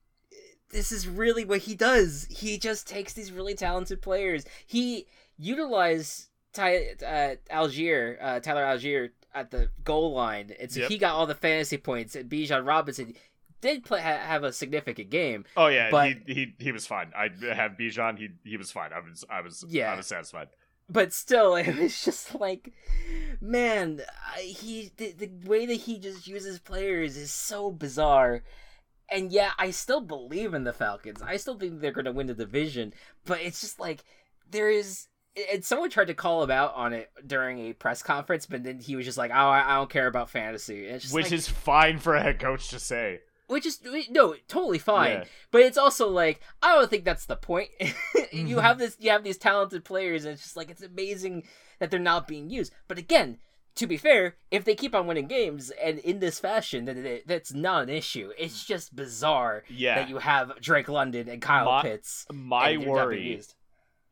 this 0.70 0.90
is 0.93 1.07
really 1.07 1.45
what 1.45 1.61
he 1.61 1.74
does. 1.74 2.26
He 2.30 2.59
just 2.59 2.86
takes 2.88 3.12
these 3.12 3.30
really 3.32 3.55
talented 3.55 4.01
players. 4.03 4.45
He 4.66 5.07
utilized 5.38 6.28
Ty, 6.53 6.76
uh, 7.07 7.34
Allgeier, 7.55 8.16
uh, 8.20 8.40
Tyler 8.40 8.64
Allgeier 8.64 9.11
at 9.34 9.51
the 9.51 9.68
goal 9.84 10.12
line, 10.12 10.53
and 10.61 10.70
so 10.70 10.80
Yep. 10.80 10.90
he 10.90 10.99
got 10.99 11.14
all 11.14 11.26
the 11.26 11.34
fantasy 11.34 11.76
points. 11.78 12.14
And 12.16 12.30
Bijan 12.30 12.66
Robinson 12.66 13.14
did 13.61 13.84
play 13.84 14.01
ha- 14.01 14.18
have 14.18 14.45
a 14.45 14.53
significant 14.53 15.09
game. 15.11 15.45
oh 15.57 15.68
yeah, 15.68 15.90
But- 15.90 16.09
he, 16.26 16.34
he 16.34 16.55
he 16.59 16.72
was 16.72 16.86
fine. 16.86 17.12
I 17.16 17.28
have 17.55 17.72
Bijan. 17.72 18.18
He 18.18 18.28
he 18.45 18.57
was 18.57 18.70
fine. 18.70 18.93
I 18.93 19.01
was 19.01 19.24
I 19.30 19.40
was 19.40 19.64
Yeah. 19.68 19.93
I 19.93 19.97
was 19.97 20.07
satisfied. 20.07 20.49
But 20.93 21.12
still 21.12 21.55
it 21.57 21.76
was 21.76 22.05
just 22.05 22.34
like 22.34 22.72
man 23.40 24.01
he 24.40 24.90
the, 24.97 25.12
the 25.12 25.30
way 25.49 25.66
that 25.66 25.74
he 25.74 25.99
just 25.99 26.26
uses 26.26 26.59
players 26.59 27.16
is 27.16 27.32
so 27.32 27.70
bizarre. 27.70 28.43
And 29.11 29.32
yeah 29.32 29.51
i 29.59 29.70
still 29.70 30.01
believe 30.01 30.55
in 30.55 30.64
the 30.64 30.72
falcons. 30.72 31.20
I 31.22 31.36
still 31.36 31.59
think 31.59 31.80
they're 31.80 31.93
going 31.93 32.05
to 32.07 32.12
win 32.12 32.26
the 32.28 32.34
division 32.34 32.93
but 33.24 33.40
it's 33.40 33.61
just 33.61 33.78
like 33.80 34.05
there 34.51 34.70
is 34.70 35.09
and 35.53 35.64
someone 35.64 35.88
tried 35.88 36.09
to 36.09 36.14
call 36.14 36.43
him 36.43 36.51
out 36.51 36.74
on 36.74 36.93
it 36.93 37.11
during 37.26 37.59
a 37.59 37.72
press 37.72 38.03
conference 38.03 38.45
but 38.47 38.62
then 38.64 38.78
he 38.80 38.97
was 38.97 39.05
just 39.07 39.18
like 39.18 39.30
oh 39.30 39.34
i, 39.34 39.72
I 39.72 39.74
don't 39.76 39.90
care 39.90 40.07
about 40.07 40.30
fantasy. 40.30 40.86
And 40.86 40.97
it's 40.97 41.05
just 41.05 41.14
Which 41.14 41.26
like- 41.26 41.32
is 41.32 41.49
fine 41.49 41.99
for 41.99 42.14
a 42.14 42.22
head 42.22 42.38
coach 42.38 42.68
to 42.68 42.78
say. 42.78 43.20
Which 43.53 43.67
is 43.67 43.81
no 44.11 44.35
totally 44.49 44.79
fine 44.79 45.11
Yeah. 45.11 45.25
but 45.51 45.61
it's 45.63 45.79
also 45.79 46.09
like 46.09 46.41
I 46.63 46.75
don't 46.75 46.91
think 46.91 47.05
that's 47.05 47.27
the 47.27 47.37
point. 47.37 47.71
you 48.33 48.57
Mhm. 48.57 48.63
have 48.63 48.79
this, 48.79 48.97
you 48.99 49.11
have 49.11 49.25
these 49.25 49.39
talented 49.39 49.85
players, 49.85 50.25
and 50.25 50.33
it's 50.35 50.43
just 50.43 50.57
like 50.57 50.71
it's 50.71 50.83
amazing 50.83 51.47
that 51.79 51.91
they're 51.91 52.01
not 52.01 52.27
being 52.27 52.51
used. 52.51 52.73
But 52.89 52.99
again, 52.99 53.39
to 53.77 53.87
be 53.87 53.97
fair, 53.97 54.37
if 54.51 54.65
they 54.65 54.75
keep 54.75 54.95
on 54.95 55.07
winning 55.07 55.27
games 55.29 55.71
and 55.71 55.99
in 56.01 56.19
this 56.21 56.39
fashion, 56.39 56.85
then 56.85 56.99
it, 57.07 57.27
that's 57.27 57.53
not 57.55 57.85
an 57.85 57.89
issue. 57.89 58.31
It's 58.39 58.65
just 58.65 58.95
bizarre 58.95 59.65
Yeah. 59.69 59.95
that 59.97 60.09
you 60.09 60.19
have 60.19 60.61
Drake 60.61 60.89
London 60.89 61.29
and 61.29 61.41
Kyle 61.41 61.65
My- 61.65 61.83
Pitts. 61.83 62.27
My 62.33 62.71
and 62.71 62.83
they're 62.83 62.89
not 62.89 63.09
being 63.09 63.21
worry 63.23 63.23
used. 63.37 63.55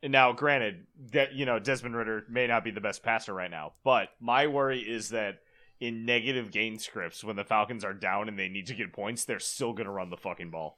Now, 0.03 0.31
granted, 0.33 0.87
that 1.11 1.33
you 1.33 1.45
know 1.45 1.59
Desmond 1.59 1.95
Ridder 1.95 2.25
may 2.27 2.47
not 2.47 2.63
be 2.63 2.71
the 2.71 2.81
best 2.81 3.03
passer 3.03 3.33
right 3.35 3.51
now, 3.51 3.73
but 3.83 4.09
my 4.19 4.47
worry 4.47 4.79
is 4.81 5.09
that 5.09 5.39
in 5.81 6.05
negative 6.05 6.51
gain 6.51 6.79
scripts, 6.79 7.23
when 7.23 7.35
the 7.35 7.43
Falcons 7.43 7.83
are 7.83 7.93
down 7.93 8.29
and 8.29 8.39
they 8.39 8.47
need 8.47 8.67
to 8.67 8.73
get 8.75 8.93
points, 8.93 9.25
they're 9.25 9.39
still 9.39 9.73
gonna 9.73 9.91
run 9.91 10.09
the 10.09 10.15
fucking 10.17 10.49
ball. 10.51 10.77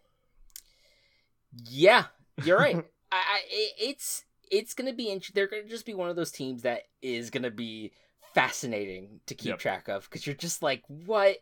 Yeah, 1.70 2.06
you're 2.44 2.58
right. 2.58 2.76
I, 3.12 3.16
I 3.16 3.40
it's 3.80 4.24
it's 4.50 4.74
gonna 4.74 4.94
be 4.94 5.10
int- 5.10 5.34
they're 5.36 5.48
gonna 5.48 5.64
just 5.68 5.86
be 5.86 5.94
one 5.94 6.10
of 6.10 6.16
those 6.16 6.32
teams 6.32 6.64
that 6.64 6.84
is 7.02 7.30
gonna 7.30 7.52
be 7.52 7.92
fascinating 8.34 9.20
to 9.28 9.36
keep 9.36 9.50
Yep. 9.50 9.60
track 9.60 9.88
of 9.88 10.06
because 10.06 10.26
you're 10.26 10.36
just 10.36 10.64
like 10.64 10.82
what 10.88 11.38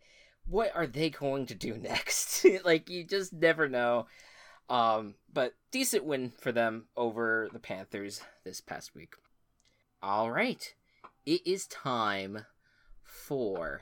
what 0.48 0.76
are 0.76 0.88
they 0.88 1.10
going 1.10 1.46
to 1.46 1.56
do 1.56 1.78
next? 1.78 2.46
like 2.66 2.90
you 2.90 3.04
just 3.06 3.32
never 3.32 3.70
know. 3.70 4.08
Um, 4.70 5.16
but 5.32 5.54
decent 5.72 6.06
win 6.06 6.32
for 6.40 6.52
them 6.52 6.86
over 6.96 7.50
the 7.52 7.60
Panthers 7.60 8.22
this 8.46 8.62
past 8.62 8.96
week. 8.96 9.14
All 10.02 10.32
right, 10.32 10.74
it 11.26 11.46
is 11.46 11.68
time 11.68 12.46
for 13.26 13.82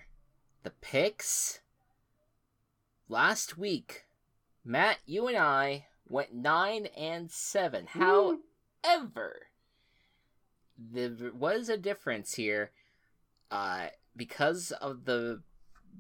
the 0.64 0.70
picks. 0.82 1.60
Last 3.08 3.58
week, 3.58 4.06
Matt, 4.64 5.00
you 5.06 5.28
and 5.28 5.38
I 5.38 5.88
went 6.08 6.34
nine 6.34 6.88
and 6.98 7.32
seven. 7.32 7.88
However, 7.88 9.48
there 10.78 11.12
was 11.34 11.70
a 11.70 11.78
difference 11.78 12.36
here, 12.36 12.72
uh, 13.50 13.88
because 14.16 14.72
of 14.74 15.06
the 15.06 15.42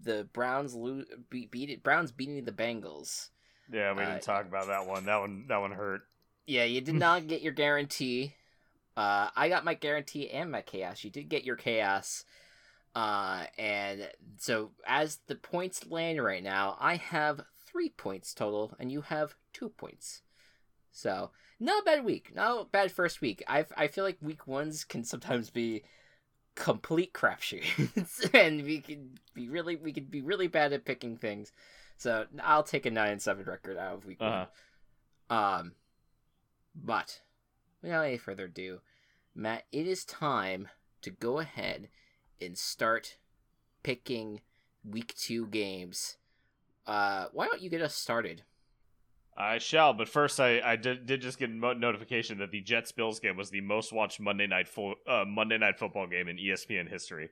the 0.01 0.27
Browns 0.31 0.75
lo- 0.75 1.03
beat, 1.29 1.51
beat 1.51 1.69
it, 1.69 1.83
Browns 1.83 2.11
beating 2.11 2.45
the 2.45 2.51
Bengals. 2.51 3.29
Yeah, 3.71 3.91
we 3.93 3.99
didn't 3.99 4.15
Uh, 4.17 4.19
talk 4.19 4.45
about 4.45 4.67
that 4.67 4.85
one. 4.85 5.05
That 5.05 5.19
one, 5.19 5.45
that 5.47 5.57
one 5.57 5.71
hurt. 5.71 6.01
Yeah, 6.45 6.63
you 6.63 6.79
did 6.81 6.95
not 7.07 7.27
get 7.27 7.41
your 7.41 7.53
guarantee. 7.53 8.35
Uh, 8.95 9.29
I 9.35 9.49
got 9.49 9.65
my 9.65 9.73
guarantee 9.73 10.29
and 10.29 10.51
my 10.51 10.61
chaos. 10.61 11.03
You 11.03 11.09
did 11.09 11.27
get 11.29 11.43
your 11.43 11.55
chaos. 11.55 12.23
Uh, 12.99 13.45
and 13.57 14.09
so 14.37 14.71
as 14.85 15.19
the 15.27 15.35
points 15.35 15.87
land 15.87 16.21
right 16.21 16.43
now, 16.43 16.75
I 16.79 16.95
have 16.95 17.41
three 17.65 17.89
points 17.89 18.33
total, 18.33 18.73
and 18.79 18.91
you 18.91 19.01
have 19.01 19.35
two 19.53 19.69
points. 19.69 20.21
So 20.91 21.31
not 21.59 21.81
a 21.83 21.85
bad 21.85 22.03
week, 22.03 22.35
not 22.35 22.61
a 22.61 22.65
bad 22.65 22.91
first 22.91 23.21
week. 23.21 23.41
I 23.47 23.65
I 23.77 23.87
feel 23.87 24.03
like 24.03 24.17
week 24.21 24.47
ones 24.47 24.83
can 24.83 25.03
sometimes 25.05 25.49
be 25.49 25.83
complete 26.55 27.13
crapshoots, 27.13 28.33
and 28.43 28.63
we 28.63 28.81
can 28.81 29.17
be 29.33 29.47
really 29.47 29.75
we 29.77 29.93
could 29.93 30.11
be 30.11 30.21
really 30.21 30.47
bad 30.47 30.73
at 30.73 30.83
picking 30.83 31.15
things. 31.15 31.53
So 31.95 32.25
I'll 32.43 32.63
take 32.63 32.85
a 32.85 32.91
nine 32.91 33.11
and 33.13 33.21
seven 33.21 33.45
record 33.45 33.77
out 33.77 33.93
of 33.95 34.05
week 34.05 34.17
Uh-huh. 34.19 34.45
one. 35.29 35.39
Um, 35.39 35.71
but 36.75 37.21
without 37.81 38.05
any 38.05 38.17
further 38.17 38.45
ado, 38.45 38.79
Matt, 39.35 39.63
it 39.71 39.85
is 39.87 40.03
time 40.03 40.67
to 41.01 41.11
go 41.11 41.39
ahead 41.39 41.87
and 42.41 42.57
start 42.57 43.17
picking 43.83 44.41
week 44.83 45.13
two 45.15 45.47
games. 45.47 46.17
Uh, 46.87 47.27
why 47.33 47.47
don't 47.47 47.61
you 47.61 47.69
get 47.69 47.81
us 47.81 47.95
started? 47.95 48.43
I 49.37 49.57
shall, 49.57 49.93
but 49.93 50.09
first, 50.09 50.39
I, 50.39 50.59
I 50.59 50.75
did, 50.75 51.05
did 51.05 51.21
just 51.21 51.39
get 51.39 51.49
a 51.49 51.53
mo- 51.53 51.73
notification 51.73 52.39
that 52.39 52.51
the 52.51 52.59
Jets 52.61 52.91
Bills 52.91 53.19
game 53.19 53.37
was 53.37 53.49
the 53.49 53.61
most 53.61 53.93
watched 53.93 54.19
Monday 54.19 54.47
night 54.47 54.67
fo- 54.67 54.95
uh, 55.07 55.23
Monday 55.25 55.57
night 55.57 55.79
football 55.79 56.07
game 56.07 56.27
in 56.27 56.37
ESPN 56.37 56.89
history. 56.89 57.29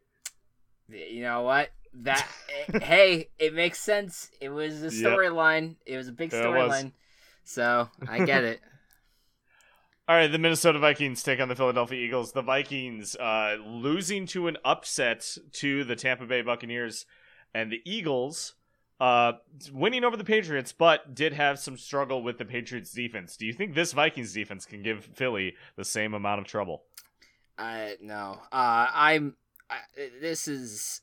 You 0.90 1.22
know 1.22 1.42
what? 1.42 1.70
That 1.94 2.28
hey, 2.82 3.30
it 3.40 3.54
makes 3.54 3.80
sense. 3.80 4.32
It 4.40 4.50
was 4.50 4.84
a 4.84 4.88
Yep. 4.88 5.18
storyline. 5.18 5.76
It 5.86 5.98
was 5.98 6.08
a 6.08 6.14
big 6.14 6.32
it 6.32 6.36
storyline. 6.36 6.92
So 7.44 7.90
I 8.08 8.20
get 8.20 8.44
it. 8.44 8.62
All 10.10 10.16
right, 10.16 10.32
the 10.32 10.38
Minnesota 10.38 10.80
Vikings 10.80 11.22
take 11.22 11.42
on 11.42 11.50
the 11.50 11.56
Philadelphia 11.56 12.00
Eagles. 12.00 12.32
The 12.32 12.42
Vikings 12.42 13.18
uh, 13.18 13.58
losing 13.66 14.26
to 14.28 14.48
an 14.48 14.56
upset 14.64 15.38
to 15.54 15.84
the 15.84 15.98
Tampa 15.98 16.26
Bay 16.26 16.42
Buccaneers, 16.42 17.06
and 17.54 17.70
the 17.70 17.82
Eagles 17.84 18.54
uh, 19.02 19.34
winning 19.74 20.06
over 20.06 20.16
the 20.16 20.24
Patriots, 20.24 20.72
but 20.72 21.14
did 21.14 21.34
have 21.34 21.60
some 21.60 21.78
struggle 21.78 22.24
with 22.24 22.38
the 22.38 22.46
Patriots 22.46 22.94
defense. 22.94 23.36
Do 23.36 23.46
you 23.46 23.52
think 23.52 23.76
this 23.76 23.92
Vikings 23.92 24.32
defense 24.32 24.66
can 24.66 24.82
give 24.82 25.04
Philly 25.14 25.56
the 25.76 25.84
same 25.84 26.14
amount 26.14 26.40
of 26.40 26.48
trouble? 26.48 26.84
Uh, 27.58 27.90
no. 28.02 28.40
Uh, 28.50 28.88
I'm. 28.94 29.36
I, 29.70 29.80
this 30.22 30.48
is. 30.48 31.02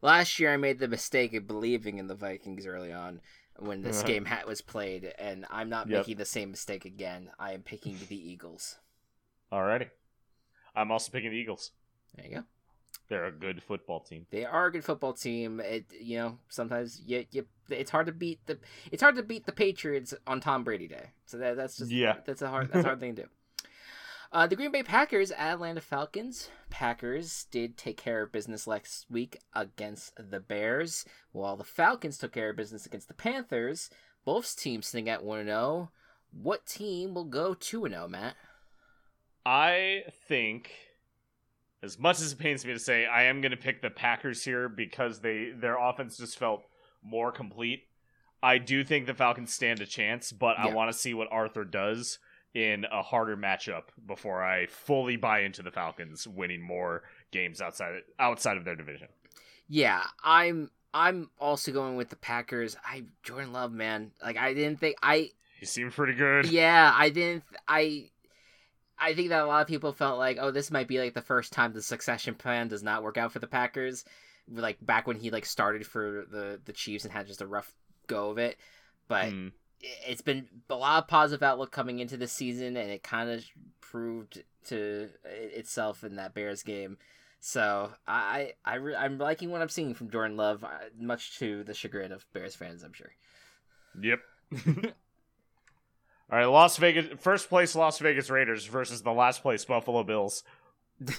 Last 0.00 0.38
year, 0.38 0.54
I 0.54 0.56
made 0.56 0.78
the 0.78 0.88
mistake 0.88 1.34
of 1.34 1.46
believing 1.46 1.98
in 1.98 2.06
the 2.06 2.14
Vikings 2.14 2.64
early 2.64 2.90
on 2.90 3.20
when 3.60 3.82
this 3.82 3.98
Uh-huh. 3.98 4.06
game 4.06 4.24
hat 4.24 4.46
was 4.46 4.60
played, 4.60 5.04
and 5.18 5.46
I'm 5.50 5.68
not 5.68 5.88
Yep. 5.88 5.98
making 6.00 6.16
the 6.16 6.24
same 6.24 6.50
mistake 6.50 6.84
again. 6.84 7.30
I 7.38 7.52
am 7.52 7.62
picking 7.62 7.98
the 8.08 8.16
Eagles. 8.16 8.78
Alrighty, 9.52 9.90
I'm 10.74 10.90
also 10.90 11.10
picking 11.12 11.30
the 11.30 11.36
Eagles. 11.36 11.72
There 12.14 12.26
you 12.26 12.34
go. 12.36 12.44
They're 13.08 13.26
a 13.26 13.32
good 13.32 13.60
football 13.62 14.00
team. 14.00 14.26
They 14.30 14.44
are 14.44 14.66
a 14.66 14.72
good 14.72 14.84
football 14.84 15.12
team. 15.12 15.58
It 15.60 15.86
you 16.00 16.18
know 16.18 16.38
sometimes 16.48 17.00
you, 17.04 17.26
you 17.32 17.46
it's 17.68 17.90
hard 17.90 18.06
to 18.06 18.12
beat 18.12 18.46
the 18.46 18.58
it's 18.92 19.02
hard 19.02 19.16
to 19.16 19.22
beat 19.24 19.46
the 19.46 19.52
Patriots 19.52 20.14
on 20.28 20.40
Tom 20.40 20.62
Brady 20.62 20.86
Day. 20.86 21.10
So 21.26 21.36
that, 21.38 21.56
that's 21.56 21.76
just 21.76 21.90
Yeah. 21.90 22.18
that's 22.24 22.40
a 22.42 22.48
hard 22.48 22.68
that's 22.70 22.84
a 22.84 22.88
hard 22.88 23.00
thing 23.00 23.16
to 23.16 23.22
do. 23.24 23.28
Uh, 24.32 24.46
the 24.46 24.54
Green 24.54 24.70
Bay 24.70 24.84
Packers 24.84 25.32
at 25.32 25.54
Atlanta 25.54 25.80
Falcons. 25.80 26.50
Packers 26.70 27.46
did 27.50 27.76
take 27.76 27.96
care 27.96 28.22
of 28.22 28.30
business 28.30 28.64
last 28.64 29.06
week 29.10 29.38
against 29.54 30.12
the 30.16 30.38
Bears, 30.38 31.04
while 31.32 31.56
the 31.56 31.64
Falcons 31.64 32.16
took 32.16 32.32
care 32.32 32.50
of 32.50 32.56
business 32.56 32.86
against 32.86 33.08
the 33.08 33.14
Panthers. 33.14 33.90
Both 34.24 34.56
teams 34.56 34.86
sitting 34.86 35.08
at 35.08 35.24
1 35.24 35.46
0. 35.46 35.90
What 36.30 36.64
team 36.64 37.14
will 37.14 37.24
go 37.24 37.54
two 37.54 37.88
zero, 37.88 38.06
Matt? 38.06 38.36
I 39.44 40.04
think, 40.28 40.70
as 41.82 41.98
much 41.98 42.20
as 42.20 42.30
it 42.30 42.38
pains 42.38 42.64
me 42.64 42.72
to 42.72 42.78
say, 42.78 43.06
I 43.06 43.24
am 43.24 43.40
going 43.40 43.50
to 43.50 43.56
pick 43.56 43.82
the 43.82 43.90
Packers 43.90 44.44
here 44.44 44.68
because 44.68 45.20
they 45.20 45.50
their 45.56 45.76
offense 45.76 46.16
just 46.16 46.38
felt 46.38 46.62
more 47.02 47.32
complete. 47.32 47.82
I 48.44 48.58
do 48.58 48.84
think 48.84 49.06
the 49.06 49.14
Falcons 49.14 49.52
stand 49.52 49.80
a 49.80 49.86
chance, 49.86 50.30
but 50.30 50.56
I 50.56 50.72
want 50.72 50.92
to 50.92 50.96
see 50.96 51.14
what 51.14 51.26
Arthur 51.32 51.64
does 51.64 52.20
in 52.54 52.84
a 52.90 53.02
harder 53.02 53.36
matchup 53.36 53.84
before 54.06 54.42
I 54.42 54.66
fully 54.66 55.16
buy 55.16 55.40
into 55.40 55.62
the 55.62 55.70
Falcons 55.70 56.26
winning 56.26 56.62
more 56.62 57.02
games 57.30 57.60
outside 57.60 58.00
outside 58.18 58.56
of 58.56 58.64
their 58.64 58.76
division. 58.76 59.08
Yeah, 59.68 60.02
I'm 60.22 60.70
I'm 60.92 61.30
also 61.38 61.72
going 61.72 61.96
with 61.96 62.08
the 62.10 62.16
Packers. 62.16 62.76
I 62.84 63.04
Jordan 63.22 63.52
Love, 63.52 63.72
man. 63.72 64.12
Like 64.22 64.36
I 64.36 64.54
didn't 64.54 64.80
think 64.80 64.96
I 65.02 65.30
he 65.58 65.66
seemed 65.66 65.92
pretty 65.92 66.14
good. 66.14 66.46
Yeah, 66.46 66.92
I 66.96 67.10
didn't. 67.10 67.44
I 67.68 68.10
I 68.98 69.14
think 69.14 69.30
that 69.30 69.42
a 69.42 69.46
lot 69.46 69.62
of 69.62 69.68
people 69.68 69.92
felt 69.92 70.18
like, 70.18 70.38
oh, 70.40 70.50
this 70.50 70.70
might 70.70 70.88
be 70.88 70.98
like 70.98 71.14
the 71.14 71.22
first 71.22 71.52
time 71.52 71.72
the 71.72 71.82
succession 71.82 72.34
plan 72.34 72.68
does 72.68 72.82
not 72.82 73.02
work 73.02 73.16
out 73.16 73.32
for 73.32 73.38
the 73.38 73.46
Packers. 73.46 74.04
Like 74.48 74.78
back 74.84 75.06
when 75.06 75.18
he 75.18 75.30
like 75.30 75.46
started 75.46 75.86
for 75.86 76.26
the 76.30 76.60
the 76.64 76.72
Chiefs 76.72 77.04
and 77.04 77.12
had 77.12 77.26
just 77.26 77.42
a 77.42 77.46
rough 77.46 77.72
go 78.06 78.30
of 78.30 78.38
it, 78.38 78.56
but 79.08 79.26
Mm. 79.26 79.52
It's 79.80 80.22
been 80.22 80.48
a 80.68 80.74
lot 80.74 81.02
of 81.02 81.08
positive 81.08 81.42
outlook 81.42 81.70
coming 81.70 81.98
into 81.98 82.16
the 82.16 82.28
season, 82.28 82.76
and 82.76 82.90
it 82.90 83.02
kind 83.02 83.30
of 83.30 83.44
proved 83.80 84.42
to 84.66 85.08
itself 85.24 86.04
in 86.04 86.16
that 86.16 86.34
Bears 86.34 86.62
game. 86.62 86.98
So 87.40 87.90
I 88.06 88.52
I, 88.64 88.72
I 88.72 88.74
re- 88.76 88.96
I'm 88.96 89.18
liking 89.18 89.50
what 89.50 89.62
I'm 89.62 89.68
seeing 89.68 89.94
from 89.94 90.10
Jordan 90.10 90.36
Love, 90.36 90.62
uh, 90.64 90.68
much 90.98 91.38
to 91.38 91.64
the 91.64 91.74
chagrin 91.74 92.12
of 92.12 92.26
Bears 92.32 92.54
fans, 92.54 92.82
I'm 92.82 92.92
sure. 92.92 93.12
Yep. 94.00 94.20
All 96.32 96.38
right, 96.38 96.44
Las 96.44 96.76
Vegas 96.76 97.06
first 97.18 97.48
place 97.48 97.74
Las 97.74 97.98
Vegas 97.98 98.30
Raiders 98.30 98.66
versus 98.66 99.02
the 99.02 99.12
last 99.12 99.42
place 99.42 99.64
Buffalo 99.64 100.04
Bills. 100.04 100.44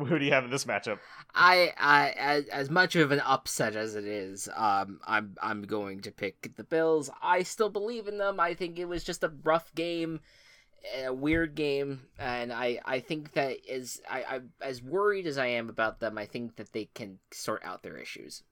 Who 0.06 0.18
do 0.18 0.24
you 0.24 0.32
have 0.32 0.44
in 0.44 0.50
this 0.50 0.64
matchup? 0.64 0.98
I, 1.34 1.72
I 1.78 2.10
as, 2.10 2.46
as 2.46 2.70
much 2.70 2.96
of 2.96 3.12
an 3.12 3.20
upset 3.20 3.76
as 3.76 3.94
it 3.94 4.04
is, 4.04 4.48
um, 4.54 5.00
I'm 5.06 5.36
I'm 5.42 5.62
going 5.62 6.00
to 6.02 6.10
pick 6.10 6.56
the 6.56 6.64
Bills. 6.64 7.10
I 7.22 7.42
still 7.42 7.70
believe 7.70 8.08
in 8.08 8.18
them. 8.18 8.40
I 8.40 8.54
think 8.54 8.78
it 8.78 8.86
was 8.86 9.04
just 9.04 9.22
a 9.22 9.32
rough 9.44 9.74
game, 9.74 10.20
a 11.04 11.12
weird 11.12 11.54
game, 11.54 12.02
and 12.18 12.52
I, 12.52 12.80
I 12.84 13.00
think 13.00 13.32
that 13.32 13.58
as 13.68 14.00
I, 14.08 14.22
I 14.22 14.40
as 14.60 14.82
worried 14.82 15.26
as 15.26 15.38
I 15.38 15.46
am 15.46 15.68
about 15.68 16.00
them, 16.00 16.18
I 16.18 16.26
think 16.26 16.56
that 16.56 16.72
they 16.72 16.86
can 16.94 17.18
sort 17.30 17.62
out 17.64 17.82
their 17.82 17.96
issues. 17.96 18.42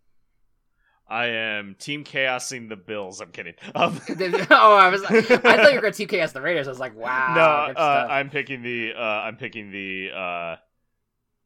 I 1.11 1.26
am 1.28 1.74
Team 1.78 2.05
Chaosing 2.05 2.68
the 2.68 2.76
Bills. 2.76 3.20
I'm 3.22 3.30
kidding. 3.30 3.55
Um, 3.74 3.99
oh, 4.51 4.76
I 4.76 4.88
was 4.90 5.03
I 5.05 5.22
thought 5.22 5.70
you 5.70 5.76
were 5.76 5.80
going 5.80 5.92
to 5.92 5.92
team 5.92 6.09
chaos 6.09 6.32
the 6.32 6.42
Raiders. 6.42 6.68
I 6.68 6.70
was 6.70 6.78
like, 6.78 6.94
wow. 6.94 7.32
no, 7.34 7.80
uh. 7.80 8.07
I'm 8.11 8.28
picking 8.28 8.62
the. 8.62 8.92
Uh, 8.94 9.01
I'm 9.01 9.36
picking 9.36 9.70
the. 9.70 10.11
Uh, 10.14 10.57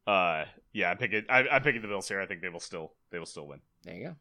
uh, 0.07 0.45
yeah, 0.73 0.91
I'm 0.91 0.99
picking. 0.99 1.25
I, 1.29 1.47
I'm 1.49 1.63
picking 1.63 1.83
the 1.83 1.89
Bills 1.89 2.09
here. 2.09 2.21
I 2.21 2.27
think 2.27 2.43
they 2.43 2.49
will 2.49 2.61
still. 2.61 2.93
They 3.11 3.19
will 3.19 3.27
still 3.27 3.47
win. 3.47 3.61
There 3.85 3.95
you 3.95 4.05
go. 4.09 4.17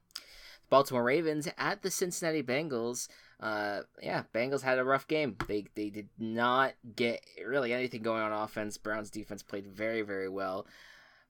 Baltimore 0.70 1.04
Ravens 1.04 1.50
at 1.58 1.82
the 1.82 1.92
Cincinnati 1.92 2.42
Bengals. 2.42 3.08
Uh, 3.40 3.82
yeah, 4.02 4.24
Bengals 4.34 4.62
had 4.62 4.80
a 4.80 4.84
rough 4.84 5.08
game. 5.08 5.36
They 5.48 5.66
they 5.76 5.90
did 5.90 6.10
not 6.18 6.74
get 6.96 7.26
really 7.46 7.74
anything 7.74 8.02
going 8.02 8.22
on 8.22 8.32
offense. 8.32 8.78
Browns 8.78 9.10
defense 9.10 9.44
played 9.44 9.68
very 9.68 10.02
very 10.02 10.30
well. 10.30 10.66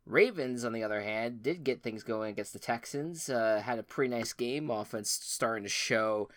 Ravens, 0.06 0.66
on 0.66 0.74
the 0.74 0.84
other 0.84 1.02
hand, 1.02 1.43
did 1.43 1.64
get 1.64 1.84
things 1.84 2.04
going 2.04 2.32
against 2.32 2.54
the 2.54 2.60
Texans. 2.60 3.30
Uh, 3.30 3.62
had 3.64 3.80
a 3.80 3.84
pretty 3.84 4.14
nice 4.14 4.34
game. 4.34 4.70
Offense 4.72 5.12
starting 5.12 5.64
to 5.64 5.70
show 5.70 6.28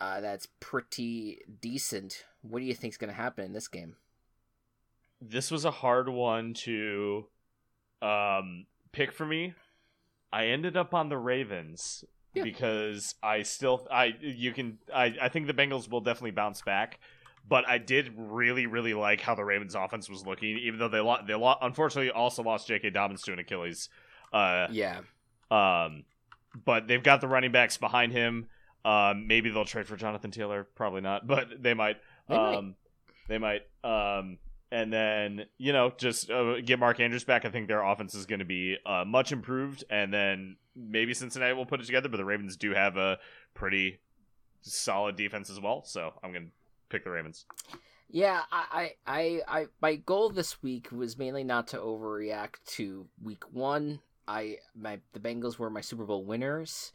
uh, 0.00 0.20
that's 0.20 0.48
pretty 0.60 1.40
decent. 1.60 2.24
What 2.42 2.58
do 2.58 2.64
you 2.66 2.74
think's 2.74 2.96
going 2.96 3.08
to 3.10 3.16
happen 3.16 3.44
in 3.44 3.52
this 3.52 3.68
game? 3.68 3.96
This 5.20 5.50
was 5.50 5.64
a 5.64 5.70
hard 5.70 6.08
one 6.08 6.52
to 6.54 7.26
um, 8.02 8.66
pick 8.92 9.12
for 9.12 9.24
me. 9.26 9.54
I 10.32 10.46
ended 10.46 10.76
up 10.76 10.94
on 10.94 11.08
the 11.08 11.18
Ravens 11.18 12.04
Yeah. 12.34 12.42
because 12.44 13.14
I 13.22 13.42
still 13.42 13.86
I 13.90 14.14
you 14.20 14.52
can 14.52 14.78
I 14.92 15.14
I 15.22 15.28
think 15.28 15.46
the 15.46 15.54
Bengals 15.54 15.88
will 15.90 16.00
definitely 16.00 16.32
bounce 16.32 16.62
back. 16.62 16.98
But 17.46 17.68
I 17.68 17.76
did 17.76 18.14
really, 18.16 18.64
really 18.66 18.94
like 18.94 19.20
how 19.20 19.34
the 19.34 19.44
Ravens' 19.44 19.74
offense 19.74 20.08
was 20.08 20.24
looking, 20.26 20.56
even 20.56 20.78
though 20.78 20.88
they 20.88 21.00
lost. 21.00 21.26
They 21.26 21.34
lo- 21.34 21.56
unfortunately 21.60 22.10
also 22.10 22.42
lost 22.42 22.66
J.K. 22.68 22.88
Dobbins 22.88 23.20
to 23.24 23.34
an 23.34 23.38
Achilles. 23.38 23.90
Uh, 24.32 24.66
Yeah, 24.70 25.00
Um, 25.50 26.04
but 26.64 26.86
they've 26.88 27.02
got 27.02 27.20
the 27.20 27.28
running 27.28 27.52
backs 27.52 27.76
behind 27.76 28.12
him. 28.12 28.46
Um, 28.82 29.26
maybe 29.26 29.50
they'll 29.50 29.66
trade 29.66 29.86
for 29.86 29.96
Jonathan 29.96 30.30
Taylor. 30.30 30.66
Probably 30.74 31.02
not, 31.02 31.26
but 31.26 31.62
they 31.62 31.74
might. 31.74 31.98
They 32.30 32.34
might. 32.38 32.54
um, 32.56 32.74
they 33.28 33.36
might. 33.36 33.62
Um, 33.84 34.38
and 34.74 34.92
then 34.92 35.46
you 35.56 35.72
know 35.72 35.92
just 35.96 36.30
uh, 36.30 36.60
get 36.60 36.80
Mark 36.80 36.98
Andrews 36.98 37.22
back. 37.22 37.44
I 37.44 37.50
think 37.50 37.68
their 37.68 37.82
offense 37.82 38.14
is 38.14 38.26
going 38.26 38.40
to 38.40 38.44
be 38.44 38.76
uh, 38.84 39.04
much 39.06 39.30
improved, 39.30 39.84
and 39.88 40.12
then 40.12 40.56
maybe 40.74 41.14
Cincinnati 41.14 41.54
will 41.54 41.64
put 41.64 41.80
it 41.80 41.86
together. 41.86 42.08
But 42.08 42.16
the 42.16 42.24
Ravens 42.24 42.56
do 42.56 42.74
have 42.74 42.96
a 42.96 43.18
pretty 43.54 44.00
solid 44.62 45.14
defense 45.14 45.48
as 45.48 45.60
well, 45.60 45.84
so 45.84 46.12
I'm 46.22 46.32
going 46.32 46.46
to 46.46 46.52
pick 46.88 47.04
the 47.04 47.10
Ravens. 47.10 47.46
Yeah, 48.10 48.42
I, 48.52 48.92
I, 49.06 49.40
I, 49.48 49.66
my 49.80 49.96
goal 49.96 50.30
this 50.30 50.62
week 50.62 50.88
was 50.92 51.18
mainly 51.18 51.42
not 51.42 51.68
to 51.68 51.78
overreact 51.78 52.56
to 52.76 53.06
week 53.22 53.42
one. 53.52 54.00
I, 54.28 54.58
my, 54.74 55.00
the 55.12 55.20
Bengals 55.20 55.58
were 55.58 55.70
my 55.70 55.80
Super 55.80 56.04
Bowl 56.04 56.24
winners. 56.24 56.92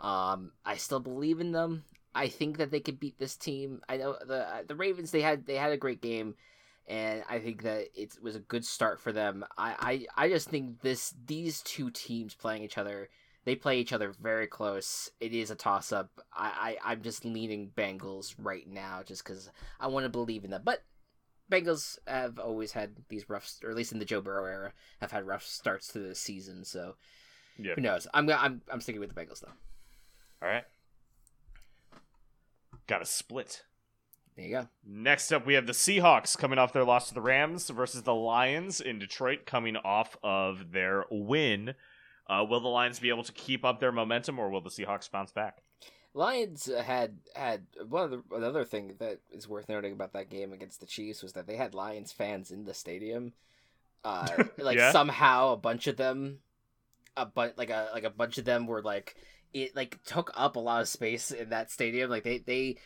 Um, 0.00 0.52
I 0.64 0.76
still 0.76 1.00
believe 1.00 1.40
in 1.40 1.52
them. 1.52 1.84
I 2.14 2.28
think 2.28 2.58
that 2.58 2.70
they 2.70 2.80
could 2.80 3.00
beat 3.00 3.18
this 3.18 3.36
team. 3.36 3.80
I 3.88 3.96
know 3.98 4.16
the 4.26 4.64
the 4.66 4.74
Ravens. 4.74 5.10
They 5.10 5.20
had 5.20 5.46
they 5.46 5.54
had 5.54 5.72
a 5.72 5.76
great 5.76 6.00
game, 6.00 6.34
and 6.88 7.22
I 7.28 7.38
think 7.38 7.62
that 7.62 7.88
it 7.94 8.16
was 8.20 8.34
a 8.34 8.40
good 8.40 8.64
start 8.64 8.98
for 9.00 9.12
them. 9.12 9.44
I, 9.56 10.06
I, 10.16 10.24
I 10.24 10.28
just 10.28 10.48
think 10.48 10.80
this 10.80 11.14
these 11.26 11.62
two 11.62 11.90
teams 11.90 12.34
playing 12.34 12.62
each 12.64 12.78
other. 12.78 13.08
They 13.44 13.54
play 13.54 13.78
each 13.78 13.92
other 13.92 14.12
very 14.20 14.46
close. 14.46 15.10
It 15.20 15.32
is 15.32 15.50
a 15.50 15.54
toss 15.54 15.92
up. 15.92 16.10
I, 16.34 16.76
I, 16.84 16.92
I'm 16.92 17.02
just 17.02 17.24
leaning 17.24 17.70
Bengals 17.76 18.34
right 18.38 18.68
now 18.68 19.02
just 19.06 19.24
because 19.24 19.50
I 19.80 19.86
want 19.86 20.04
to 20.04 20.10
believe 20.10 20.44
in 20.44 20.50
them. 20.50 20.62
But 20.64 20.82
Bengals 21.50 21.98
have 22.06 22.38
always 22.38 22.72
had 22.72 22.96
these 23.08 23.28
rough, 23.30 23.50
or 23.64 23.70
at 23.70 23.76
least 23.76 23.92
in 23.92 24.00
the 24.00 24.04
Joe 24.04 24.20
Burrow 24.20 24.44
era, 24.44 24.72
have 25.00 25.12
had 25.12 25.26
rough 25.26 25.44
starts 25.46 25.88
to 25.88 25.98
the 25.98 26.14
season. 26.14 26.64
So 26.64 26.96
Yeah. 27.58 27.74
who 27.74 27.80
knows? 27.80 28.06
I'm 28.12 28.28
I'm 28.30 28.60
I'm 28.70 28.80
sticking 28.80 29.00
with 29.00 29.14
the 29.14 29.20
Bengals 29.20 29.40
though. 29.40 29.52
All 30.42 30.48
right. 30.48 30.64
Got 32.86 33.02
a 33.02 33.06
split. 33.06 33.62
There 34.38 34.46
you 34.46 34.52
go. 34.52 34.68
Next 34.86 35.32
up, 35.32 35.44
we 35.44 35.54
have 35.54 35.66
the 35.66 35.72
Seahawks 35.72 36.38
coming 36.38 36.60
off 36.60 36.72
their 36.72 36.84
loss 36.84 37.08
to 37.08 37.14
the 37.14 37.20
Rams 37.20 37.68
versus 37.70 38.02
the 38.04 38.14
Lions 38.14 38.80
in 38.80 39.00
Detroit 39.00 39.46
coming 39.46 39.76
off 39.76 40.16
of 40.22 40.70
their 40.70 41.06
win. 41.10 41.74
Uh, 42.30 42.46
will 42.48 42.60
the 42.60 42.68
Lions 42.68 43.00
be 43.00 43.08
able 43.08 43.24
to 43.24 43.32
keep 43.32 43.64
up 43.64 43.80
their 43.80 43.90
momentum, 43.90 44.38
or 44.38 44.48
will 44.48 44.60
the 44.60 44.70
Seahawks 44.70 45.10
bounce 45.10 45.32
back? 45.32 45.64
Lions 46.14 46.70
had 46.84 47.18
had 47.34 47.66
one 47.88 48.04
of 48.04 48.10
the 48.12 48.36
another 48.36 48.64
thing 48.64 48.94
that 49.00 49.18
is 49.32 49.48
worth 49.48 49.68
noting 49.68 49.92
about 49.92 50.12
that 50.12 50.30
game 50.30 50.52
against 50.52 50.78
the 50.78 50.86
Chiefs 50.86 51.20
was 51.20 51.32
that 51.32 51.48
they 51.48 51.56
had 51.56 51.74
Lions 51.74 52.12
fans 52.12 52.52
in 52.52 52.64
the 52.64 52.74
stadium. 52.74 53.32
Uh, 54.04 54.44
like 54.58 54.78
Yeah? 54.78 54.92
somehow 54.92 55.52
a 55.52 55.56
bunch 55.56 55.88
of 55.88 55.96
them, 55.96 56.38
a 57.16 57.26
but 57.26 57.58
like 57.58 57.70
a 57.70 57.88
like 57.92 58.04
a 58.04 58.10
bunch 58.10 58.38
of 58.38 58.44
them 58.44 58.68
were 58.68 58.82
like 58.82 59.16
it 59.52 59.74
like 59.74 60.00
took 60.04 60.30
up 60.36 60.54
a 60.54 60.60
lot 60.60 60.80
of 60.80 60.86
space 60.88 61.32
in 61.32 61.50
that 61.50 61.72
stadium. 61.72 62.08
Like 62.08 62.22
they 62.22 62.38
they 62.38 62.76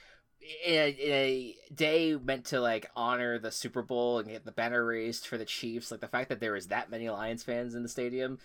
in 0.65 0.75
a, 0.75 0.91
in 0.91 1.13
a 1.13 1.57
day 1.75 2.17
meant 2.17 2.47
to 2.47 2.61
like 2.61 2.91
honor 2.97 3.39
the 3.39 3.51
Super 3.53 3.83
Bowl 3.83 4.19
and 4.19 4.29
get 4.29 4.45
the 4.45 4.53
banner 4.53 4.85
raised 4.85 5.27
for 5.27 5.39
the 5.39 5.45
Chiefs. 5.45 5.91
Like 5.91 6.01
the 6.01 6.09
fact 6.09 6.29
that 6.29 6.41
there 6.41 6.53
was 6.53 6.69
that 6.69 6.91
many 6.91 7.09
Lions 7.09 7.43
fans 7.43 7.75
in 7.75 7.83
the 7.83 7.89
stadium 7.89 8.39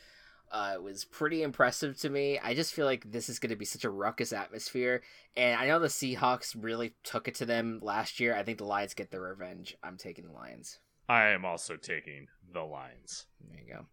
uh, 0.51 0.75
was 0.81 1.05
pretty 1.05 1.43
impressive 1.43 1.97
to 1.99 2.09
me. 2.09 2.39
I 2.39 2.53
just 2.53 2.73
feel 2.73 2.85
like 2.85 3.11
this 3.11 3.29
is 3.29 3.39
going 3.39 3.49
to 3.49 3.55
be 3.55 3.65
such 3.65 3.83
a 3.83 3.89
ruckus 3.89 4.31
atmosphere, 4.31 5.01
and 5.35 5.59
I 5.59 5.67
know 5.67 5.79
the 5.79 5.87
Seahawks 5.87 6.55
really 6.57 6.93
took 7.03 7.27
it 7.27 7.35
to 7.35 7.45
them 7.45 7.79
last 7.81 8.19
year. 8.19 8.35
I 8.35 8.43
think 8.43 8.59
the 8.59 8.65
Lions 8.65 8.93
get 8.93 9.11
their 9.11 9.21
revenge. 9.21 9.75
I'm 9.83 9.97
taking 9.97 10.27
the 10.27 10.33
Lions. 10.33 10.79
I 11.09 11.27
am 11.27 11.45
also 11.45 11.75
taking 11.75 12.27
the 12.53 12.63
Lions. 12.63 13.25
There 13.49 13.59
you 13.59 13.73
go. 13.73 13.85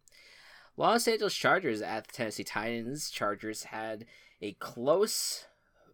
Los 0.76 1.06
Angeles 1.06 1.34
Chargers 1.34 1.80
at 1.80 2.06
the 2.06 2.12
Tennessee 2.12 2.44
Titans. 2.44 3.10
Chargers 3.10 3.64
had 3.64 4.06
a 4.40 4.52
close, 4.54 5.46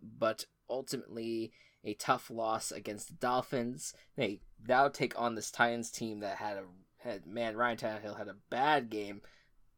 but 0.02 0.46
ultimately 0.68 1.52
a 1.84 1.94
tough 1.94 2.30
loss 2.30 2.70
against 2.72 3.08
the 3.08 3.14
Dolphins. 3.14 3.94
They 4.16 4.40
now 4.66 4.88
take 4.88 5.18
on 5.18 5.34
this 5.34 5.50
Titans 5.50 5.90
team 5.90 6.20
that 6.20 6.36
had 6.36 6.58
a 6.58 6.64
had 6.98 7.26
man 7.26 7.56
Ryan 7.56 7.78
Tannehill 7.78 8.18
had 8.18 8.28
a 8.28 8.36
bad 8.50 8.90
game 8.90 9.22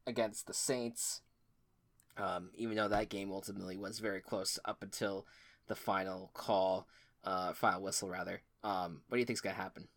against 0.05 0.45
the 0.47 0.53
Saints. 0.53 1.21
Um, 2.17 2.51
even 2.55 2.75
though 2.75 2.89
that 2.89 3.09
game 3.09 3.31
ultimately 3.31 3.77
was 3.77 3.99
very 3.99 4.21
close 4.21 4.59
up 4.65 4.83
until 4.83 5.25
the 5.67 5.75
final 5.75 6.29
call, 6.33 6.87
uh, 7.23 7.53
final 7.53 7.81
whistle 7.81 8.09
rather. 8.09 8.41
Um, 8.63 9.01
what 9.07 9.15
do 9.15 9.19
you 9.19 9.25
think's 9.25 9.41
gonna 9.41 9.55
happen? 9.55 9.87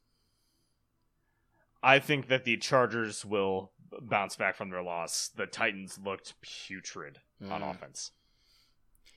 I 1.83 1.99
think 1.99 2.29
that 2.29 2.45
the 2.45 2.57
Chargers 2.57 3.25
will 3.25 3.73
bounce 4.01 4.37
back 4.37 4.57
from 4.57 4.71
their 4.71 4.83
loss. 4.83 5.29
The 5.29 5.47
Titans 5.47 5.99
looked 6.03 6.41
putrid 6.41 7.21
on 7.51 7.61
Mm. 7.61 7.71
offense. 7.71 8.13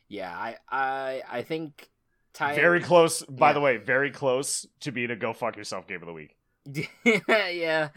Yeah, 0.07 0.35
I 0.35 0.57
I 0.67 1.23
I 1.27 1.41
think 1.43 1.89
Very 2.37 2.81
close, 2.81 3.23
by 3.23 3.49
Yeah. 3.49 3.53
the 3.53 3.59
way, 3.61 3.77
very 3.77 4.11
close 4.11 4.65
to 4.81 4.91
being 4.91 5.11
a 5.11 5.15
go 5.15 5.33
fuck 5.33 5.57
yourself 5.57 5.87
game 5.87 6.01
of 6.01 6.07
the 6.07 6.13
week. 6.13 6.35
yeah, 7.05 7.89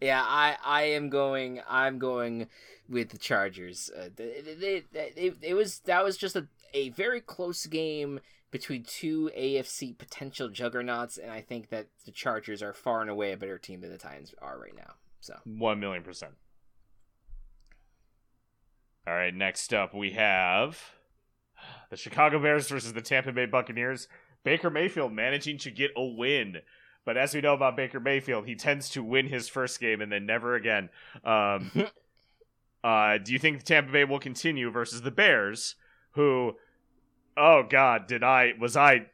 yeah. 0.00 0.22
I 0.26 0.56
I 0.64 0.82
am 0.82 1.08
going. 1.10 1.60
I'm 1.68 1.98
going 1.98 2.48
with 2.88 3.10
the 3.10 3.18
Chargers. 3.18 3.90
Uh, 3.96 4.08
they, 4.14 4.40
they, 4.40 4.82
they, 4.92 5.32
it 5.42 5.54
was 5.54 5.80
that 5.80 6.02
was 6.04 6.16
just 6.16 6.34
a 6.34 6.48
a 6.74 6.88
very 6.90 7.20
close 7.20 7.66
game 7.66 8.20
between 8.50 8.82
two 8.84 9.30
AFC 9.36 9.96
potential 9.96 10.48
juggernauts, 10.48 11.18
and 11.18 11.30
I 11.30 11.40
think 11.40 11.68
that 11.68 11.86
the 12.04 12.10
Chargers 12.10 12.62
are 12.62 12.72
far 12.72 13.00
and 13.00 13.10
away 13.10 13.32
a 13.32 13.36
better 13.36 13.58
team 13.58 13.80
than 13.80 13.90
the 13.90 13.98
Titans 13.98 14.34
are 14.42 14.58
right 14.58 14.74
now. 14.76 14.94
So 15.20 15.34
One 15.44 15.78
million 15.78 16.02
percent. 16.02 16.32
All 19.06 19.14
right, 19.14 19.34
next 19.34 19.72
up 19.72 19.94
we 19.94 20.12
have 20.12 20.80
The 21.90 21.96
Chicago 21.96 22.38
Bears 22.40 22.68
versus 22.68 22.92
the 22.92 23.02
Tampa 23.02 23.32
Bay 23.32 23.46
Buccaneers. 23.46 24.08
Baker 24.44 24.70
Mayfield 24.70 25.12
managing 25.12 25.58
to 25.58 25.70
get 25.70 25.90
a 25.96 26.04
win. 26.04 26.58
But 27.04 27.16
as 27.16 27.34
we 27.34 27.40
know 27.40 27.54
about 27.54 27.76
Baker 27.76 28.00
Mayfield, 28.00 28.46
he 28.46 28.56
tends 28.56 28.90
to 28.90 29.02
win 29.02 29.28
his 29.28 29.48
first 29.48 29.80
game 29.80 30.00
and 30.00 30.10
then 30.10 30.26
never 30.26 30.54
again. 30.56 30.88
Um, 31.24 31.70
uh, 32.84 33.18
do 33.18 33.32
you 33.32 33.38
think 33.38 33.62
Tampa 33.62 33.92
Bay 33.92 34.04
will 34.04 34.18
continue 34.18 34.70
versus 34.70 35.02
the 35.02 35.10
Bears, 35.10 35.76
who, 36.12 36.56
oh 37.36 37.62
God, 37.68 38.06
did 38.08 38.24
I 38.24 38.54
was 38.58 38.76
I 38.76 39.06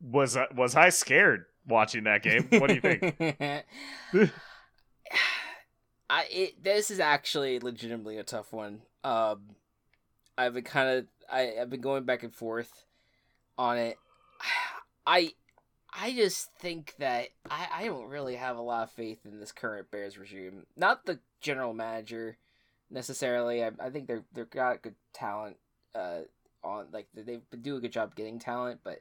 was 0.00 0.36
I, 0.36 0.46
was 0.54 0.76
I 0.76 0.90
scared 0.90 1.46
watching 1.66 2.04
that 2.04 2.22
game? 2.22 2.46
What 2.50 2.68
do 2.68 2.74
you 2.74 2.80
think? 2.80 3.64
I 6.08 6.24
it, 6.30 6.62
this 6.62 6.90
is 6.90 7.00
actually 7.00 7.58
legitimately 7.58 8.18
a 8.18 8.22
tough 8.22 8.52
one. 8.52 8.82
Um, 9.02 9.40
I've 10.38 10.54
been 10.54 10.64
kind 10.64 10.90
of 10.90 11.06
I 11.30 11.54
I've 11.60 11.70
been 11.70 11.80
going 11.80 12.04
back 12.04 12.22
and 12.22 12.34
forth 12.34 12.84
on 13.58 13.78
it. 13.78 13.98
I 15.06 15.32
I 15.98 16.12
just 16.12 16.50
think 16.58 16.94
that 16.98 17.28
I, 17.50 17.68
I 17.74 17.84
don't 17.86 18.08
really 18.08 18.36
have 18.36 18.58
a 18.58 18.62
lot 18.62 18.84
of 18.84 18.90
faith 18.90 19.20
in 19.24 19.40
this 19.40 19.52
current 19.52 19.90
Bears 19.90 20.18
regime. 20.18 20.66
Not 20.76 21.06
the 21.06 21.20
general 21.40 21.72
manager 21.72 22.36
necessarily. 22.90 23.64
I, 23.64 23.70
I 23.80 23.90
think 23.90 24.06
they're 24.06 24.24
they've 24.32 24.50
got 24.50 24.82
good 24.82 24.96
talent. 25.12 25.56
Uh, 25.94 26.20
on 26.62 26.86
like 26.92 27.06
they 27.14 27.40
do 27.62 27.76
a 27.76 27.80
good 27.80 27.92
job 27.92 28.14
getting 28.14 28.38
talent, 28.38 28.80
but 28.84 29.00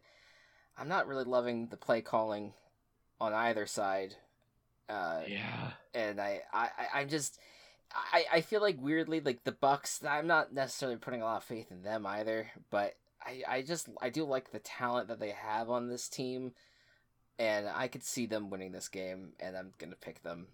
I'm 0.77 0.87
not 0.87 1.07
really 1.07 1.23
loving 1.23 1.67
the 1.67 1.77
play 1.77 2.01
calling 2.01 2.53
on 3.19 3.33
either 3.33 3.65
side. 3.65 4.15
Uh, 4.87 5.21
yeah, 5.27 5.71
and 5.93 6.21
I 6.21 6.41
I 6.53 6.69
I'm 6.93 7.09
just. 7.09 7.39
I, 7.91 8.25
I 8.33 8.41
feel 8.41 8.61
like 8.61 8.77
weirdly 8.79 9.21
like 9.21 9.43
the 9.43 9.51
Bucks. 9.51 10.01
I'm 10.07 10.27
not 10.27 10.53
necessarily 10.53 10.97
putting 10.97 11.21
a 11.21 11.25
lot 11.25 11.37
of 11.37 11.43
faith 11.43 11.71
in 11.71 11.83
them 11.83 12.05
either, 12.05 12.49
but 12.69 12.95
I, 13.25 13.43
I 13.47 13.61
just 13.61 13.89
I 14.01 14.09
do 14.09 14.25
like 14.25 14.51
the 14.51 14.59
talent 14.59 15.07
that 15.07 15.19
they 15.19 15.31
have 15.31 15.69
on 15.69 15.89
this 15.89 16.07
team, 16.07 16.53
and 17.39 17.67
I 17.67 17.87
could 17.87 18.03
see 18.03 18.25
them 18.25 18.49
winning 18.49 18.71
this 18.71 18.89
game, 18.89 19.33
and 19.39 19.55
I'm 19.57 19.71
gonna 19.77 19.95
pick 19.95 20.23
them. 20.23 20.47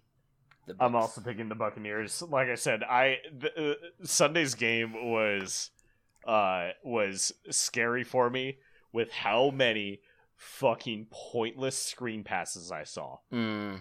The 0.66 0.76
I'm 0.78 0.94
also 0.94 1.20
picking 1.20 1.48
the 1.48 1.54
Buccaneers. 1.54 2.22
Like 2.22 2.48
I 2.48 2.54
said, 2.54 2.82
I 2.84 3.18
the, 3.36 3.72
uh, 3.72 3.74
Sunday's 4.04 4.54
game 4.54 5.10
was 5.10 5.70
uh 6.26 6.70
was 6.84 7.32
scary 7.50 8.04
for 8.04 8.30
me 8.30 8.58
with 8.92 9.10
how 9.10 9.50
many 9.50 10.00
fucking 10.36 11.06
pointless 11.10 11.76
screen 11.76 12.24
passes 12.24 12.70
I 12.70 12.84
saw. 12.84 13.18
Mm. 13.32 13.80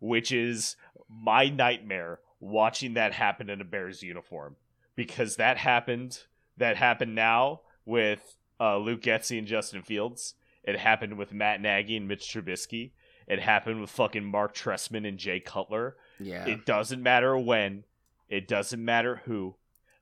Which 0.00 0.32
is 0.32 0.76
my 1.08 1.48
nightmare 1.48 2.20
watching 2.40 2.94
that 2.94 3.12
happen 3.12 3.50
in 3.50 3.60
a 3.60 3.64
Bears 3.64 4.02
uniform 4.02 4.56
because 4.96 5.36
that 5.36 5.58
happened 5.58 6.24
that 6.56 6.76
happened 6.76 7.14
now 7.14 7.60
with 7.84 8.36
uh, 8.58 8.76
Luke 8.78 9.02
Getsy 9.02 9.38
and 9.38 9.46
Justin 9.46 9.82
Fields. 9.82 10.34
It 10.62 10.78
happened 10.78 11.16
with 11.16 11.32
Matt 11.32 11.60
Nagy 11.60 11.96
and 11.96 12.06
Mitch 12.06 12.28
Trubisky. 12.32 12.92
It 13.26 13.40
happened 13.40 13.80
with 13.80 13.90
fucking 13.90 14.24
Marc 14.24 14.54
Trestman 14.54 15.06
and 15.06 15.18
Jay 15.18 15.40
Cutler. 15.40 15.96
Yeah. 16.18 16.46
It 16.46 16.66
doesn't 16.66 17.02
matter 17.02 17.36
when. 17.38 17.84
It 18.28 18.48
doesn't 18.48 18.84
matter 18.84 19.22
who. 19.24 19.56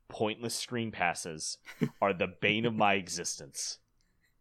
Pointless 0.09 0.55
screen 0.55 0.91
passes 0.91 1.59
are 2.01 2.15
the 2.15 2.27
bane 2.41 2.65
of 2.65 2.75
my 2.75 2.95
existence. 2.95 3.79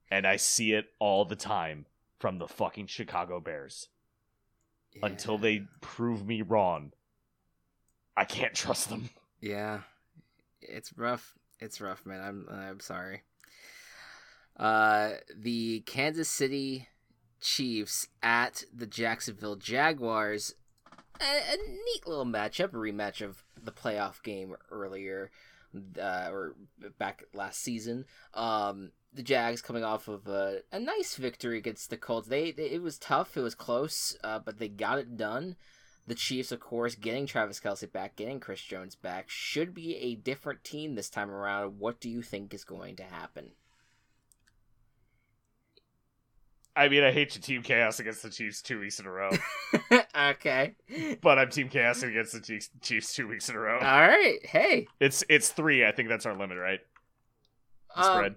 And 0.10 0.26
I 0.26 0.38
see 0.38 0.72
it 0.72 0.86
all 1.00 1.26
the 1.26 1.36
time 1.36 1.86
from 2.18 2.40
the 2.40 2.48
fucking 2.48 2.88
Chicago 2.88 3.40
Bears. 3.40 3.90
Yeah. 4.94 5.06
Until 5.06 5.38
they 5.38 5.64
prove 5.82 6.26
me 6.26 6.42
wrong, 6.42 6.94
I 8.18 8.26
can't 8.26 8.54
trust 8.54 8.90
them. 8.90 9.10
Yeah. 9.40 9.82
It's 10.62 10.92
rough. 10.98 11.36
It's 11.60 11.80
rough, 11.80 12.06
man. 12.06 12.22
I'm 12.22 12.48
I'm 12.52 12.80
sorry. 12.80 13.22
Uh, 14.58 15.12
the 15.36 15.82
Kansas 15.82 16.30
City 16.30 16.88
Chiefs 17.40 18.08
at 18.24 18.64
the 18.74 18.88
Jacksonville 18.88 19.56
Jaguars. 19.56 20.56
A, 21.22 21.54
a 21.54 21.58
neat 21.58 22.08
little 22.08 22.26
matchup, 22.26 22.74
a 22.74 22.78
rematch 22.78 23.22
of 23.22 23.44
the 23.62 23.72
playoff 23.72 24.22
game 24.24 24.56
earlier, 24.72 25.32
uh, 26.00 26.30
or 26.32 26.56
back 27.00 27.24
last 27.34 27.62
season. 27.62 28.06
Um, 28.34 28.92
the 29.14 29.24
Jags 29.24 29.62
coming 29.62 29.84
off 29.84 30.08
of 30.08 30.28
a, 30.28 30.62
a 30.72 30.80
nice 30.80 31.16
victory 31.16 31.58
against 31.58 31.90
the 31.90 31.98
Colts. 31.98 32.28
They, 32.28 32.52
they 32.52 32.72
it 32.72 32.82
was 32.82 33.00
tough, 33.00 33.36
it 33.38 33.42
was 33.42 33.56
close, 33.56 34.16
uh, 34.24 34.40
but 34.40 34.60
they 34.60 34.68
got 34.68 35.00
it 35.00 35.18
done. 35.18 35.56
The 36.08 36.16
Chiefs, 36.16 36.54
of 36.54 36.62
course, 36.62 36.96
getting 36.96 37.26
Travis 37.26 37.60
Kelce 37.60 37.92
back, 37.92 38.16
getting 38.16 38.40
Chris 38.40 38.62
Jones 38.62 38.96
back, 38.96 39.30
should 39.30 39.74
be 39.74 39.98
a 39.98 40.16
different 40.16 40.64
team 40.64 40.96
this 40.96 41.10
time 41.10 41.30
around. 41.30 41.80
What 41.80 42.00
do 42.00 42.10
you 42.10 42.22
think 42.22 42.54
is 42.54 42.64
going 42.64 42.96
to 42.96 43.04
happen? 43.04 43.52
I 46.78 46.90
mean, 46.90 47.04
I 47.04 47.12
hate 47.12 47.36
your 47.36 47.42
Team 47.42 47.64
Chaos 47.64 48.00
against 48.00 48.22
the 48.22 48.30
Chiefs 48.30 48.62
two 48.62 48.80
weeks 48.80 49.00
in 49.00 49.08
a 49.08 49.12
row. 49.12 49.32
okay. 50.16 50.76
But 51.22 51.40
I'm 51.40 51.50
Team 51.50 51.70
Chaos 51.70 52.04
against 52.04 52.34
the 52.34 52.40
Chiefs, 52.40 52.70
Chiefs 52.82 53.14
two 53.14 53.28
weeks 53.28 53.50
in 53.50 53.56
a 53.56 53.60
row. 53.60 53.80
All 53.80 54.02
right. 54.02 54.38
Hey. 54.46 54.88
It's 55.00 55.24
it's 55.28 55.50
three. 55.50 55.84
I 55.84 55.92
think 55.92 56.08
that's 56.08 56.28
our 56.28 56.38
limit, 56.38 56.58
right? 56.60 56.80
The 57.96 58.08
um, 58.08 58.16
spread. 58.16 58.36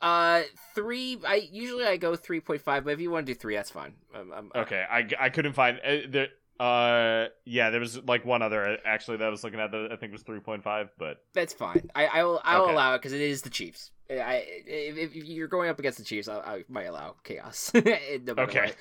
Uh, 0.00 0.42
three. 0.76 1.18
I 1.26 1.48
usually 1.50 1.84
I 1.84 1.96
go 1.96 2.14
three 2.14 2.40
point 2.40 2.60
five, 2.62 2.84
but 2.84 2.92
if 2.92 3.00
you 3.00 3.10
want 3.10 3.26
to 3.26 3.34
do 3.34 3.38
three, 3.38 3.56
that's 3.56 3.70
fine. 3.70 3.94
I'm, 4.14 4.32
I'm, 4.32 4.52
okay. 4.54 4.84
I, 4.88 5.08
I 5.18 5.28
couldn't 5.28 5.54
find 5.54 5.78
uh, 5.84 5.90
the 6.08 6.28
uh, 6.60 7.26
yeah, 7.44 7.70
there 7.70 7.80
was 7.80 8.02
like 8.04 8.24
one 8.24 8.42
other 8.42 8.64
uh, 8.64 8.76
actually 8.84 9.16
that 9.18 9.26
I 9.26 9.30
was 9.30 9.42
looking 9.42 9.60
at 9.60 9.70
that 9.72 9.88
I 9.92 9.96
think 9.96 10.12
was 10.12 10.22
three 10.22 10.40
point 10.40 10.62
five, 10.62 10.90
but 10.98 11.18
that's 11.34 11.52
fine. 11.52 11.90
I 11.94 12.06
I 12.06 12.24
will 12.24 12.40
I 12.44 12.58
will 12.58 12.66
okay. 12.66 12.74
allow 12.74 12.94
it 12.94 12.98
because 12.98 13.12
it 13.12 13.20
is 13.20 13.42
the 13.42 13.50
Chiefs. 13.50 13.90
I 14.10 14.44
if, 14.66 15.14
if, 15.14 15.14
you're 15.14 15.48
going 15.48 15.70
up 15.70 15.78
against 15.78 15.98
the 15.98 16.04
Chiefs, 16.04 16.28
I, 16.28 16.38
I 16.38 16.64
might 16.68 16.84
allow 16.84 17.16
chaos. 17.24 17.72
no 17.74 18.34
okay. 18.38 18.72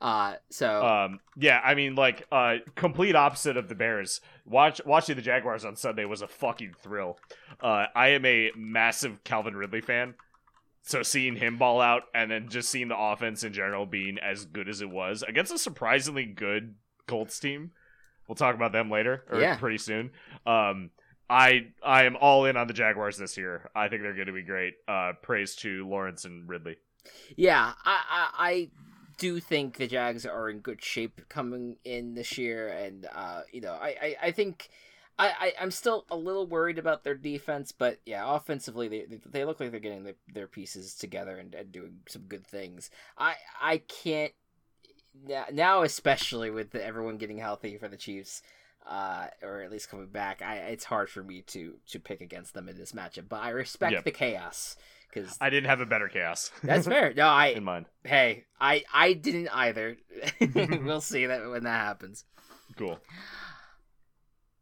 uh, 0.00 0.34
so 0.50 0.84
um, 0.84 1.20
yeah, 1.36 1.60
I 1.64 1.74
mean, 1.74 1.94
like 1.94 2.26
uh, 2.32 2.56
complete 2.74 3.14
opposite 3.14 3.56
of 3.56 3.68
the 3.68 3.74
Bears. 3.74 4.20
Watch 4.44 4.80
watching 4.84 5.16
the 5.16 5.22
Jaguars 5.22 5.64
on 5.64 5.76
Sunday 5.76 6.04
was 6.04 6.22
a 6.22 6.28
fucking 6.28 6.74
thrill. 6.82 7.18
Uh, 7.60 7.86
I 7.94 8.08
am 8.08 8.24
a 8.26 8.50
massive 8.56 9.22
Calvin 9.24 9.54
Ridley 9.54 9.80
fan. 9.80 10.14
So 10.84 11.04
seeing 11.04 11.36
him 11.36 11.58
ball 11.58 11.80
out 11.80 12.02
and 12.12 12.30
then 12.30 12.48
just 12.48 12.68
seeing 12.68 12.88
the 12.88 12.98
offense 12.98 13.44
in 13.44 13.52
general 13.52 13.86
being 13.86 14.18
as 14.18 14.44
good 14.44 14.68
as 14.68 14.80
it 14.80 14.90
was 14.90 15.22
against 15.22 15.52
a 15.52 15.58
surprisingly 15.58 16.24
good 16.24 16.74
Colts 17.06 17.38
team. 17.38 17.72
We'll 18.28 18.36
talk 18.36 18.54
about 18.54 18.72
them 18.72 18.90
later 18.90 19.24
or 19.30 19.40
yeah. 19.40 19.56
pretty 19.56 19.78
soon. 19.78 20.10
Um, 20.46 20.90
I 21.28 21.68
I 21.82 22.04
am 22.04 22.16
all 22.16 22.44
in 22.44 22.56
on 22.56 22.66
the 22.66 22.74
Jaguars 22.74 23.16
this 23.16 23.36
year. 23.36 23.70
I 23.74 23.88
think 23.88 24.02
they're 24.02 24.14
going 24.14 24.26
to 24.26 24.32
be 24.32 24.42
great. 24.42 24.74
Uh, 24.86 25.12
praise 25.22 25.56
to 25.56 25.88
Lawrence 25.88 26.24
and 26.24 26.48
Ridley. 26.48 26.76
Yeah, 27.36 27.72
I, 27.84 28.00
I, 28.10 28.28
I 28.38 28.70
do 29.18 29.40
think 29.40 29.78
the 29.78 29.86
Jags 29.86 30.26
are 30.26 30.50
in 30.50 30.58
good 30.58 30.82
shape 30.84 31.22
coming 31.28 31.76
in 31.84 32.14
this 32.14 32.36
year, 32.36 32.68
and 32.68 33.08
uh, 33.14 33.42
you 33.50 33.60
know, 33.60 33.72
I, 33.72 33.96
I, 34.02 34.16
I 34.24 34.30
think. 34.30 34.68
I, 35.18 35.52
I, 35.58 35.62
am 35.62 35.70
still 35.70 36.06
a 36.10 36.16
little 36.16 36.46
worried 36.46 36.78
about 36.78 37.04
their 37.04 37.14
defense, 37.14 37.70
but 37.70 38.00
yeah, 38.06 38.24
offensively 38.26 38.88
they 38.88 39.06
they 39.30 39.44
look 39.44 39.60
like 39.60 39.70
they're 39.70 39.78
getting 39.78 40.04
the, 40.04 40.14
their 40.32 40.46
pieces 40.46 40.94
together 40.94 41.36
and, 41.36 41.54
and 41.54 41.70
doing 41.70 41.98
some 42.08 42.22
good 42.22 42.46
things. 42.46 42.88
I 43.18 43.34
I 43.60 43.76
can't 43.76 44.32
now 45.26 45.46
now 45.52 45.82
especially 45.82 46.50
with 46.50 46.74
everyone 46.74 47.18
getting 47.18 47.38
healthy 47.38 47.76
for 47.76 47.88
the 47.88 47.96
Chiefs, 47.96 48.42
uh, 48.86 49.26
or 49.42 49.62
at 49.62 49.70
least 49.70 49.90
coming 49.90 50.08
back, 50.08 50.42
I 50.42 50.56
it's 50.56 50.84
hard 50.84 51.08
for 51.08 51.22
me 51.22 51.42
to 51.48 51.74
to 51.88 52.00
pick 52.00 52.20
against 52.20 52.54
them 52.54 52.68
in 52.68 52.76
this 52.76 52.92
matchup. 52.92 53.28
But 53.28 53.42
I 53.42 53.50
respect 53.50 53.92
yep. 53.92 54.04
the 54.04 54.10
chaos 54.10 54.76
because 55.12 55.36
I 55.40 55.50
didn't 55.50 55.68
have 55.68 55.80
a 55.80 55.86
better 55.86 56.08
chaos. 56.08 56.50
that's 56.62 56.86
fair. 56.86 57.12
No, 57.16 57.26
I 57.26 57.48
in 57.48 57.64
mind. 57.64 57.86
Hey, 58.04 58.44
I 58.60 58.84
I 58.92 59.12
didn't 59.12 59.48
either. 59.48 59.96
we'll 60.54 61.00
see 61.00 61.26
that 61.26 61.48
when 61.48 61.64
that 61.64 61.84
happens. 61.84 62.24
Cool. 62.76 62.98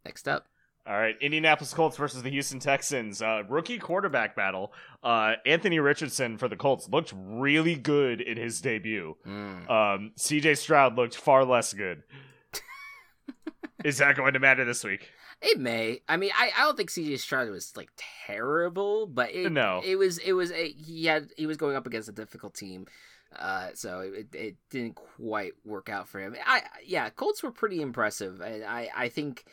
Next 0.04 0.26
up. 0.28 0.46
All 0.90 0.98
right, 0.98 1.14
Indianapolis 1.20 1.72
Colts 1.72 1.96
versus 1.96 2.24
the 2.24 2.30
Houston 2.30 2.58
Texans. 2.58 3.22
Uh, 3.22 3.44
rookie 3.48 3.78
quarterback 3.78 4.34
battle. 4.34 4.72
Uh, 5.04 5.34
Anthony 5.46 5.78
Richardson 5.78 6.36
for 6.36 6.48
the 6.48 6.56
Colts 6.56 6.88
looked 6.88 7.14
really 7.16 7.76
good 7.76 8.20
in 8.20 8.36
his 8.36 8.60
debut. 8.60 9.16
Mm. 9.24 9.70
Um, 9.70 10.12
CJ 10.18 10.58
Stroud 10.58 10.96
looked 10.96 11.14
far 11.14 11.44
less 11.44 11.72
good. 11.72 12.02
Is 13.84 13.98
that 13.98 14.16
going 14.16 14.32
to 14.32 14.40
matter 14.40 14.64
this 14.64 14.82
week? 14.82 15.12
It 15.40 15.60
may. 15.60 16.00
I 16.08 16.16
mean, 16.16 16.32
I, 16.36 16.50
I 16.58 16.62
don't 16.62 16.76
think 16.76 16.90
CJ 16.90 17.20
Stroud 17.20 17.48
was 17.50 17.72
like 17.76 17.90
terrible, 18.26 19.06
but 19.06 19.32
it, 19.32 19.52
no, 19.52 19.82
it 19.84 19.94
was 19.94 20.18
it 20.18 20.32
was 20.32 20.50
a, 20.50 20.72
he 20.72 21.06
had 21.06 21.30
he 21.36 21.46
was 21.46 21.56
going 21.56 21.76
up 21.76 21.86
against 21.86 22.08
a 22.08 22.12
difficult 22.12 22.54
team. 22.54 22.86
Uh, 23.38 23.68
so 23.74 24.00
it, 24.00 24.34
it 24.34 24.56
didn't 24.70 24.96
quite 24.96 25.52
work 25.64 25.88
out 25.88 26.08
for 26.08 26.18
him. 26.18 26.34
I 26.44 26.62
yeah, 26.84 27.10
Colts 27.10 27.44
were 27.44 27.52
pretty 27.52 27.80
impressive, 27.80 28.40
and 28.40 28.64
I 28.64 28.88
I 28.92 29.08
think 29.08 29.44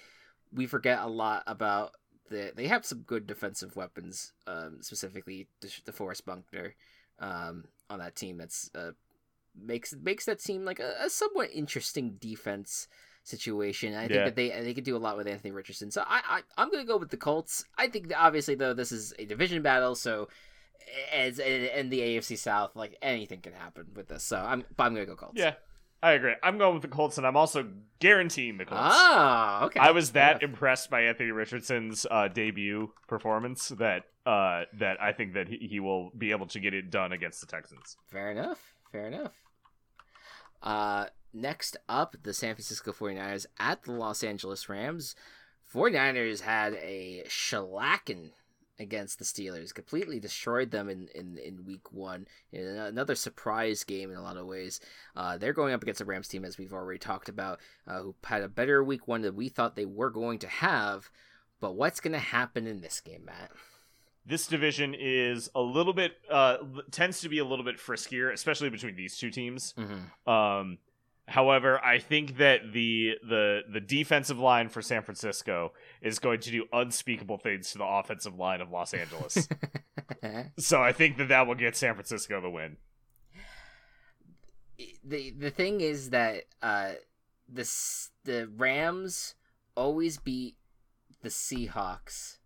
we 0.54 0.66
forget 0.68 1.00
a 1.00 1.08
lot 1.08 1.44
about 1.48 1.92
the 2.30 2.52
they 2.56 2.68
have 2.68 2.86
some 2.86 3.00
good 3.02 3.28
defensive 3.28 3.76
weapons, 3.76 4.34
um, 4.48 4.78
specifically 4.82 5.48
DeForest 5.62 6.26
Buckner 6.26 6.76
um, 7.20 7.66
on 7.90 8.00
that 8.00 8.16
team. 8.16 8.38
That's 8.38 8.70
uh, 8.76 8.92
makes 9.60 9.96
makes 10.02 10.26
that 10.26 10.42
seem 10.42 10.66
like 10.66 10.80
a, 10.80 10.94
a 11.06 11.10
somewhat 11.10 11.50
interesting 11.54 12.18
defense. 12.20 12.88
situation. 13.24 13.94
I 13.94 14.08
think 14.08 14.12
Yeah. 14.14 14.24
that 14.26 14.36
they 14.38 14.50
they 14.50 14.74
could 14.74 14.86
do 14.86 14.96
a 14.96 15.04
lot 15.06 15.18
with 15.18 15.28
Anthony 15.28 15.52
Richardson. 15.52 15.92
So 15.92 16.02
I, 16.08 16.22
I 16.30 16.42
I'm 16.58 16.72
gonna 16.72 16.86
go 16.86 16.96
with 16.98 17.10
the 17.10 17.18
Colts. 17.18 17.66
I 17.78 17.88
think 17.90 18.12
obviously 18.16 18.56
though 18.56 18.74
this 18.74 18.92
is 18.94 19.14
a 19.20 19.26
division 19.26 19.62
battle, 19.62 19.96
so 19.96 20.30
as 21.14 21.38
in 21.40 21.90
the 21.90 22.00
AFC 22.00 22.38
South, 22.38 22.74
like 22.78 22.96
anything 23.02 23.42
can 23.42 23.52
happen 23.52 23.88
with 23.96 24.08
this. 24.08 24.24
So 24.24 24.38
I'm 24.38 24.64
but 24.78 24.86
I'm 24.86 24.94
gonna 24.94 25.06
go 25.06 25.18
Colts. 25.18 25.34
Yeah, 25.36 25.56
I 26.02 26.12
agree. 26.12 26.34
I'm 26.44 26.58
going 26.58 26.74
with 26.74 26.84
the 26.84 26.88
Colts, 26.90 27.18
and 27.18 27.26
I'm 27.26 27.36
also 27.36 27.68
guaranteeing 28.00 28.58
the 28.58 28.66
Colts. 28.66 28.82
Ah, 28.84 29.66
okay. 29.66 29.80
I 29.80 29.92
was 29.92 30.12
that 30.12 30.32
enough. 30.32 30.44
impressed 30.44 30.90
by 30.90 31.02
Anthony 31.02 31.32
Richardson's 31.32 32.06
uh, 32.10 32.28
debut 32.28 32.92
performance 33.08 33.70
that 33.70 34.04
uh, 34.26 34.64
that 34.74 35.02
I 35.02 35.14
think 35.14 35.34
that 35.34 35.48
he, 35.48 35.68
he 35.70 35.80
will 35.80 36.12
be 36.18 36.32
able 36.32 36.46
to 36.48 36.60
get 36.60 36.74
it 36.74 36.92
done 36.92 37.12
against 37.14 37.42
the 37.42 37.48
Texans. 37.48 37.98
Fair 38.12 38.32
enough. 38.32 38.76
Fair 38.92 39.08
enough. 39.08 39.32
Uh, 40.62 41.06
next 41.34 41.78
up, 41.90 42.16
the 42.24 42.34
San 42.34 42.54
Francisco 42.56 42.92
49ers 42.92 43.46
at 43.60 43.84
the 43.84 43.92
Los 43.92 44.24
Angeles 44.24 44.70
Rams. 44.70 45.16
49ers 45.74 46.42
had 46.42 46.74
a 46.76 47.24
shellacking 47.28 48.32
against 48.80 49.20
the 49.20 49.26
Steelers, 49.26 49.74
completely 49.74 50.20
destroyed 50.20 50.72
them 50.72 50.90
in, 50.90 51.08
in, 51.16 51.38
in 51.38 51.66
week 51.66 51.92
one. 51.92 52.28
In 52.52 52.66
another 52.66 53.16
surprise 53.16 53.84
game 53.84 54.12
in 54.12 54.18
a 54.18 54.22
lot 54.22 54.38
of 54.38 54.46
ways. 54.46 54.80
Uh, 55.16 55.38
they're 55.38 55.54
going 55.54 55.74
up 55.74 55.82
against 55.82 56.02
a 56.02 56.06
Rams 56.06 56.28
team, 56.28 56.46
as 56.46 56.58
we've 56.58 56.74
already 56.74 57.00
talked 57.00 57.30
about, 57.30 57.60
uh, 57.88 58.00
who 58.00 58.16
had 58.24 58.42
a 58.42 58.50
better 58.50 58.84
week 58.84 59.08
one 59.08 59.22
than 59.22 59.36
we 59.36 59.50
thought 59.50 59.76
they 59.76 59.86
were 59.86 60.10
going 60.10 60.40
to 60.40 60.48
have. 60.48 61.10
But 61.60 61.76
what's 61.76 62.00
going 62.00 62.14
to 62.14 62.20
happen 62.20 62.68
in 62.68 62.82
this 62.82 63.02
game, 63.02 63.26
Matt? 63.26 63.52
This 64.26 64.46
division 64.46 64.94
is 64.94 65.50
a 65.56 65.62
little 65.62 65.94
bit 65.94 66.18
uh, 66.30 66.58
tends 66.92 67.22
to 67.22 67.30
be 67.30 67.40
a 67.40 67.46
little 67.46 67.64
bit 67.64 67.78
friskier, 67.78 68.32
especially 68.32 68.70
between 68.70 68.96
these 68.96 69.18
two 69.18 69.32
teams. 69.32 69.74
Mm-hmm. 69.78 70.30
Um, 70.30 70.78
however, 71.28 71.84
I 71.84 72.00
think 72.00 72.38
that 72.38 72.72
the 72.74 73.16
the 73.22 73.62
the 73.72 73.82
defensive 73.82 74.40
line 74.40 74.70
for 74.70 74.82
San 74.82 75.02
Francisco 75.04 75.74
is 76.02 76.20
going 76.20 76.40
to 76.42 76.52
do 76.52 76.66
unspeakable 76.72 77.38
things 77.38 77.72
to 77.72 77.78
the 77.78 77.86
offensive 77.86 78.38
line 78.38 78.62
of 78.62 78.72
Los 78.72 78.94
Angeles. 78.94 79.48
so 80.58 80.82
I 80.82 80.94
think 80.94 81.18
that 81.18 81.28
that 81.28 81.48
will 81.48 81.56
get 81.56 81.76
San 81.76 81.94
Francisco 81.94 82.42
the 82.42 82.50
win. 82.50 82.78
the 85.04 85.32
the 85.32 85.50
thing 85.50 85.82
is 85.82 86.12
that 86.12 86.44
uh 86.62 86.94
the 87.52 87.70
the 88.24 88.50
Rams 88.56 89.36
always 89.76 90.18
beat 90.18 90.56
the 91.22 91.30
Seahawks 91.30 92.38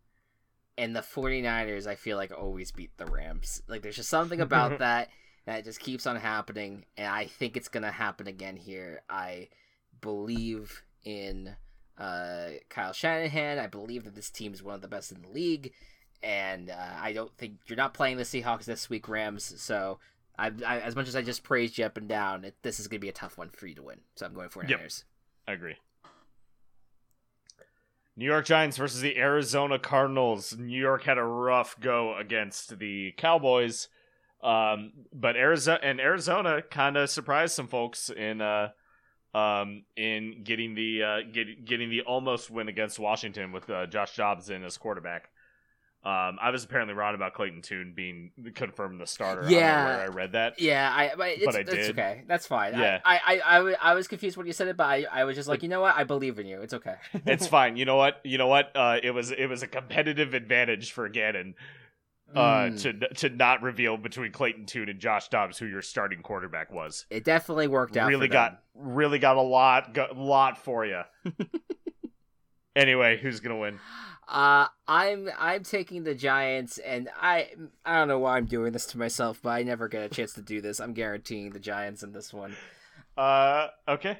and 0.78 0.96
the 0.96 1.02
49ers 1.02 1.86
I 1.86 1.96
feel 1.96 2.18
like 2.18 2.32
always 2.36 2.72
beat 2.72 2.98
the 2.98 3.06
Rams. 3.06 3.62
Like 3.68 3.84
there's 3.84 3.96
just 3.96 4.10
something 4.10 4.42
about 4.42 4.80
that 4.80 5.10
that 5.46 5.64
just 5.64 5.80
keeps 5.80 6.06
on 6.06 6.16
happening 6.16 6.86
and 6.98 7.08
I 7.08 7.26
think 7.26 7.58
it's 7.58 7.68
going 7.68 7.84
to 7.84 7.92
happen 7.92 8.28
again 8.28 8.58
here. 8.58 9.02
I 9.10 9.50
believe 10.02 10.84
in 11.04 11.56
uh 11.98 12.50
Kyle 12.70 12.94
Shanahan. 12.94 13.60
I 13.60 13.68
believe 13.68 14.04
that 14.06 14.16
this 14.16 14.30
team 14.30 14.54
is 14.54 14.64
one 14.64 14.76
of 14.76 14.82
the 14.82 14.88
best 14.88 15.12
in 15.12 15.22
the 15.22 15.30
league 15.30 15.74
and 16.24 16.70
uh, 16.70 16.76
I 17.02 17.14
don't 17.14 17.36
think 17.38 17.54
you're 17.66 17.78
not 17.78 17.94
playing 17.94 18.18
the 18.18 18.24
Seahawks 18.24 18.66
this 18.66 18.90
week 18.90 19.10
Rams, 19.10 19.60
so 19.60 20.00
I, 20.38 20.52
I, 20.66 20.80
as 20.80 20.96
much 20.96 21.08
as 21.08 21.16
I 21.16 21.22
just 21.22 21.44
praised 21.44 21.78
you 21.78 21.86
up 21.86 21.98
and 21.98 22.08
down, 22.08 22.46
it, 22.46 22.56
this 22.62 22.80
is 22.80 22.88
going 22.88 23.00
to 23.00 23.06
be 23.06 23.10
a 23.10 23.14
tough 23.14 23.38
one 23.38 23.50
for 23.50 23.68
you 23.68 23.76
to 23.76 23.84
win. 23.84 24.02
So 24.16 24.26
I'm 24.26 24.34
going 24.34 24.50
for 24.50 24.64
Yep. 24.64 24.78
Niners. 24.80 25.06
I 25.48 25.54
agree. 25.54 25.76
New 28.16 28.26
York 28.26 28.46
Giants 28.46 28.78
versus 28.78 29.02
the 29.02 29.18
Arizona 29.18 29.80
Cardinals. 29.80 30.56
New 30.58 30.80
York 30.80 31.04
had 31.04 31.18
a 31.18 31.24
rough 31.24 31.80
go 31.80 32.16
against 32.18 32.78
the 32.78 33.14
Cowboys, 33.18 33.88
um, 34.44 34.92
but 35.14 35.36
Arizona 35.36 35.80
and 35.84 36.00
Arizona 36.00 36.62
kind 36.62 36.98
of 36.98 37.10
surprised 37.10 37.54
some 37.54 37.68
folks 37.68 38.10
in 38.10 38.42
uh, 38.42 38.70
um, 39.34 39.84
in 39.96 40.44
getting 40.44 40.76
the 40.76 41.04
uh, 41.04 41.18
get, 41.32 41.66
getting 41.66 41.90
the 41.90 42.02
almost 42.02 42.50
win 42.50 42.68
against 42.68 43.00
Washington 43.00 43.52
with 43.52 43.70
uh, 43.70 43.86
Josh 43.86 44.16
Dobbs 44.16 44.50
in 44.50 44.64
as 44.64 44.78
quarterback. 44.78 45.30
Um, 46.04 46.40
I 46.42 46.50
was 46.50 46.64
apparently 46.64 46.96
wrong 46.96 47.14
about 47.14 47.36
Clayton 47.36 47.62
Tune 47.62 47.94
being 47.96 48.32
confirmed 48.56 49.00
the 49.00 49.06
starter. 49.06 49.44
I 49.46 49.50
Yeah. 49.50 49.86
where 49.86 50.02
I 50.02 50.08
read 50.08 50.32
that. 50.32 50.60
Yeah, 50.60 50.92
I 50.92 51.12
but 51.16 51.28
it's, 51.30 51.46
But 51.46 51.56
I 51.56 51.60
it's 51.60 51.70
did. 51.72 51.90
okay. 51.92 52.24
That's 52.28 52.48
fine. 52.48 52.74
Yeah. 52.74 53.02
I, 53.06 53.18
I, 53.18 53.40
I, 53.40 53.60
I, 53.60 53.76
I 53.80 53.94
was 53.94 54.08
confused 54.08 54.36
when 54.36 54.48
you 54.48 54.54
said 54.54 54.68
it, 54.68 54.78
but 54.78 54.86
I, 54.88 55.06
I 55.12 55.26
was 55.26 55.36
just 55.36 55.48
like, 55.48 55.62
you 55.62 55.70
know 55.70 55.82
what? 55.82 55.96
I 55.96 56.04
believe 56.04 56.40
in 56.40 56.48
you. 56.48 56.60
It's 56.64 56.74
okay. 56.74 56.96
it's 57.28 57.46
fine. 57.46 57.78
You 57.78 57.86
know 57.86 57.98
what? 57.98 58.20
You 58.24 58.40
know 58.40 58.48
what? 58.48 58.76
Uh, 58.76 58.98
it 59.04 59.12
was 59.12 59.30
it 59.30 59.46
was 59.46 59.62
a 59.62 59.68
competitive 59.68 60.34
advantage 60.34 60.92
for 60.92 61.08
Gannon 61.08 61.54
uh, 62.36 62.70
Mm. 62.70 62.82
to 62.82 62.94
to 63.16 63.36
not 63.36 63.62
reveal 63.62 63.98
between 63.98 64.32
Clayton 64.32 64.66
Tune 64.66 64.90
and 64.90 65.00
Josh 65.00 65.30
Dobbs 65.30 65.58
who 65.58 65.66
your 65.66 65.82
starting 65.82 66.22
quarterback 66.22 66.72
was. 66.72 67.06
It 67.10 67.24
definitely 67.24 67.68
worked 67.68 67.98
out. 67.98 68.10
Really 68.10 68.28
for 68.28 68.34
got 68.34 68.62
really 68.74 69.20
got 69.20 69.38
a 69.38 69.42
lot 69.42 69.94
got, 69.94 70.18
lot 70.18 70.58
for 70.58 70.86
you. 70.86 71.02
anyway, 72.76 73.18
who's 73.18 73.40
gonna 73.40 73.58
win? 73.58 73.80
Uh, 74.28 74.68
I'm 74.88 75.30
I'm 75.38 75.64
taking 75.64 76.04
the 76.04 76.16
Giants, 76.16 76.78
and 76.78 77.10
I 77.20 77.50
I 77.86 77.98
don't 77.98 78.08
know 78.08 78.20
why 78.20 78.38
I'm 78.38 78.46
doing 78.46 78.72
this 78.72 78.86
to 78.88 78.98
myself, 78.98 79.42
but 79.44 79.50
I 79.50 79.64
never 79.64 79.88
get 79.88 80.04
a 80.04 80.10
chance 80.10 80.34
to 80.34 80.42
do 80.42 80.62
this. 80.62 80.80
I'm 80.80 80.94
guaranteeing 80.94 81.52
the 81.52 81.60
Giants 81.60 82.02
in 82.04 82.14
this 82.14 82.34
one. 82.34 82.56
Uh, 83.18 83.68
okay. 83.90 84.20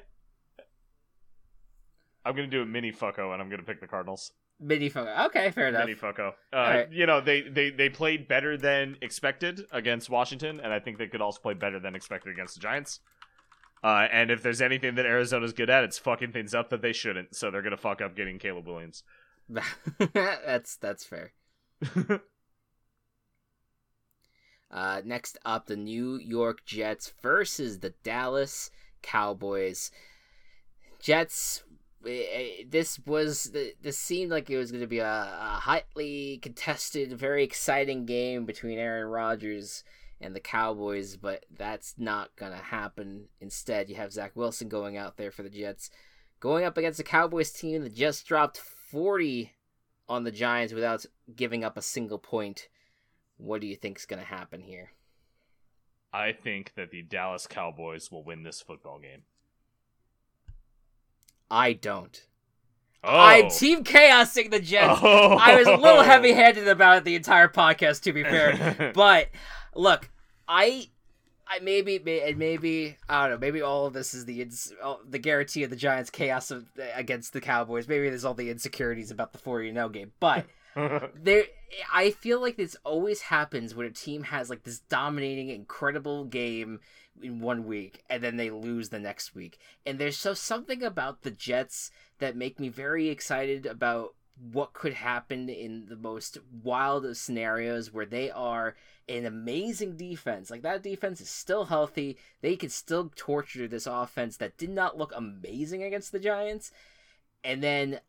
I'm 2.24 2.36
gonna 2.36 2.48
do 2.48 2.62
a 2.62 2.66
mini 2.66 2.92
fucko, 2.92 3.32
and 3.32 3.40
I'm 3.40 3.48
gonna 3.48 3.62
pick 3.62 3.80
the 3.80 3.86
Cardinals. 3.88 4.32
Mini 4.62 4.88
fo- 4.88 5.06
Okay, 5.26 5.50
fair 5.50 5.68
enough. 5.68 5.86
Mini 5.86 5.98
fucko. 5.98 6.32
Uh, 6.52 6.56
Alright. 6.56 6.92
You 6.92 7.06
know 7.06 7.20
they, 7.20 7.42
they 7.42 7.70
they 7.70 7.88
played 7.88 8.28
better 8.28 8.56
than 8.56 8.96
expected 9.02 9.62
against 9.72 10.08
Washington, 10.08 10.60
and 10.60 10.72
I 10.72 10.78
think 10.78 10.98
they 10.98 11.08
could 11.08 11.20
also 11.20 11.40
play 11.40 11.54
better 11.54 11.80
than 11.80 11.94
expected 11.94 12.32
against 12.32 12.54
the 12.54 12.60
Giants. 12.60 13.00
Uh, 13.84 14.06
and 14.12 14.30
if 14.30 14.42
there's 14.42 14.62
anything 14.62 14.94
that 14.94 15.06
Arizona's 15.06 15.52
good 15.52 15.68
at, 15.68 15.82
it's 15.82 15.98
fucking 15.98 16.30
things 16.32 16.54
up 16.54 16.70
that 16.70 16.82
they 16.82 16.92
shouldn't. 16.92 17.34
So 17.34 17.50
they're 17.50 17.62
gonna 17.62 17.76
fuck 17.76 18.00
up 18.00 18.14
getting 18.14 18.38
Caleb 18.38 18.66
Williams. 18.66 19.02
that's 20.14 20.76
that's 20.76 21.04
fair. 21.04 21.32
Uh, 24.70 25.02
next 25.04 25.36
up, 25.44 25.66
the 25.66 25.76
New 25.76 26.16
York 26.16 26.64
Jets 26.64 27.12
versus 27.20 27.80
the 27.80 27.92
Dallas 28.02 28.70
Cowboys. 29.02 29.90
Jets. 30.98 31.62
Eh, 32.06 32.64
This 32.68 32.98
was 33.06 33.52
this 33.80 33.98
seemed 33.98 34.30
like 34.30 34.50
it 34.50 34.56
was 34.56 34.70
going 34.70 34.82
to 34.82 34.86
be 34.86 34.98
a, 34.98 35.06
a 35.06 35.58
highly 35.60 36.38
contested, 36.42 37.12
very 37.12 37.44
exciting 37.44 38.06
game 38.06 38.44
between 38.44 38.78
Aaron 38.78 39.08
Rodgers 39.08 39.84
and 40.20 40.34
the 40.36 40.40
Cowboys, 40.40 41.16
but 41.16 41.44
that's 41.50 41.94
not 41.98 42.34
going 42.36 42.52
to 42.52 42.58
happen. 42.58 43.26
Instead, 43.40 43.88
you 43.88 43.96
have 43.96 44.12
Zach 44.12 44.32
Wilson 44.34 44.68
going 44.68 44.96
out 44.96 45.16
there 45.16 45.30
for 45.30 45.42
the 45.42 45.50
Jets, 45.50 45.90
going 46.40 46.64
up 46.64 46.76
against 46.76 46.98
the 46.98 47.04
Cowboys 47.04 47.50
team 47.50 47.82
that 47.82 47.94
just 47.94 48.26
dropped 48.26 48.58
forty 48.58 49.52
on 50.08 50.24
the 50.24 50.30
Giants 50.30 50.72
without 50.72 51.06
giving 51.34 51.64
up 51.64 51.76
a 51.76 51.82
single 51.82 52.18
point. 52.18 52.68
What 53.36 53.60
do 53.60 53.66
you 53.66 53.76
think 53.76 53.98
is 53.98 54.06
going 54.06 54.20
to 54.20 54.26
happen 54.26 54.60
here? 54.60 54.92
I 56.12 56.32
think 56.32 56.74
that 56.76 56.90
the 56.90 57.02
Dallas 57.02 57.46
Cowboys 57.46 58.12
will 58.12 58.22
win 58.22 58.42
this 58.42 58.60
football 58.60 58.98
game. 58.98 59.22
I 61.52 61.74
don't. 61.74 62.18
Oh, 63.04 63.10
I'm 63.10 63.50
Team 63.50 63.84
Chaosing 63.84 64.50
the 64.50 64.58
Jets. 64.58 65.00
Oh. 65.02 65.36
I 65.36 65.56
was 65.56 65.66
a 65.66 65.76
little 65.76 66.02
heavy-handed 66.02 66.66
about 66.66 66.96
it 66.96 67.04
the 67.04 67.14
entire 67.14 67.48
podcast, 67.48 68.00
to 68.04 68.12
be 68.14 68.22
fair. 68.22 68.92
but 68.94 69.28
look, 69.74 70.08
I, 70.48 70.88
I 71.46 71.58
maybe, 71.58 72.00
and 72.22 72.38
maybe 72.38 72.96
I 73.06 73.28
don't 73.28 73.32
know. 73.32 73.46
Maybe 73.46 73.60
all 73.60 73.84
of 73.84 73.92
this 73.92 74.14
is 74.14 74.24
the 74.24 74.40
ins- 74.40 74.72
the 75.06 75.18
guarantee 75.18 75.62
of 75.62 75.68
the 75.68 75.76
Giants' 75.76 76.08
chaos 76.08 76.50
of, 76.50 76.64
against 76.94 77.34
the 77.34 77.40
Cowboys. 77.42 77.86
Maybe 77.86 78.08
there's 78.08 78.24
all 78.24 78.32
the 78.32 78.48
insecurities 78.48 79.10
about 79.10 79.32
the 79.32 79.38
40 79.38 79.72
game, 79.90 80.12
but. 80.18 80.46
there 81.14 81.44
i 81.92 82.10
feel 82.10 82.40
like 82.40 82.56
this 82.56 82.78
always 82.82 83.20
happens 83.20 83.74
when 83.74 83.86
a 83.86 83.90
team 83.90 84.22
has 84.22 84.48
like 84.48 84.62
this 84.62 84.78
dominating 84.78 85.50
incredible 85.50 86.24
game 86.24 86.80
in 87.20 87.40
one 87.40 87.66
week 87.66 88.02
and 88.08 88.22
then 88.22 88.36
they 88.36 88.50
lose 88.50 88.88
the 88.88 88.98
next 88.98 89.34
week. 89.34 89.58
And 89.84 89.98
there's 89.98 90.16
so 90.16 90.34
something 90.34 90.82
about 90.82 91.22
the 91.22 91.30
jets 91.30 91.90
that 92.18 92.36
make 92.36 92.58
me 92.58 92.68
very 92.68 93.08
excited 93.08 93.66
about 93.66 94.14
what 94.52 94.72
could 94.72 94.94
happen 94.94 95.48
in 95.48 95.86
the 95.88 95.96
most 95.96 96.38
wild 96.62 97.04
of 97.04 97.16
scenarios 97.16 97.92
where 97.92 98.06
they 98.06 98.30
are 98.30 98.74
an 99.08 99.26
amazing 99.26 99.96
defense. 99.96 100.50
Like 100.50 100.62
that 100.62 100.82
defense 100.82 101.20
is 101.20 101.28
still 101.28 101.66
healthy. 101.66 102.16
They 102.40 102.56
can 102.56 102.70
still 102.70 103.12
torture 103.14 103.68
this 103.68 103.86
offense 103.86 104.36
that 104.38 104.56
did 104.56 104.70
not 104.70 104.96
look 104.96 105.12
amazing 105.14 105.82
against 105.82 106.12
the 106.12 106.18
giants. 106.18 106.72
And 107.44 107.62
then 107.62 108.00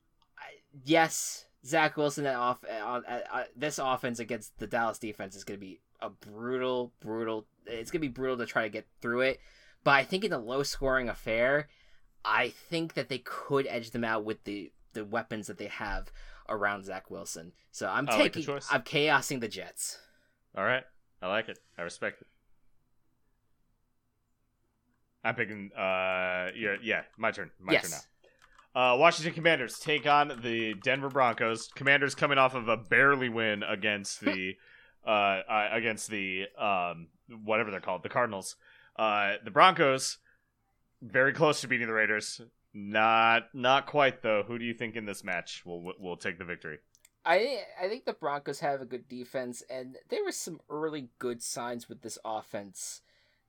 yes 0.86 1.45
Zach 1.66 1.95
Wilson 1.95 2.26
at 2.26 2.36
off 2.36 2.60
on 2.84 3.06
at, 3.06 3.26
uh, 3.32 3.43
this 3.56 3.80
offense 3.80 4.20
against 4.20 4.58
the 4.60 4.68
Dallas 4.68 4.99
defense 4.99 5.36
is 5.36 5.43
going 5.43 5.60
to 5.60 5.66
be 5.66 5.80
a 6.04 6.10
brutal, 6.10 6.93
brutal. 6.99 7.47
It's 7.66 7.89
going 7.89 8.01
to 8.01 8.08
be 8.08 8.14
brutal 8.14 8.38
to 8.38 8.45
try 8.45 8.64
to 8.64 8.70
get 8.70 8.86
through 9.01 9.22
it. 9.22 9.39
But 9.84 9.91
I 9.91 10.04
think 10.04 10.24
in 10.24 10.34
a 10.34 10.38
low 10.38 10.64
scoring 10.64 11.10
affair, 11.10 11.70
I 12.24 12.49
think 12.49 12.93
that 12.93 13.10
they 13.10 13.20
could 13.20 13.66
edge 13.68 13.91
them 13.91 14.04
out 14.04 14.24
with 14.24 14.43
the 14.43 14.72
the 14.93 15.04
weapons 15.04 15.47
that 15.47 15.58
they 15.58 15.68
have 15.68 16.12
around 16.47 16.86
Zach 16.86 17.10
Wilson. 17.10 17.54
So 17.72 17.88
I'm 17.88 18.08
I 18.10 18.14
like 18.14 18.34
taking 18.34 18.43
choice. 18.43 18.68
I'm 18.70 18.84
chaosing 18.84 19.39
the 19.39 19.47
Jets. 19.47 19.97
All 20.56 20.64
right, 20.64 20.84
I 21.22 21.28
like 21.28 21.49
it. 21.49 21.58
I 21.78 21.82
respect 21.82 22.22
it. 22.22 22.28
I'm 25.24 25.36
picking. 25.36 25.72
Uh, 25.76 26.51
yeah, 26.56 26.76
yeah. 26.82 27.01
My 27.18 27.32
turn. 27.32 27.49
My 27.60 27.76
turn 27.76 27.91
now. 27.91 27.97
Uh, 28.76 28.97
Washington 28.97 29.34
Commanders 29.34 29.80
take 29.80 30.08
on 30.08 30.39
the 30.41 30.74
Denver 30.84 31.10
Broncos. 31.10 31.70
Commanders 31.76 32.16
coming 32.16 32.38
off 32.38 32.56
of 32.56 32.68
a 32.68 32.78
barely 32.78 33.30
win 33.30 33.64
against 33.64 34.22
the 34.26 34.56
uh, 35.06 35.10
uh, 35.10 35.70
against 35.72 36.10
the 36.10 36.45
um, 36.58 37.08
whatever 37.43 37.72
they're 37.72 37.80
called, 37.80 38.04
the 38.04 38.10
Cardinals. 38.10 38.56
Uh, 38.95 39.34
the 39.43 39.51
Broncos 39.51 40.18
very 41.01 41.34
close 41.34 41.62
to 41.62 41.68
beating 41.68 41.88
the 41.88 41.93
Raiders. 41.93 42.41
Not 42.74 43.54
not 43.54 43.86
quite 43.86 44.24
though. 44.24 44.43
Who 44.47 44.58
do 44.58 44.66
you 44.66 44.74
think 44.74 44.95
in 44.95 45.06
this 45.06 45.24
match 45.24 45.64
will 45.66 45.93
will 45.99 46.18
take 46.18 46.39
the 46.39 46.45
victory? 46.45 46.80
I 47.26 47.60
I 47.82 47.88
think 47.88 48.06
the 48.06 48.14
Broncos 48.14 48.60
have 48.62 48.82
a 48.82 48.86
good 48.86 49.08
defense, 49.08 49.64
and 49.70 49.97
there 50.10 50.24
were 50.24 50.32
some 50.32 50.60
early 50.70 51.10
good 51.20 51.41
signs 51.41 51.88
with 51.88 52.01
this 52.01 52.18
offense 52.26 53.01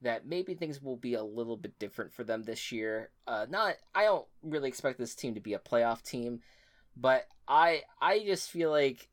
that 0.02 0.26
maybe 0.26 0.54
things 0.54 0.82
will 0.82 0.96
be 0.96 1.14
a 1.14 1.22
little 1.22 1.56
bit 1.56 1.78
different 1.78 2.12
for 2.12 2.24
them 2.24 2.42
this 2.42 2.70
year. 2.70 3.10
Uh, 3.26 3.46
not 3.48 3.76
I 3.94 4.04
don't 4.04 4.26
really 4.42 4.68
expect 4.68 4.98
this 4.98 5.14
team 5.14 5.34
to 5.34 5.40
be 5.40 5.54
a 5.54 5.58
playoff 5.58 6.02
team, 6.02 6.40
but 6.96 7.26
I 7.48 7.82
I 8.00 8.20
just 8.20 8.50
feel 8.50 8.70
like 8.70 9.08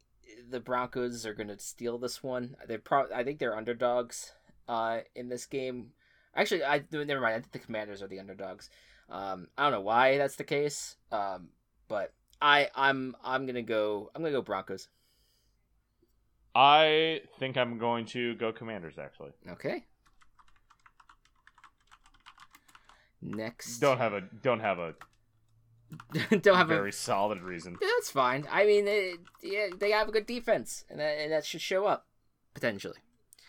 the 0.50 0.60
Broncos 0.60 1.26
are 1.26 1.34
going 1.34 1.48
to 1.48 1.60
steal 1.60 1.98
this 1.98 2.24
one. 2.24 2.56
They 2.68 2.78
pro 2.78 3.08
I 3.14 3.24
think 3.24 3.40
they're 3.40 3.56
underdogs 3.56 4.34
uh, 4.68 5.00
in 5.16 5.30
this 5.30 5.46
game. 5.46 5.92
Actually, 6.36 6.64
I 6.64 6.84
never 6.92 7.22
mind. 7.22 7.36
I 7.36 7.40
think 7.40 7.52
the 7.52 7.60
Commanders 7.60 8.02
are 8.02 8.08
the 8.08 8.20
underdogs. 8.20 8.70
Um, 9.10 9.48
I 9.58 9.64
don't 9.64 9.74
know 9.74 9.82
why 9.82 10.18
that's 10.18 10.38
the 10.38 10.44
case, 10.44 10.96
um, 11.12 11.50
but 11.88 12.14
I 12.42 12.70
I'm 12.76 13.16
I'm 13.24 13.46
gonna 13.46 13.62
go 13.62 14.10
I'm 14.16 14.22
gonna 14.22 14.32
go 14.32 14.42
Broncos. 14.42 14.88
I 16.54 17.22
think 17.40 17.58
I'm 17.58 17.78
going 17.78 18.06
to 18.08 18.36
go 18.36 18.52
Commanders. 18.52 18.98
Actually, 18.98 19.32
Okay. 19.50 19.86
Next, 23.22 23.78
don't 23.80 24.00
have 24.00 24.14
a 24.14 24.22
don't 24.22 24.62
have 24.62 24.80
a 24.80 24.96
don't 26.30 26.56
have 26.56 26.72
a 26.72 26.76
very 26.76 26.92
solid 26.92 27.42
reason. 27.42 27.78
Yeah, 27.82 27.88
that's 27.98 28.12
fine. 28.12 28.48
I 28.50 28.66
mean, 28.66 28.86
it, 28.88 29.20
yeah, 29.44 29.68
they 29.78 29.92
have 29.92 30.08
a 30.08 30.12
good 30.12 30.26
defense, 30.26 30.86
and 30.90 31.00
that, 31.00 31.18
and 31.20 31.32
that 31.32 31.46
should 31.46 31.62
show 31.62 31.86
up 31.86 32.08
potentially. 32.54 32.98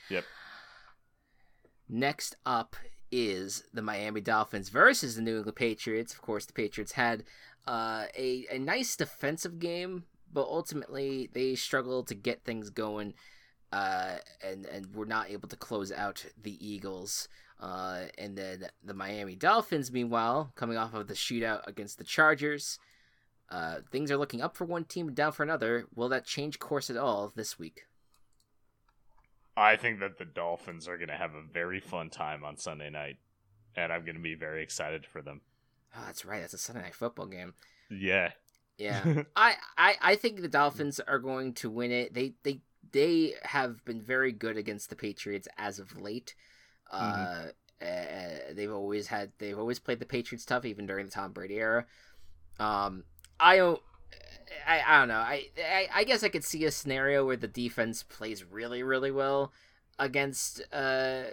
Yep. 0.09 0.25
Next 1.89 2.37
up 2.47 2.77
is 3.11 3.65
the 3.73 3.83
Miami 3.83 4.21
Dolphins 4.21 4.71
versus 4.71 5.15
the 5.15 5.23
New 5.23 5.37
England 5.37 5.57
Patriots. 5.57 6.15
Of 6.15 6.23
course, 6.23 6.47
the 6.47 6.53
Patriots 6.53 6.93
had 6.93 7.25
uh, 7.67 8.07
a 8.17 8.47
a 8.51 8.59
nice 8.59 8.97
defensive 8.97 9.59
game, 9.59 10.05
but 10.33 10.47
ultimately 10.47 11.29
they 11.33 11.55
struggled 11.55 12.09
to 12.09 12.15
get 12.15 12.45
things 12.45 12.71
going, 12.71 13.15
uh, 13.73 14.17
and 14.45 14.67
and 14.67 14.95
were 14.95 15.07
not 15.07 15.31
able 15.31 15.49
to 15.49 15.57
close 15.57 15.93
out 15.93 16.25
the 16.41 16.67
Eagles. 16.67 17.29
Uh, 17.63 18.07
and 18.19 18.37
then 18.37 18.67
the 18.83 18.93
Miami 18.93 19.37
Dolphins, 19.37 19.93
meanwhile, 19.93 20.51
coming 20.57 20.77
off 20.77 20.95
of 20.95 21.07
the 21.07 21.15
shootout 21.15 21.61
against 21.69 21.97
the 21.97 22.05
Chargers, 22.05 22.81
uh, 23.51 23.77
things 23.93 24.11
are 24.11 24.17
looking 24.17 24.43
up 24.43 24.57
for 24.57 24.65
one 24.65 24.85
team 24.85 25.15
down 25.15 25.31
for 25.31 25.45
another. 25.45 25.87
Will 25.95 26.09
that 26.09 26.27
change 26.27 26.59
course 26.59 26.91
at 26.91 26.97
all 26.97 27.33
this 27.37 27.61
week? 27.61 27.83
I 29.57 29.77
think 29.77 30.01
that 30.01 30.19
the 30.19 30.25
Dolphins 30.25 30.89
are 30.89 30.97
going 30.97 31.09
to 31.09 31.15
have 31.15 31.35
a 31.35 31.53
very 31.53 31.79
fun 31.79 32.11
time 32.11 32.43
on 32.45 32.57
Sunday 32.57 32.91
night, 32.91 33.19
and 33.77 33.93
I'm 33.93 34.05
going 34.05 34.17
to 34.17 34.23
be 34.23 34.35
very 34.35 34.65
excited 34.65 35.07
for 35.07 35.23
them. 35.23 35.43
Oh, 35.97 36.03
that's 36.05 36.25
right. 36.25 36.41
That's 36.41 36.55
a 36.55 36.59
Sunday 36.59 36.83
night 36.83 36.97
football 36.97 37.27
game. 37.27 37.55
Yeah. 37.91 38.33
Yeah. 38.77 39.23
I, 39.37 39.55
I, 39.79 39.95
I 40.01 40.17
think 40.17 40.41
the 40.41 40.49
Dolphins 40.49 40.99
are 40.99 41.21
going 41.21 41.53
to 41.55 41.71
win 41.71 41.93
it. 41.93 42.13
They 42.13 42.33
they 42.43 42.63
they 42.91 43.35
have 43.43 43.85
been 43.85 44.01
very 44.01 44.33
good 44.33 44.57
against 44.57 44.91
the 44.91 44.97
Patriots 44.97 45.47
as 45.57 45.79
of 45.79 46.01
late. 46.01 46.35
Uh, 46.93 47.49
uh, 47.81 48.53
they've 48.53 48.73
always 48.73 49.07
had 49.09 49.33
they've 49.39 49.59
always 49.59 49.79
played 49.79 49.99
the 49.99 50.07
Patriots 50.07 50.45
tough, 50.45 50.65
even 50.65 50.87
during 50.87 51.07
the 51.07 51.13
Tom 51.13 51.33
Brady 51.33 51.57
era. 51.57 51.87
Um, 52.59 53.05
I 53.41 53.57
don't. 53.57 53.81
I, 54.67 54.83
I 54.87 54.99
don't 54.99 55.09
know. 55.09 55.15
I, 55.15 55.49
I 55.59 55.89
I 55.95 56.05
guess 56.05 56.23
I 56.23 56.29
could 56.29 56.45
see 56.45 56.65
a 56.65 56.71
scenario 56.71 57.25
where 57.27 57.37
the 57.37 57.49
defense 57.49 58.03
plays 58.03 58.45
really 58.45 58.83
really 58.83 59.11
well 59.11 59.53
against 59.99 60.63
uh 60.73 61.25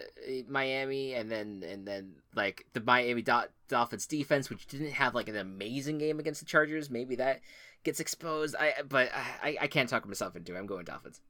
Miami, 0.48 1.14
and 1.14 1.30
then 1.32 1.64
and 1.68 1.88
then 1.88 2.16
like 2.36 2.66
the 2.74 2.82
Miami 2.82 3.22
Do- 3.22 3.50
Dolphins 3.68 4.08
defense, 4.08 4.50
which 4.50 4.68
didn't 4.68 4.92
have 4.92 5.16
like 5.16 5.30
an 5.30 5.38
amazing 5.38 5.98
game 5.98 6.20
against 6.20 6.40
the 6.40 6.46
Chargers, 6.46 6.90
maybe 6.90 7.16
that 7.16 7.42
gets 7.84 8.00
exposed. 8.00 8.56
I 8.60 8.74
but 8.88 9.12
I 9.14 9.58
I 9.62 9.68
can't 9.68 9.90
talk 9.90 10.08
myself 10.08 10.36
into 10.36 10.56
it. 10.56 10.60
I'm 10.60 10.66
going 10.66 10.86
Dolphins. 10.86 11.22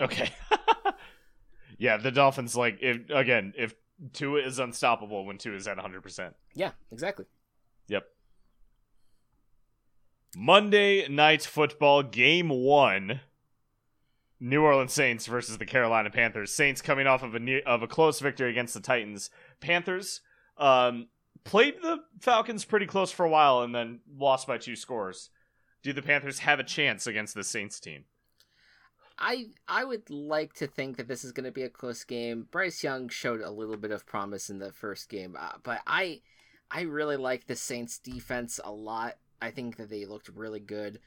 Okay. 0.00 0.30
yeah, 1.82 1.96
the 1.96 2.12
Dolphins 2.12 2.54
like 2.54 2.78
if 2.80 3.10
again 3.10 3.54
if 3.58 3.74
Tua 4.12 4.40
is 4.40 4.60
unstoppable 4.60 5.26
when 5.26 5.36
Tua 5.36 5.56
is 5.56 5.66
at 5.66 5.76
100. 5.76 6.00
percent 6.00 6.36
Yeah, 6.54 6.70
exactly. 6.92 7.24
Yep. 7.88 8.04
Monday 10.36 11.08
night 11.08 11.42
football 11.42 12.04
game 12.04 12.50
one. 12.50 13.20
New 14.38 14.62
Orleans 14.62 14.92
Saints 14.92 15.26
versus 15.26 15.58
the 15.58 15.66
Carolina 15.66 16.10
Panthers. 16.10 16.54
Saints 16.54 16.80
coming 16.80 17.08
off 17.08 17.24
of 17.24 17.34
a 17.34 17.40
ne- 17.40 17.62
of 17.62 17.82
a 17.82 17.88
close 17.88 18.20
victory 18.20 18.50
against 18.50 18.74
the 18.74 18.80
Titans. 18.80 19.30
Panthers 19.60 20.20
um, 20.58 21.08
played 21.42 21.74
the 21.82 21.98
Falcons 22.20 22.64
pretty 22.64 22.86
close 22.86 23.10
for 23.10 23.26
a 23.26 23.30
while 23.30 23.62
and 23.62 23.74
then 23.74 24.00
lost 24.16 24.46
by 24.46 24.56
two 24.56 24.76
scores. 24.76 25.30
Do 25.82 25.92
the 25.92 26.02
Panthers 26.02 26.40
have 26.40 26.60
a 26.60 26.64
chance 26.64 27.08
against 27.08 27.34
the 27.34 27.44
Saints 27.44 27.80
team? 27.80 28.04
I 29.18 29.48
I 29.68 29.84
would 29.84 30.08
like 30.10 30.52
to 30.54 30.66
think 30.66 30.96
that 30.96 31.08
this 31.08 31.24
is 31.24 31.32
going 31.32 31.44
to 31.44 31.52
be 31.52 31.62
a 31.62 31.68
close 31.68 32.04
game. 32.04 32.46
Bryce 32.50 32.82
Young 32.82 33.08
showed 33.08 33.40
a 33.40 33.50
little 33.50 33.76
bit 33.76 33.90
of 33.90 34.06
promise 34.06 34.50
in 34.50 34.58
the 34.58 34.72
first 34.72 35.08
game, 35.08 35.36
uh, 35.38 35.52
but 35.62 35.80
I 35.86 36.20
I 36.70 36.82
really 36.82 37.16
like 37.16 37.46
the 37.46 37.56
Saints 37.56 37.98
defense 37.98 38.58
a 38.64 38.72
lot. 38.72 39.16
I 39.40 39.50
think 39.50 39.76
that 39.76 39.90
they 39.90 40.04
looked 40.06 40.28
really 40.28 40.60
good 40.60 41.00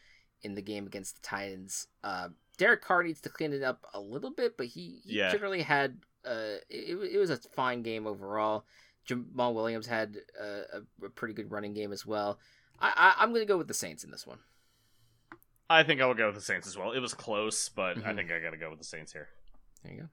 in 0.44 0.56
the 0.56 0.62
game 0.62 0.86
against 0.86 1.16
the 1.16 1.22
Titans. 1.28 1.88
Uh, 2.04 2.30
Derek 2.58 2.82
Carr 2.84 3.04
needs 3.04 3.22
to 3.22 3.30
clean 3.30 3.54
it 3.54 3.64
up 3.64 3.86
a 3.94 4.00
little 4.00 4.32
bit, 4.32 4.58
but 4.58 4.68
he, 4.68 5.00
he 5.04 5.18
Yeah. 5.18 5.32
generally 5.32 5.62
had 5.64 5.98
uh 6.26 6.58
it, 6.70 6.98
it 7.14 7.18
was 7.18 7.30
a 7.30 7.38
fine 7.38 7.82
game 7.82 8.06
overall. 8.08 8.66
Jamaal 9.08 9.54
Williams 9.54 9.88
had 9.88 10.18
a, 10.40 10.82
a 11.06 11.10
pretty 11.10 11.34
good 11.34 11.52
running 11.52 11.74
game 11.74 11.92
as 11.92 12.06
well. 12.06 12.40
I, 12.80 13.14
I 13.18 13.24
I'm 13.24 13.30
going 13.30 13.42
to 13.42 13.48
go 13.48 13.58
with 13.58 13.68
the 13.68 13.74
Saints 13.74 14.04
in 14.04 14.12
this 14.12 14.26
one. 14.26 14.40
I 15.70 15.84
think 15.84 16.00
I 16.02 16.06
will 16.06 16.14
go 16.14 16.28
with 16.28 16.36
the 16.36 16.42
Saints 16.42 16.68
as 16.68 16.78
well. 16.78 16.92
It 16.92 17.00
was 17.00 17.14
close, 17.14 17.70
but 17.70 17.98
I 17.98 18.12
Mhm. 18.12 18.16
think 18.16 18.32
I 18.32 18.40
got 18.40 18.52
to 18.52 18.58
go 18.58 18.70
with 18.70 18.80
the 18.80 18.86
Saints 18.86 19.14
here. 19.14 19.30
There 19.84 19.94
you 19.94 20.02
go. 20.02 20.10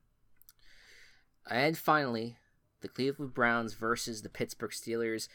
And 1.47 1.77
finally, 1.77 2.39
the 2.81 2.89
Cleveland 2.89 3.35
Browns 3.35 3.75
versus 3.75 4.23
the 4.23 4.29
Pittsburgh 4.29 4.71
Steelers. 4.71 5.29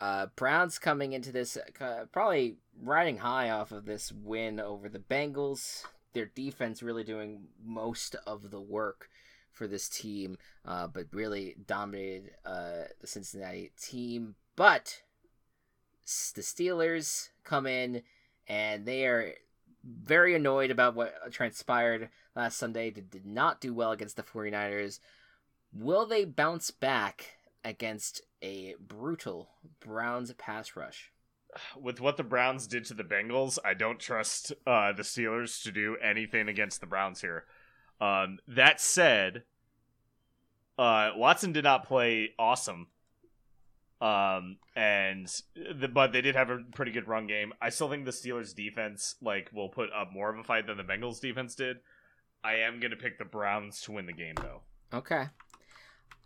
Uh, 0.00 0.26
Browns 0.36 0.78
coming 0.78 1.12
into 1.12 1.30
this 1.32 1.56
uh, 1.80 2.06
probably 2.12 2.58
riding 2.80 3.18
high 3.18 3.50
off 3.50 3.72
of 3.72 3.84
this 3.84 4.10
win 4.10 4.58
over 4.58 4.88
the 4.88 4.98
Bengals. 4.98 5.84
Their 6.12 6.26
defense 6.26 6.82
really 6.82 7.04
doing 7.04 7.48
most 7.62 8.14
of 8.26 8.50
the 8.50 8.60
work 8.60 9.08
for 9.50 9.66
this 9.66 9.88
team, 9.88 10.38
uh, 10.64 10.86
but 10.86 11.06
really 11.12 11.56
dominated 11.66 12.34
uh, 12.44 12.84
the 13.00 13.06
Cincinnati 13.06 13.72
team. 13.80 14.34
But 14.56 15.02
the 16.34 16.42
Steelers 16.42 17.28
come 17.44 17.66
in 17.66 18.02
and 18.48 18.86
they 18.86 19.06
are 19.06 19.32
very 19.84 20.34
annoyed 20.34 20.70
about 20.70 20.94
what 20.94 21.14
transpired 21.32 22.08
last 22.36 22.58
Sunday. 22.58 22.90
They 22.90 23.00
did 23.00 23.26
not 23.26 23.60
do 23.60 23.74
well 23.74 23.92
against 23.92 24.16
the 24.16 24.22
49ers. 24.22 25.00
Will 25.72 26.06
they 26.06 26.24
bounce 26.24 26.70
back 26.70 27.38
against 27.64 28.22
a 28.42 28.74
brutal 28.80 29.50
Browns 29.80 30.32
pass 30.34 30.76
rush? 30.76 31.12
With 31.78 32.00
what 32.00 32.16
the 32.16 32.24
Browns 32.24 32.66
did 32.66 32.84
to 32.86 32.94
the 32.94 33.04
Bengals, 33.04 33.58
I 33.64 33.74
don't 33.74 34.00
trust 34.00 34.52
uh, 34.66 34.92
the 34.92 35.02
Steelers 35.02 35.62
to 35.64 35.72
do 35.72 35.96
anything 36.02 36.48
against 36.48 36.80
the 36.80 36.86
Browns 36.86 37.20
here. 37.20 37.44
Um, 38.00 38.38
that 38.48 38.80
said, 38.80 39.44
uh, 40.78 41.10
Watson 41.14 41.52
did 41.52 41.64
not 41.64 41.86
play 41.86 42.30
awesome. 42.38 42.88
Um, 44.02 44.56
and 44.74 45.28
the, 45.54 45.86
but 45.86 46.12
they 46.12 46.22
did 46.22 46.34
have 46.34 46.50
a 46.50 46.58
pretty 46.74 46.90
good 46.90 47.06
run 47.06 47.28
game. 47.28 47.52
I 47.62 47.68
still 47.68 47.88
think 47.88 48.04
the 48.04 48.10
Steelers 48.10 48.52
defense 48.52 49.14
like 49.22 49.48
will 49.52 49.68
put 49.68 49.90
up 49.96 50.12
more 50.12 50.28
of 50.28 50.38
a 50.38 50.42
fight 50.42 50.66
than 50.66 50.76
the 50.76 50.82
Bengals 50.82 51.20
defense 51.20 51.54
did. 51.54 51.76
I 52.42 52.54
am 52.56 52.80
gonna 52.80 52.96
pick 52.96 53.18
the 53.18 53.24
Browns 53.24 53.80
to 53.82 53.92
win 53.92 54.06
the 54.06 54.12
game 54.12 54.34
though. 54.34 54.62
Okay. 54.92 55.26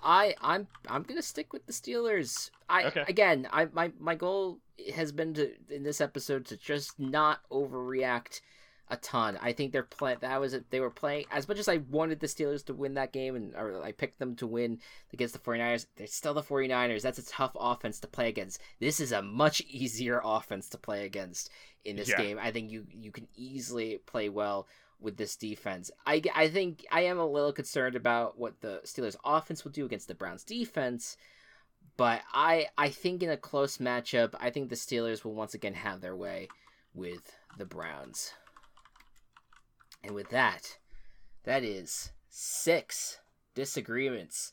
I 0.02 0.34
I'm 0.40 0.68
I'm 0.88 1.02
gonna 1.02 1.20
stick 1.20 1.52
with 1.52 1.66
the 1.66 1.72
Steelers. 1.74 2.50
I 2.66 2.84
Okay. 2.84 3.04
again 3.08 3.46
I 3.52 3.66
my 3.66 3.92
my 3.98 4.14
goal 4.14 4.60
has 4.94 5.12
been 5.12 5.34
to 5.34 5.52
in 5.68 5.82
this 5.82 6.00
episode 6.00 6.46
to 6.46 6.56
just 6.56 6.98
not 6.98 7.40
overreact 7.50 8.40
a 8.88 8.96
ton. 8.96 9.36
I 9.42 9.52
think 9.52 9.72
they're 9.72 9.82
play 9.82 10.16
that 10.20 10.40
was 10.40 10.54
it. 10.54 10.70
They 10.70 10.80
were 10.80 10.90
playing 10.90 11.26
as 11.32 11.48
much 11.48 11.58
as 11.58 11.68
I 11.68 11.78
wanted 11.90 12.20
the 12.20 12.26
Steelers 12.28 12.64
to 12.66 12.74
win 12.74 12.94
that 12.94 13.12
game 13.12 13.34
and 13.34 13.54
or 13.54 13.82
I 13.82 13.92
picked 13.92 14.18
them 14.18 14.36
to 14.36 14.46
win 14.46 14.78
against 15.12 15.34
the 15.34 15.40
49ers. 15.40 15.86
They're 15.96 16.06
still 16.06 16.34
the 16.34 16.42
49ers. 16.42 17.02
That's 17.02 17.18
a 17.18 17.26
tough 17.26 17.52
offense 17.58 17.98
to 18.00 18.06
play 18.06 18.28
against. 18.28 18.60
This 18.78 19.00
is 19.00 19.12
a 19.12 19.22
much 19.22 19.60
easier 19.68 20.20
offense 20.24 20.68
to 20.70 20.78
play 20.78 21.04
against 21.04 21.50
in 21.84 21.96
this 21.96 22.08
Yeah. 22.10 22.22
game. 22.22 22.38
I 22.40 22.52
think 22.52 22.70
you 22.70 22.86
you 22.90 23.10
can 23.10 23.26
easily 23.34 23.98
play 24.06 24.28
well 24.28 24.68
with 25.00 25.16
this 25.16 25.36
defense. 25.36 25.90
I, 26.06 26.22
I 26.34 26.48
think 26.48 26.84
I 26.90 27.02
am 27.02 27.18
a 27.18 27.26
little 27.26 27.52
concerned 27.52 27.96
about 27.96 28.38
what 28.38 28.60
the 28.60 28.80
Steelers 28.84 29.16
offense 29.24 29.62
will 29.64 29.72
do 29.72 29.84
against 29.84 30.08
the 30.08 30.14
Browns 30.14 30.42
defense, 30.44 31.16
but 31.96 32.22
I 32.32 32.68
I 32.78 32.88
think 32.90 33.22
in 33.22 33.30
a 33.30 33.36
close 33.36 33.78
matchup, 33.78 34.34
I 34.38 34.50
think 34.50 34.68
the 34.70 34.76
Steelers 34.76 35.24
will 35.24 35.34
once 35.34 35.54
again 35.54 35.74
have 35.74 36.00
their 36.00 36.16
way 36.16 36.48
with 36.94 37.36
the 37.58 37.66
Browns. 37.66 38.32
And 40.02 40.14
with 40.14 40.30
that, 40.30 40.78
that 41.44 41.64
is 41.64 42.12
six 42.28 43.18
disagreements 43.54 44.52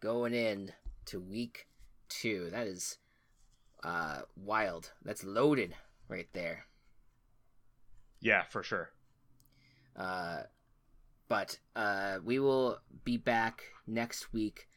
going 0.00 0.34
in 0.34 0.72
to 1.06 1.20
week 1.20 1.66
two. 2.08 2.48
That 2.50 2.66
is 2.66 2.98
uh 3.84 4.22
wild. 4.36 4.92
That's 5.04 5.24
loaded 5.24 5.74
right 6.08 6.28
there. 6.32 6.66
Yeah, 8.20 8.44
for 8.44 8.62
sure. 8.62 8.90
Uh 9.96 10.42
but 11.28 11.58
uh 11.76 12.18
we 12.24 12.38
will 12.38 12.78
be 13.04 13.16
back 13.16 13.62
next 13.86 14.32
week 14.32 14.68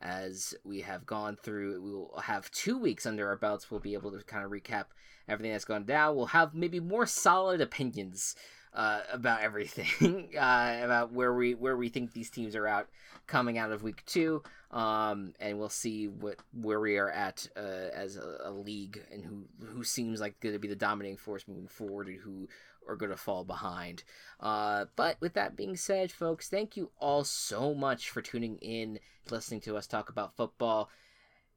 as 0.00 0.54
we 0.64 0.80
have 0.80 1.04
gone 1.04 1.36
through 1.36 1.80
we 1.82 1.92
will 1.92 2.22
have 2.24 2.50
two 2.52 2.78
weeks 2.78 3.04
under 3.04 3.28
our 3.28 3.36
belts 3.36 3.70
we'll 3.70 3.80
be 3.80 3.92
able 3.92 4.10
to 4.10 4.24
kind 4.24 4.44
of 4.44 4.50
recap 4.50 4.86
everything 5.28 5.52
that's 5.52 5.66
gone 5.66 5.84
down 5.84 6.16
we'll 6.16 6.26
have 6.26 6.54
maybe 6.54 6.80
more 6.80 7.04
solid 7.04 7.60
opinions 7.60 8.34
uh, 8.74 9.00
about 9.12 9.42
everything 9.42 10.28
uh, 10.36 10.80
about 10.82 11.12
where 11.12 11.34
we 11.34 11.54
where 11.54 11.76
we 11.76 11.88
think 11.88 12.12
these 12.12 12.30
teams 12.30 12.54
are 12.54 12.66
out 12.66 12.88
coming 13.26 13.58
out 13.58 13.72
of 13.72 13.82
week 13.82 14.04
two 14.06 14.42
um, 14.70 15.34
and 15.40 15.58
we'll 15.58 15.68
see 15.68 16.06
what 16.06 16.36
where 16.52 16.80
we 16.80 16.96
are 16.96 17.10
at 17.10 17.46
uh, 17.56 17.90
as 17.92 18.16
a, 18.16 18.38
a, 18.44 18.50
league 18.50 19.02
and 19.12 19.24
who 19.24 19.44
who 19.66 19.82
seems 19.82 20.20
like 20.20 20.38
going 20.40 20.52
to 20.52 20.60
be 20.60 20.68
the 20.68 20.76
dominating 20.76 21.16
force 21.16 21.48
moving 21.48 21.66
forward 21.66 22.06
and 22.06 22.20
who 22.20 22.48
are 22.88 22.96
going 22.96 23.10
to 23.10 23.16
fall 23.16 23.44
behind. 23.44 24.04
Uh, 24.38 24.86
but 24.96 25.16
with 25.20 25.34
that 25.34 25.56
being 25.56 25.76
said, 25.76 26.12
folks, 26.12 26.48
thank 26.48 26.76
you 26.76 26.90
all 26.98 27.24
so 27.24 27.74
much 27.74 28.10
for 28.10 28.22
tuning 28.22 28.56
in, 28.58 28.98
listening 29.30 29.60
to 29.60 29.76
us 29.76 29.86
talk 29.86 30.08
about 30.08 30.36
football, 30.36 30.88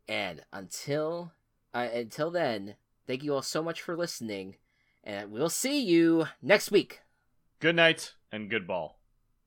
and 0.07 0.41
until 0.51 1.34
uh, 1.74 1.88
until 1.93 2.32
then, 2.32 2.76
thank 3.05 3.24
you 3.24 3.34
all 3.36 3.43
so 3.43 3.61
much 3.61 3.80
for 3.80 3.95
listening, 3.95 4.55
and 5.03 5.32
we'll 5.32 5.49
see 5.49 5.80
you 5.80 6.26
next 6.41 6.72
week. 6.72 7.03
Good 7.64 7.78
night 7.78 8.11
and 8.30 8.49
good 8.49 8.68
ball. 8.68 8.99